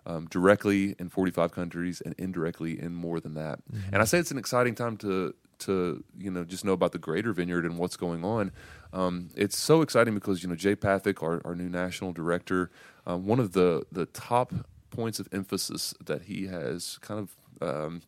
Um, 0.09 0.25
directly 0.25 0.95
in 0.97 1.07
45 1.07 1.51
countries 1.51 2.01
and 2.01 2.15
indirectly 2.17 2.81
in 2.81 2.95
more 2.95 3.19
than 3.19 3.35
that. 3.35 3.59
Mm-hmm. 3.71 3.93
And 3.93 4.01
I 4.01 4.05
say 4.05 4.17
it's 4.17 4.31
an 4.31 4.39
exciting 4.39 4.73
time 4.73 4.97
to 4.97 5.35
to 5.59 6.03
you 6.17 6.31
know 6.31 6.43
just 6.43 6.65
know 6.65 6.73
about 6.73 6.93
the 6.93 6.97
greater 6.97 7.31
vineyard 7.31 7.63
and 7.65 7.77
what's 7.77 7.95
going 7.95 8.25
on. 8.25 8.51
Um, 8.91 9.29
it's 9.35 9.57
so 9.57 9.81
exciting 9.81 10.15
because 10.15 10.41
you 10.41 10.49
know 10.49 10.55
Jay 10.55 10.75
Pathak, 10.75 11.21
our, 11.21 11.41
our 11.45 11.53
new 11.53 11.69
national 11.69 12.11
director, 12.13 12.71
uh, 13.07 13.17
one 13.17 13.39
of 13.39 13.51
the 13.51 13.85
the 13.91 14.07
top 14.07 14.51
points 14.89 15.19
of 15.19 15.27
emphasis 15.31 15.93
that 16.03 16.23
he 16.23 16.47
has 16.47 16.97
kind 17.01 17.19
of 17.19 17.35
um, 17.61 18.01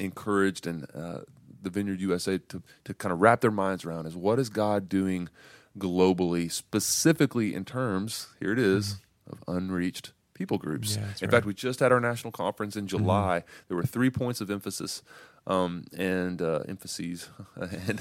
encouraged 0.00 0.66
and 0.66 0.86
uh, 0.92 1.20
the 1.62 1.70
Vineyard 1.70 2.00
USA 2.00 2.38
to 2.38 2.62
to 2.84 2.94
kind 2.94 3.12
of 3.12 3.20
wrap 3.20 3.42
their 3.42 3.52
minds 3.52 3.84
around 3.84 4.06
is 4.06 4.16
what 4.16 4.38
is 4.38 4.48
God 4.48 4.88
doing 4.88 5.28
globally, 5.78 6.50
specifically 6.50 7.54
in 7.54 7.64
terms 7.64 8.28
here 8.40 8.52
it 8.52 8.58
is, 8.58 8.94
mm-hmm. 8.94 9.32
of 9.32 9.56
unreached 9.56 10.12
people 10.38 10.56
groups. 10.56 10.96
Yeah, 10.96 11.02
in 11.02 11.08
right. 11.22 11.30
fact, 11.30 11.46
we 11.46 11.52
just 11.52 11.80
had 11.80 11.92
our 11.92 12.00
national 12.00 12.30
conference 12.30 12.76
in 12.76 12.86
mm-hmm. 12.86 12.96
July. 12.96 13.40
Mm-hmm. 13.40 13.62
There 13.68 13.76
were 13.76 13.82
three 13.82 14.10
points 14.10 14.40
of 14.40 14.50
emphasis 14.50 15.02
um, 15.48 15.84
and 15.96 16.42
uh, 16.42 16.60
emphases, 16.68 17.30
and 17.56 18.00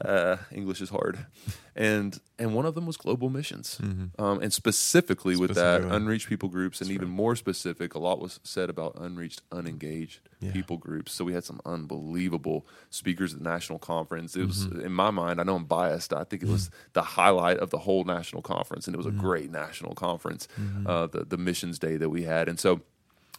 uh, 0.00 0.36
English 0.52 0.80
is 0.80 0.88
hard, 0.88 1.26
and 1.74 2.20
and 2.38 2.54
one 2.54 2.64
of 2.64 2.76
them 2.76 2.86
was 2.86 2.96
global 2.96 3.28
missions, 3.28 3.78
mm-hmm. 3.82 4.22
um, 4.24 4.40
and 4.40 4.52
specifically 4.52 5.36
with 5.36 5.56
that 5.56 5.82
unreached 5.82 6.28
people 6.28 6.48
groups, 6.48 6.80
and 6.80 6.88
That's 6.88 6.94
even 6.94 7.08
right. 7.08 7.16
more 7.16 7.36
specific, 7.36 7.94
a 7.94 7.98
lot 7.98 8.20
was 8.20 8.38
said 8.44 8.70
about 8.70 8.94
unreached, 8.96 9.42
unengaged 9.50 10.20
yeah. 10.40 10.52
people 10.52 10.76
groups. 10.76 11.12
So 11.12 11.24
we 11.24 11.32
had 11.32 11.44
some 11.44 11.60
unbelievable 11.66 12.66
speakers 12.90 13.32
at 13.32 13.40
the 13.40 13.44
national 13.44 13.80
conference. 13.80 14.36
It 14.36 14.46
was, 14.46 14.66
mm-hmm. 14.66 14.80
in 14.80 14.92
my 14.92 15.10
mind, 15.10 15.40
I 15.40 15.42
know 15.42 15.56
I'm 15.56 15.64
biased. 15.64 16.12
I 16.12 16.22
think 16.22 16.44
it 16.44 16.48
was 16.48 16.68
mm-hmm. 16.68 16.76
the 16.92 17.02
highlight 17.02 17.58
of 17.58 17.70
the 17.70 17.78
whole 17.78 18.04
national 18.04 18.42
conference, 18.42 18.86
and 18.86 18.94
it 18.94 18.98
was 18.98 19.06
a 19.06 19.10
mm-hmm. 19.10 19.20
great 19.20 19.50
national 19.50 19.94
conference, 19.94 20.46
mm-hmm. 20.60 20.86
uh, 20.86 21.08
the 21.08 21.24
the 21.24 21.36
missions 21.36 21.80
day 21.80 21.96
that 21.96 22.10
we 22.10 22.22
had, 22.22 22.48
and 22.48 22.60
so. 22.60 22.80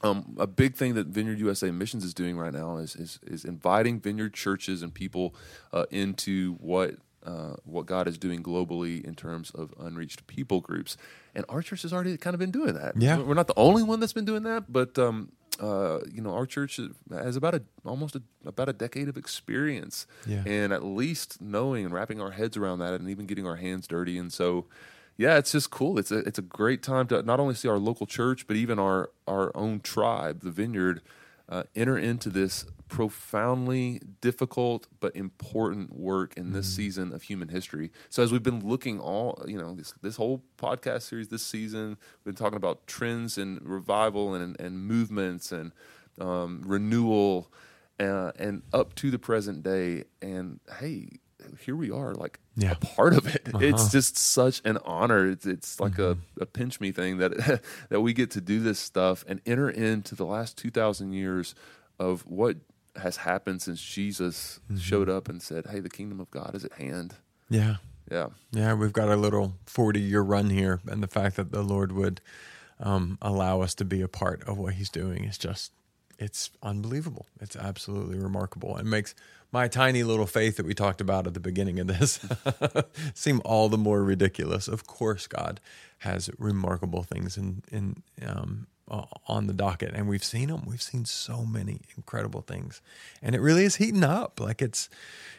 Um, 0.04 0.36
a 0.38 0.48
big 0.48 0.76
thing 0.76 0.94
that 0.96 1.08
Vineyard 1.08 1.40
USA 1.40 1.72
Missions 1.72 2.04
is 2.04 2.14
doing 2.14 2.38
right 2.38 2.54
now 2.54 2.78
is 2.78 2.96
is, 2.96 3.20
is 3.26 3.46
inviting 3.46 4.00
Vineyard 4.00 4.34
churches 4.34 4.84
and 4.84 4.94
people 4.94 5.34
uh, 5.72 5.86
into 5.90 6.56
what 6.56 6.96
uh, 7.26 7.56
what 7.64 7.86
God 7.86 8.08
is 8.08 8.18
doing 8.18 8.44
globally 8.44 9.04
in 9.04 9.16
terms 9.16 9.52
of 9.52 9.74
unreached 9.80 10.28
people 10.28 10.62
groups. 10.62 10.96
And 11.34 11.44
our 11.50 11.62
church 11.62 11.82
has 11.82 11.92
already 11.92 12.18
kind 12.18 12.34
of 12.34 12.40
been 12.40 12.52
doing 12.52 12.76
that. 12.76 12.94
Yeah, 12.98 13.18
we're 13.18 13.34
not 13.34 13.48
the 13.48 13.58
only 13.58 13.84
one 13.84 14.00
that's 14.00 14.14
been 14.14 14.26
doing 14.26 14.44
that, 14.44 14.72
but 14.72 15.00
um, 15.00 15.32
uh, 15.60 16.00
you 16.12 16.22
know, 16.22 16.34
our 16.34 16.46
church 16.46 16.80
has 17.12 17.36
about 17.36 17.56
a 17.56 17.64
almost 17.86 18.16
a, 18.16 18.22
about 18.46 18.70
a 18.70 18.74
decade 18.74 19.08
of 19.08 19.18
experience, 19.18 20.06
yeah. 20.26 20.44
and 20.46 20.74
at 20.74 20.84
least 20.84 21.42
knowing 21.42 21.86
and 21.86 21.94
wrapping 21.94 22.22
our 22.22 22.32
heads 22.32 22.58
around 22.58 22.80
that, 22.80 22.94
and 22.94 23.10
even 23.10 23.26
getting 23.26 23.48
our 23.48 23.56
hands 23.56 23.88
dirty. 23.88 24.18
And 24.18 24.32
so, 24.32 24.66
yeah, 25.18 25.38
it's 25.38 25.52
just 25.52 25.70
cool. 25.70 25.98
It's 25.98 26.12
a 26.12 26.20
it's 26.20 26.40
a 26.40 26.44
great 26.44 26.84
time 26.84 27.08
to 27.08 27.22
not 27.24 27.40
only 27.40 27.56
see 27.56 27.68
our 27.68 27.80
local 27.80 28.06
church, 28.06 28.48
but 28.48 28.58
even 28.58 28.80
our 28.80 29.12
our 29.28 29.56
own 29.56 29.80
tribe, 29.80 30.42
the 30.42 30.52
Vineyard, 30.52 31.02
uh, 31.48 31.64
enter 31.76 31.98
into 31.98 32.30
this 32.30 32.66
profoundly 32.88 34.00
difficult 34.22 34.88
but 35.00 35.16
important 35.16 35.96
work 35.96 36.38
in 36.38 36.54
this 36.54 36.72
mm. 36.72 36.76
season 36.76 37.14
of 37.14 37.24
human 37.24 37.50
history. 37.50 37.92
So 38.10 38.22
as 38.24 38.32
we've 38.32 38.44
been 38.44 38.66
looking 38.68 39.00
all, 39.00 39.44
you 39.48 39.58
know, 39.58 39.74
this 39.74 39.94
this 40.02 40.18
whole 40.18 40.44
podcast 40.58 41.04
series 41.04 41.30
this 41.30 41.44
season, 41.44 41.98
we've 42.24 42.36
been 42.36 42.44
talking 42.44 42.58
about 42.58 42.86
trends 42.86 43.38
and 43.38 43.62
revival 43.62 44.34
and 44.34 44.60
and 44.60 44.80
movements 44.80 45.52
and 45.52 45.72
um, 46.20 46.62
renewal, 46.66 47.52
uh, 48.00 48.32
and 48.38 48.64
up 48.74 48.96
to 48.96 49.12
the 49.12 49.20
present 49.20 49.64
day. 49.64 50.04
And 50.22 50.60
hey, 50.80 51.20
here 51.66 51.76
we 51.76 51.92
are, 51.92 52.14
like 52.14 52.40
yeah. 52.56 52.72
a 52.72 52.76
part 52.76 53.14
of 53.14 53.28
it. 53.28 53.50
Uh-huh. 53.54 53.64
It's 53.64 53.92
just 53.92 54.18
such 54.18 54.62
an 54.66 54.78
honor. 54.86 55.30
It's, 55.30 55.46
it's 55.46 55.80
like 55.80 55.94
mm-hmm. 55.94 56.20
a, 56.40 56.44
a, 56.44 56.46
pinch 56.46 56.80
me 56.80 56.92
thing 56.92 57.18
that 57.18 57.62
that 57.90 58.02
we 58.02 58.14
get 58.14 58.32
to 58.32 58.42
do 58.42 58.60
this 58.60 58.80
stuff 58.80 59.24
and 59.28 59.42
enter 59.46 59.70
into 59.70 60.16
the 60.16 60.26
last 60.26 60.58
two 60.58 60.72
thousand 60.72 61.14
years 61.14 61.56
of 62.00 62.26
what 62.26 62.58
has 62.96 63.18
happened 63.18 63.62
since 63.62 63.82
Jesus 63.82 64.60
mm-hmm. 64.66 64.78
showed 64.78 65.10
up 65.10 65.30
and 65.30 65.42
said, 65.42 65.68
"Hey, 65.68 65.80
the 65.80 65.90
kingdom 65.90 66.20
of 66.20 66.32
God 66.32 66.56
is 66.56 66.66
at 66.66 66.74
hand." 66.74 67.16
Yeah, 67.50 67.78
yeah, 68.12 68.28
yeah. 68.52 68.74
We've 68.74 68.94
got 68.94 69.10
a 69.10 69.16
little 69.16 69.56
forty 69.66 70.02
year 70.02 70.22
run 70.22 70.50
here, 70.50 70.82
and 70.88 71.02
the 71.04 71.08
fact 71.08 71.36
that 71.36 71.52
the 71.52 71.62
Lord 71.62 71.92
would 71.92 72.22
um, 72.80 73.18
allow 73.22 73.62
us 73.62 73.76
to 73.76 73.86
be 73.86 74.02
a 74.02 74.08
part 74.08 74.44
of 74.48 74.58
what 74.58 74.76
He's 74.76 74.90
doing 74.90 75.24
is 75.26 75.38
just 75.38 75.72
it's 76.18 76.52
unbelievable. 76.64 77.28
It's 77.42 77.56
absolutely 77.56 78.18
remarkable. 78.18 78.78
It 78.78 78.86
makes 78.86 79.16
my 79.56 79.70
tiny 79.70 80.04
little 80.04 80.26
faith 80.26 80.58
that 80.58 80.66
we 80.66 80.74
talked 80.74 81.00
about 81.00 81.26
at 81.26 81.34
the 81.34 81.40
beginning 81.40 81.80
of 81.80 81.88
this 81.88 82.20
seem 83.14 83.42
all 83.46 83.70
the 83.70 83.78
more 83.78 84.04
ridiculous. 84.04 84.68
Of 84.68 84.86
course, 84.86 85.28
God 85.28 85.62
has 86.00 86.30
remarkable 86.38 87.04
things 87.04 87.38
in 87.38 87.64
in 87.72 88.04
um, 88.28 88.68
on 89.28 89.48
the 89.48 89.54
docket, 89.54 89.94
and 89.94 90.10
we've 90.10 90.26
seen 90.26 90.50
them. 90.50 90.64
We've 90.66 90.82
seen 90.82 91.06
so 91.06 91.46
many 91.46 91.80
incredible 91.96 92.42
things, 92.42 92.82
and 93.22 93.34
it 93.34 93.40
really 93.40 93.64
is 93.64 93.78
heating 93.78 94.04
up. 94.04 94.42
Like 94.42 94.62
it's 94.62 94.90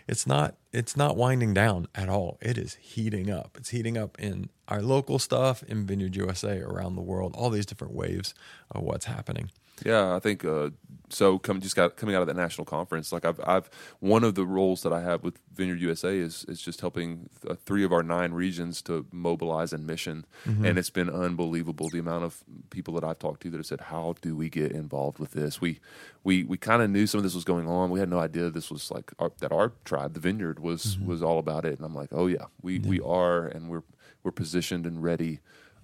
it's 0.08 0.26
not 0.26 0.54
it's 0.72 0.96
not 0.96 1.18
winding 1.18 1.52
down 1.52 1.86
at 1.94 2.08
all. 2.08 2.38
It 2.40 2.56
is 2.56 2.76
heating 2.76 3.30
up. 3.30 3.50
It's 3.58 3.68
heating 3.68 3.98
up 3.98 4.18
in 4.18 4.48
our 4.66 4.80
local 4.80 5.18
stuff, 5.18 5.62
in 5.64 5.86
Vineyard 5.86 6.16
USA, 6.16 6.60
around 6.60 6.96
the 6.96 7.02
world. 7.02 7.34
All 7.36 7.50
these 7.50 7.66
different 7.66 7.92
waves 7.92 8.32
of 8.70 8.82
what's 8.82 9.04
happening. 9.04 9.50
Yeah, 9.84 10.14
I 10.14 10.20
think 10.20 10.44
uh, 10.44 10.70
so. 11.10 11.38
Come 11.38 11.60
just 11.60 11.76
got 11.76 11.96
coming 11.96 12.14
out 12.14 12.22
of 12.22 12.28
that 12.28 12.36
national 12.36 12.64
conference. 12.64 13.12
Like 13.12 13.24
I've, 13.24 13.40
I've 13.44 13.68
one 14.00 14.24
of 14.24 14.34
the 14.34 14.46
roles 14.46 14.82
that 14.82 14.92
I 14.92 15.02
have 15.02 15.22
with 15.22 15.38
Vineyard 15.52 15.80
USA 15.80 16.16
is 16.16 16.44
is 16.48 16.62
just 16.62 16.80
helping 16.80 17.28
th- 17.42 17.52
uh, 17.52 17.56
three 17.66 17.84
of 17.84 17.92
our 17.92 18.02
nine 18.02 18.32
regions 18.32 18.80
to 18.82 19.06
mobilize 19.12 19.72
and 19.72 19.86
mission, 19.86 20.24
mm-hmm. 20.46 20.64
and 20.64 20.78
it's 20.78 20.88
been 20.88 21.10
unbelievable 21.10 21.88
the 21.90 21.98
amount 21.98 22.24
of 22.24 22.42
people 22.70 22.94
that 22.94 23.04
I've 23.04 23.18
talked 23.18 23.42
to 23.42 23.50
that 23.50 23.58
have 23.58 23.66
said, 23.66 23.82
"How 23.82 24.14
do 24.22 24.34
we 24.34 24.48
get 24.48 24.72
involved 24.72 25.18
with 25.18 25.32
this?" 25.32 25.60
We 25.60 25.80
we 26.24 26.42
we 26.44 26.56
kind 26.56 26.80
of 26.80 26.88
knew 26.88 27.06
some 27.06 27.18
of 27.18 27.24
this 27.24 27.34
was 27.34 27.44
going 27.44 27.68
on. 27.68 27.90
We 27.90 28.00
had 28.00 28.08
no 28.08 28.18
idea 28.18 28.48
this 28.48 28.70
was 28.70 28.90
like 28.90 29.12
our, 29.18 29.32
that 29.40 29.52
our 29.52 29.72
tribe, 29.84 30.14
the 30.14 30.20
Vineyard, 30.20 30.60
was 30.60 30.96
mm-hmm. 30.96 31.06
was 31.06 31.22
all 31.22 31.38
about 31.38 31.66
it. 31.66 31.76
And 31.76 31.84
I'm 31.84 31.94
like, 31.94 32.10
"Oh 32.12 32.28
yeah, 32.28 32.46
we 32.62 32.78
yeah. 32.78 32.88
we 32.88 33.00
are, 33.00 33.46
and 33.46 33.68
we're 33.68 33.84
we're 34.22 34.32
positioned 34.32 34.86
and 34.86 35.02
ready." 35.02 35.40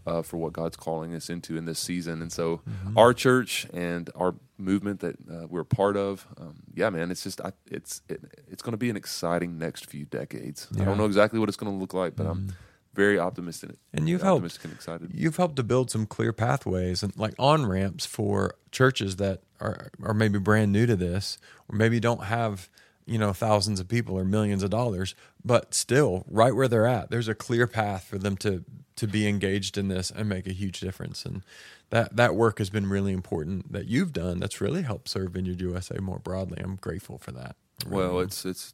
Uh, 0.06 0.22
for 0.22 0.36
what 0.36 0.52
God's 0.52 0.76
calling 0.76 1.14
us 1.14 1.30
into 1.30 1.56
in 1.56 1.64
this 1.64 1.78
season. 1.78 2.22
And 2.22 2.32
so, 2.32 2.60
mm-hmm. 2.68 2.98
our 2.98 3.14
church 3.14 3.66
and 3.72 4.10
our 4.14 4.34
movement 4.58 5.00
that 5.00 5.16
uh, 5.30 5.46
we're 5.48 5.64
part 5.64 5.96
of, 5.96 6.26
um, 6.38 6.62
yeah, 6.74 6.90
man, 6.90 7.10
it's 7.10 7.22
just 7.22 7.40
I, 7.40 7.52
it's 7.70 8.02
it, 8.08 8.20
it's 8.50 8.62
going 8.62 8.72
to 8.72 8.78
be 8.78 8.90
an 8.90 8.96
exciting 8.96 9.58
next 9.58 9.86
few 9.86 10.04
decades. 10.04 10.68
Yeah. 10.72 10.82
I 10.82 10.84
don't 10.84 10.98
know 10.98 11.06
exactly 11.06 11.38
what 11.38 11.48
it's 11.48 11.56
going 11.56 11.72
to 11.72 11.78
look 11.78 11.94
like, 11.94 12.16
but 12.16 12.24
mm-hmm. 12.24 12.48
I'm 12.48 12.56
very 12.94 13.18
optimistic 13.18 13.76
and 13.94 14.08
you've 14.08 14.22
helped 14.22 14.64
and 14.64 14.72
excited. 14.72 15.10
You've 15.14 15.36
helped 15.36 15.56
to 15.56 15.62
build 15.62 15.90
some 15.90 16.06
clear 16.06 16.32
pathways 16.32 17.02
and 17.02 17.16
like 17.16 17.34
on 17.38 17.64
ramps 17.64 18.04
for 18.04 18.56
churches 18.70 19.16
that 19.16 19.42
are 19.60 19.90
are 20.02 20.14
maybe 20.14 20.38
brand 20.38 20.72
new 20.72 20.86
to 20.86 20.96
this, 20.96 21.38
or 21.68 21.76
maybe 21.76 22.00
don't 22.00 22.24
have 22.24 22.68
you 23.06 23.18
know 23.18 23.32
thousands 23.32 23.80
of 23.80 23.88
people 23.88 24.16
or 24.16 24.24
millions 24.24 24.62
of 24.62 24.70
dollars, 24.70 25.14
but 25.44 25.74
still 25.74 26.24
right 26.28 26.54
where 26.54 26.68
they're 26.68 26.86
at, 26.86 27.10
there's 27.10 27.28
a 27.28 27.34
clear 27.34 27.66
path 27.66 28.04
for 28.04 28.18
them 28.18 28.36
to 28.38 28.64
to 28.96 29.06
be 29.06 29.26
engaged 29.26 29.78
in 29.78 29.88
this 29.88 30.10
and 30.10 30.28
make 30.28 30.46
a 30.46 30.52
huge 30.52 30.80
difference. 30.80 31.24
And 31.24 31.42
that 31.90 32.16
that 32.16 32.34
work 32.34 32.58
has 32.58 32.70
been 32.70 32.88
really 32.88 33.12
important 33.12 33.72
that 33.72 33.86
you've 33.86 34.12
done. 34.12 34.40
That's 34.40 34.60
really 34.60 34.82
helped 34.82 35.08
serve 35.08 35.32
Vineyard 35.32 35.60
USA 35.60 35.98
more 35.98 36.18
broadly. 36.18 36.62
I'm 36.62 36.76
grateful 36.76 37.18
for 37.18 37.32
that. 37.32 37.56
Well, 37.88 38.20
it's 38.20 38.44
it's 38.44 38.72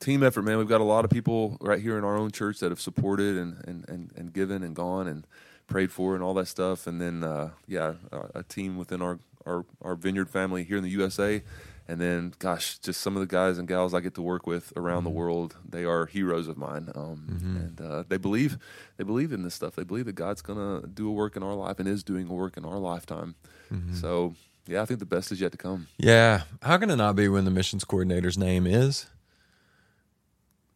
team 0.00 0.22
effort, 0.22 0.42
man. 0.42 0.58
We've 0.58 0.68
got 0.68 0.80
a 0.80 0.84
lot 0.84 1.04
of 1.04 1.10
people 1.10 1.56
right 1.60 1.80
here 1.80 1.98
in 1.98 2.04
our 2.04 2.16
own 2.16 2.30
church 2.30 2.60
that 2.60 2.70
have 2.70 2.80
supported 2.80 3.36
and 3.36 3.62
and 3.66 3.88
and, 3.88 4.10
and 4.16 4.32
given 4.32 4.62
and 4.62 4.74
gone 4.74 5.06
and 5.06 5.26
prayed 5.66 5.92
for 5.92 6.14
and 6.14 6.22
all 6.22 6.34
that 6.34 6.48
stuff. 6.48 6.86
And 6.86 7.00
then 7.00 7.22
uh, 7.22 7.50
yeah, 7.66 7.94
a, 8.10 8.40
a 8.40 8.42
team 8.42 8.76
within 8.76 9.02
our, 9.02 9.18
our 9.46 9.64
our 9.82 9.94
vineyard 9.94 10.30
family 10.30 10.64
here 10.64 10.76
in 10.76 10.82
the 10.82 10.90
USA. 10.90 11.42
And 11.90 12.00
then, 12.00 12.34
gosh, 12.38 12.78
just 12.78 13.00
some 13.00 13.16
of 13.16 13.20
the 13.20 13.26
guys 13.26 13.56
and 13.56 13.66
gals 13.66 13.94
I 13.94 14.00
get 14.00 14.14
to 14.16 14.22
work 14.22 14.46
with 14.46 14.74
around 14.76 14.98
mm-hmm. 14.98 15.04
the 15.04 15.18
world, 15.18 15.56
they 15.66 15.84
are 15.84 16.04
heroes 16.04 16.46
of 16.46 16.58
mine, 16.58 16.90
um, 16.94 17.26
mm-hmm. 17.30 17.56
and 17.56 17.80
uh, 17.80 18.04
they 18.06 18.18
believe 18.18 18.58
they 18.98 19.04
believe 19.04 19.32
in 19.32 19.42
this 19.42 19.54
stuff. 19.54 19.74
They 19.74 19.84
believe 19.84 20.04
that 20.04 20.14
God's 20.14 20.42
gonna 20.42 20.86
do 20.86 21.08
a 21.08 21.12
work 21.12 21.34
in 21.34 21.42
our 21.42 21.54
life 21.54 21.78
and 21.78 21.88
is 21.88 22.04
doing 22.04 22.28
a 22.28 22.34
work 22.34 22.58
in 22.58 22.66
our 22.66 22.78
lifetime. 22.78 23.36
Mm-hmm. 23.72 23.94
So 23.94 24.34
yeah, 24.66 24.82
I 24.82 24.84
think 24.84 25.00
the 25.00 25.06
best 25.06 25.32
is 25.32 25.40
yet 25.40 25.52
to 25.52 25.58
come. 25.58 25.88
Yeah. 25.96 26.42
How 26.60 26.76
can 26.76 26.90
it 26.90 26.96
not 26.96 27.16
be 27.16 27.26
when 27.28 27.46
the 27.46 27.50
missions 27.50 27.84
coordinator's 27.84 28.36
name 28.36 28.66
is 28.66 29.06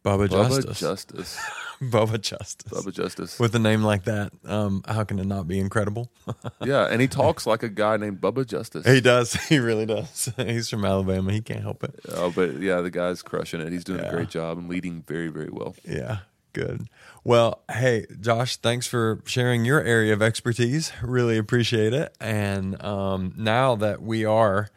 Bubba, 0.03 0.27
Bubba 0.27 0.29
Justice? 0.29 0.79
Justice. 0.79 1.39
Bubba 1.81 2.19
Justice. 2.19 2.71
Bubba 2.71 2.93
Justice. 2.93 3.39
With 3.39 3.55
a 3.55 3.59
name 3.59 3.83
like 3.83 4.03
that, 4.03 4.31
um, 4.45 4.83
how 4.87 5.03
can 5.03 5.19
it 5.19 5.25
not 5.25 5.47
be 5.47 5.59
incredible? 5.59 6.11
yeah, 6.63 6.87
and 6.87 7.01
he 7.01 7.07
talks 7.07 7.47
like 7.47 7.63
a 7.63 7.69
guy 7.69 7.97
named 7.97 8.19
Bubba 8.19 8.45
Justice. 8.45 8.85
He 8.85 9.01
does. 9.01 9.33
He 9.53 9.59
really 9.59 9.85
does. 9.85 10.31
He's 10.37 10.69
from 10.69 10.83
Alabama. 10.83 11.31
He 11.31 11.41
can't 11.41 11.61
help 11.61 11.83
it. 11.83 11.99
Oh, 12.09 12.31
but 12.31 12.59
yeah, 12.59 12.81
the 12.81 12.89
guy's 12.89 13.21
crushing 13.21 13.61
it. 13.61 13.71
He's 13.71 13.83
doing 13.83 13.99
yeah. 13.99 14.07
a 14.07 14.11
great 14.11 14.29
job 14.29 14.57
and 14.57 14.67
leading 14.67 15.03
very, 15.03 15.27
very 15.27 15.49
well. 15.51 15.75
Yeah. 15.87 16.19
Good. 16.53 16.87
Well, 17.23 17.63
hey, 17.71 18.05
Josh, 18.19 18.57
thanks 18.57 18.87
for 18.87 19.21
sharing 19.25 19.65
your 19.65 19.81
area 19.81 20.13
of 20.13 20.21
expertise. 20.21 20.91
Really 21.01 21.37
appreciate 21.37 21.93
it. 21.93 22.15
And 22.19 22.81
um, 22.83 23.33
now 23.37 23.75
that 23.75 24.01
we 24.01 24.25
are 24.25 24.69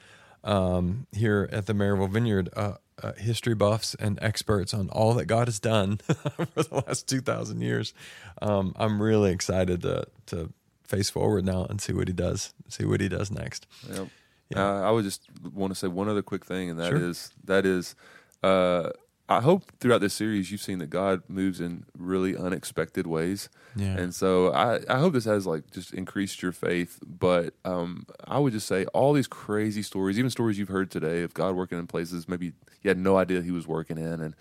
um, 0.43 1.07
here 1.13 1.49
at 1.53 1.67
the 1.67 1.75
Maryville 1.75 2.11
Vineyard, 2.11 2.51
uh, 2.57 2.75
uh, 3.03 3.13
history 3.13 3.55
buffs 3.55 3.95
and 3.97 4.19
experts 4.23 4.73
on 4.73 4.89
all 4.91 5.15
that 5.15 5.27
God 5.27 5.49
has 5.49 5.61
done 5.61 5.99
for 6.37 6.47
the 6.55 6.83
last 6.87 7.09
2,000 7.09 7.61
years, 7.61 7.95
um, 8.41 8.75
I'm 8.77 9.01
really 9.01 9.33
excited 9.33 9.83
to, 9.83 10.07
to 10.27 10.53
face 10.85 11.11
forward 11.11 11.45
now 11.45 11.65
and 11.65 11.81
see 11.81 11.93
what 11.93 12.09
he 12.09 12.15
does, 12.15 12.55
see 12.69 12.85
what 12.85 13.01
he 13.01 13.09
does 13.09 13.31
next. 13.31 13.67
Yep. 13.91 14.09
Yeah. 14.51 14.65
Uh, 14.65 14.81
I 14.83 14.91
would 14.91 15.05
just 15.05 15.29
want 15.43 15.73
to 15.73 15.75
say 15.75 15.89
one 15.89 16.09
other 16.09 16.23
quick 16.23 16.45
thing, 16.45 16.71
and 16.71 16.79
that 16.79 16.91
sure. 16.91 17.05
is 17.05 17.33
that 17.45 17.67
is 17.67 17.97
uh, 18.45 18.91
I 19.29 19.41
hope 19.41 19.65
throughout 19.81 20.01
this 20.01 20.15
series 20.15 20.53
you've 20.53 20.61
seen 20.61 20.79
that 20.79 20.91
God 20.91 21.23
moves 21.29 21.61
in 21.61 21.85
really 21.99 22.37
unexpected 22.37 23.07
ways. 23.07 23.49
Yeah. 23.75 23.97
And 23.97 24.15
so 24.15 24.53
I, 24.53 24.81
I 24.89 24.99
hope 24.99 25.15
this 25.15 25.25
has 25.25 25.47
like 25.47 25.71
just 25.73 25.93
increased 25.93 26.43
your 26.43 26.53
faith. 26.53 27.01
But 27.05 27.55
um, 27.65 28.07
I 28.25 28.39
would 28.39 28.53
just 28.53 28.69
say 28.69 28.87
all 28.87 29.13
these 29.13 29.27
crazy 29.27 29.83
stories, 29.83 30.19
even 30.19 30.31
stories 30.31 30.59
you've 30.59 30.69
heard 30.69 30.91
today 30.91 31.23
of 31.23 31.35
God 31.35 31.57
working 31.57 31.79
in 31.79 31.87
places 31.87 32.29
maybe 32.29 32.53
you 32.83 32.89
had 32.89 32.99
no 32.99 33.17
idea 33.17 33.43
he 33.43 33.51
was 33.51 33.67
working 33.67 33.99
in. 33.99 34.21
And 34.21 34.35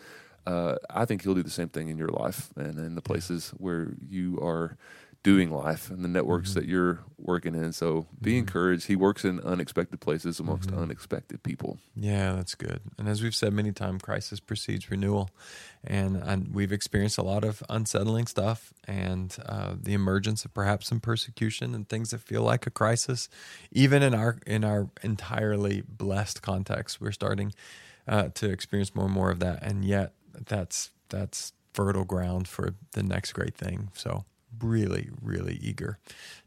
uh, 0.46 0.76
I 0.92 1.06
think 1.06 1.24
he'll 1.24 1.34
do 1.34 1.42
the 1.42 1.50
same 1.50 1.70
thing 1.70 1.90
in 1.90 1.98
your 1.98 2.10
life 2.10 2.52
and 2.56 2.78
in 2.78 2.94
the 2.94 3.02
places 3.02 3.50
where 3.58 3.94
you 4.08 4.40
are 4.40 4.78
doing 5.26 5.50
life 5.50 5.90
and 5.90 6.06
the 6.06 6.08
networks 6.08 6.52
mm-hmm. 6.52 6.60
that 6.60 6.68
you're 6.68 7.00
working 7.18 7.56
in. 7.56 7.74
So 7.74 8.06
be 8.22 8.30
mm-hmm. 8.30 8.38
encouraged. 8.38 8.86
He 8.86 8.96
works 8.96 9.26
in 9.26 9.40
unexpected 9.40 10.00
places 10.00 10.40
amongst 10.40 10.70
mm-hmm. 10.70 10.84
unexpected 10.84 11.42
people. 11.42 11.80
Yeah, 11.96 12.34
that's 12.34 12.54
good. 12.54 12.80
And 13.00 13.10
as 13.10 13.24
we've 13.24 13.34
said 13.34 13.52
many 13.52 13.72
times, 13.72 14.04
crisis 14.04 14.40
precedes 14.40 14.92
renewal. 14.92 15.32
And, 15.84 16.18
and 16.18 16.54
we've 16.54 16.72
experienced 16.72 17.18
a 17.18 17.24
lot 17.24 17.44
of 17.44 17.64
unsettling 17.72 18.28
stuff 18.28 18.72
and 18.88 19.36
uh, 19.48 19.74
the 19.82 19.96
emergence 19.96 20.46
of 20.46 20.54
perhaps 20.54 20.90
some 20.90 21.00
persecution 21.00 21.74
and 21.74 21.90
things 21.90 22.12
that 22.12 22.20
feel 22.20 22.44
like 22.44 22.68
a 22.68 22.70
crisis. 22.72 23.28
Even 23.72 24.04
in 24.04 24.14
our 24.14 24.38
in 24.46 24.64
our 24.64 24.90
entirely 25.02 25.82
blessed 25.82 26.44
context, 26.44 27.02
we're 27.02 27.12
starting 27.12 27.52
uh, 28.08 28.30
to 28.36 28.52
experience 28.52 28.94
more 28.94 29.06
and 29.06 29.14
more 29.16 29.32
of 29.32 29.40
that. 29.40 29.64
And 29.64 29.84
yet, 29.84 30.14
that's 30.46 30.92
that's 31.10 31.54
fertile 31.74 32.06
ground 32.06 32.48
for 32.48 32.76
the 32.92 33.02
next 33.02 33.34
great 33.34 33.56
thing. 33.56 33.90
So 33.94 34.24
really, 34.62 35.10
really 35.22 35.60
eager 35.62 35.98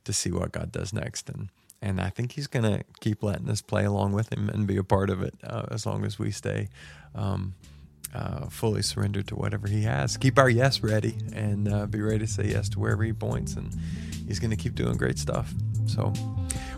to 0.04 0.12
see 0.12 0.30
what 0.30 0.52
God 0.52 0.72
does 0.72 0.92
next. 0.92 1.28
And 1.28 1.48
and 1.80 2.00
I 2.00 2.10
think 2.10 2.32
He's 2.32 2.46
going 2.46 2.64
to 2.64 2.84
keep 3.00 3.22
letting 3.22 3.48
us 3.48 3.62
play 3.62 3.84
along 3.84 4.12
with 4.12 4.32
Him 4.32 4.48
and 4.48 4.66
be 4.66 4.76
a 4.76 4.84
part 4.84 5.10
of 5.10 5.22
it 5.22 5.34
uh, 5.44 5.66
as 5.70 5.86
long 5.86 6.04
as 6.04 6.18
we 6.18 6.30
stay 6.30 6.68
um, 7.14 7.54
uh, 8.14 8.48
fully 8.48 8.82
surrendered 8.82 9.28
to 9.28 9.36
whatever 9.36 9.68
He 9.68 9.82
has. 9.82 10.16
Keep 10.16 10.38
our 10.38 10.50
yes 10.50 10.82
ready 10.82 11.16
and 11.32 11.72
uh, 11.72 11.86
be 11.86 12.00
ready 12.00 12.20
to 12.20 12.26
say 12.26 12.48
yes 12.48 12.68
to 12.70 12.80
wherever 12.80 13.04
He 13.04 13.12
points. 13.12 13.54
And 13.54 13.72
He's 14.26 14.40
going 14.40 14.50
to 14.50 14.56
keep 14.56 14.74
doing 14.74 14.96
great 14.96 15.18
stuff. 15.18 15.52
So, 15.86 16.12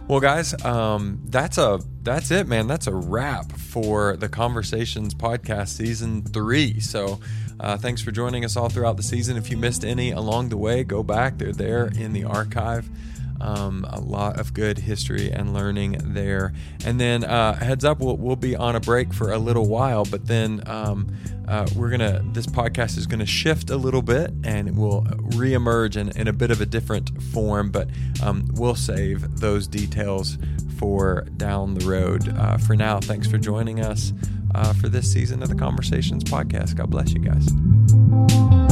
well, 0.06 0.20
guys, 0.20 0.54
um, 0.64 1.20
that's 1.26 1.58
a 1.58 1.80
that's 2.02 2.30
it, 2.30 2.46
man. 2.46 2.66
That's 2.66 2.86
a 2.86 2.94
wrap 2.94 3.52
for 3.52 4.16
the 4.16 4.28
Conversations 4.28 5.14
podcast 5.14 5.68
season 5.68 6.22
three. 6.22 6.78
So 6.80 7.20
uh, 7.60 7.76
thanks 7.76 8.00
for 8.00 8.10
joining 8.10 8.44
us 8.44 8.56
all 8.56 8.70
throughout 8.70 8.96
the 8.96 9.02
season. 9.02 9.36
If 9.36 9.50
you 9.50 9.56
missed 9.58 9.84
any 9.84 10.12
along 10.12 10.48
the 10.48 10.56
way, 10.56 10.82
go 10.82 11.02
back. 11.02 11.36
They're 11.36 11.52
there 11.52 11.86
in 11.86 12.14
the 12.14 12.24
archive. 12.24 12.88
Um, 13.40 13.86
a 13.88 14.00
lot 14.00 14.38
of 14.38 14.52
good 14.52 14.78
history 14.78 15.30
and 15.30 15.54
learning 15.54 15.98
there. 16.12 16.52
And 16.84 17.00
then 17.00 17.24
uh, 17.24 17.54
heads 17.54 17.84
up, 17.84 18.00
we'll, 18.00 18.16
we'll 18.16 18.36
be 18.36 18.54
on 18.56 18.76
a 18.76 18.80
break 18.80 19.14
for 19.14 19.32
a 19.32 19.38
little 19.38 19.66
while, 19.66 20.04
but 20.04 20.26
then 20.26 20.62
um, 20.66 21.14
uh, 21.48 21.66
we're 21.74 21.90
gonna. 21.90 22.22
This 22.32 22.46
podcast 22.46 22.96
is 22.96 23.06
gonna 23.06 23.26
shift 23.26 23.70
a 23.70 23.76
little 23.76 24.02
bit, 24.02 24.30
and 24.44 24.68
it 24.68 24.74
will 24.74 25.02
reemerge 25.02 25.96
in, 25.96 26.16
in 26.16 26.28
a 26.28 26.32
bit 26.32 26.50
of 26.50 26.60
a 26.60 26.66
different 26.66 27.22
form. 27.24 27.70
But 27.70 27.88
um, 28.22 28.48
we'll 28.52 28.76
save 28.76 29.40
those 29.40 29.66
details 29.66 30.38
for 30.78 31.26
down 31.36 31.74
the 31.74 31.86
road. 31.86 32.28
Uh, 32.28 32.56
for 32.56 32.76
now, 32.76 33.00
thanks 33.00 33.26
for 33.26 33.38
joining 33.38 33.80
us 33.80 34.12
uh, 34.54 34.72
for 34.74 34.88
this 34.88 35.10
season 35.10 35.42
of 35.42 35.48
the 35.48 35.54
Conversations 35.54 36.24
podcast. 36.24 36.76
God 36.76 36.90
bless 36.90 37.12
you 37.12 37.20
guys. 37.20 38.69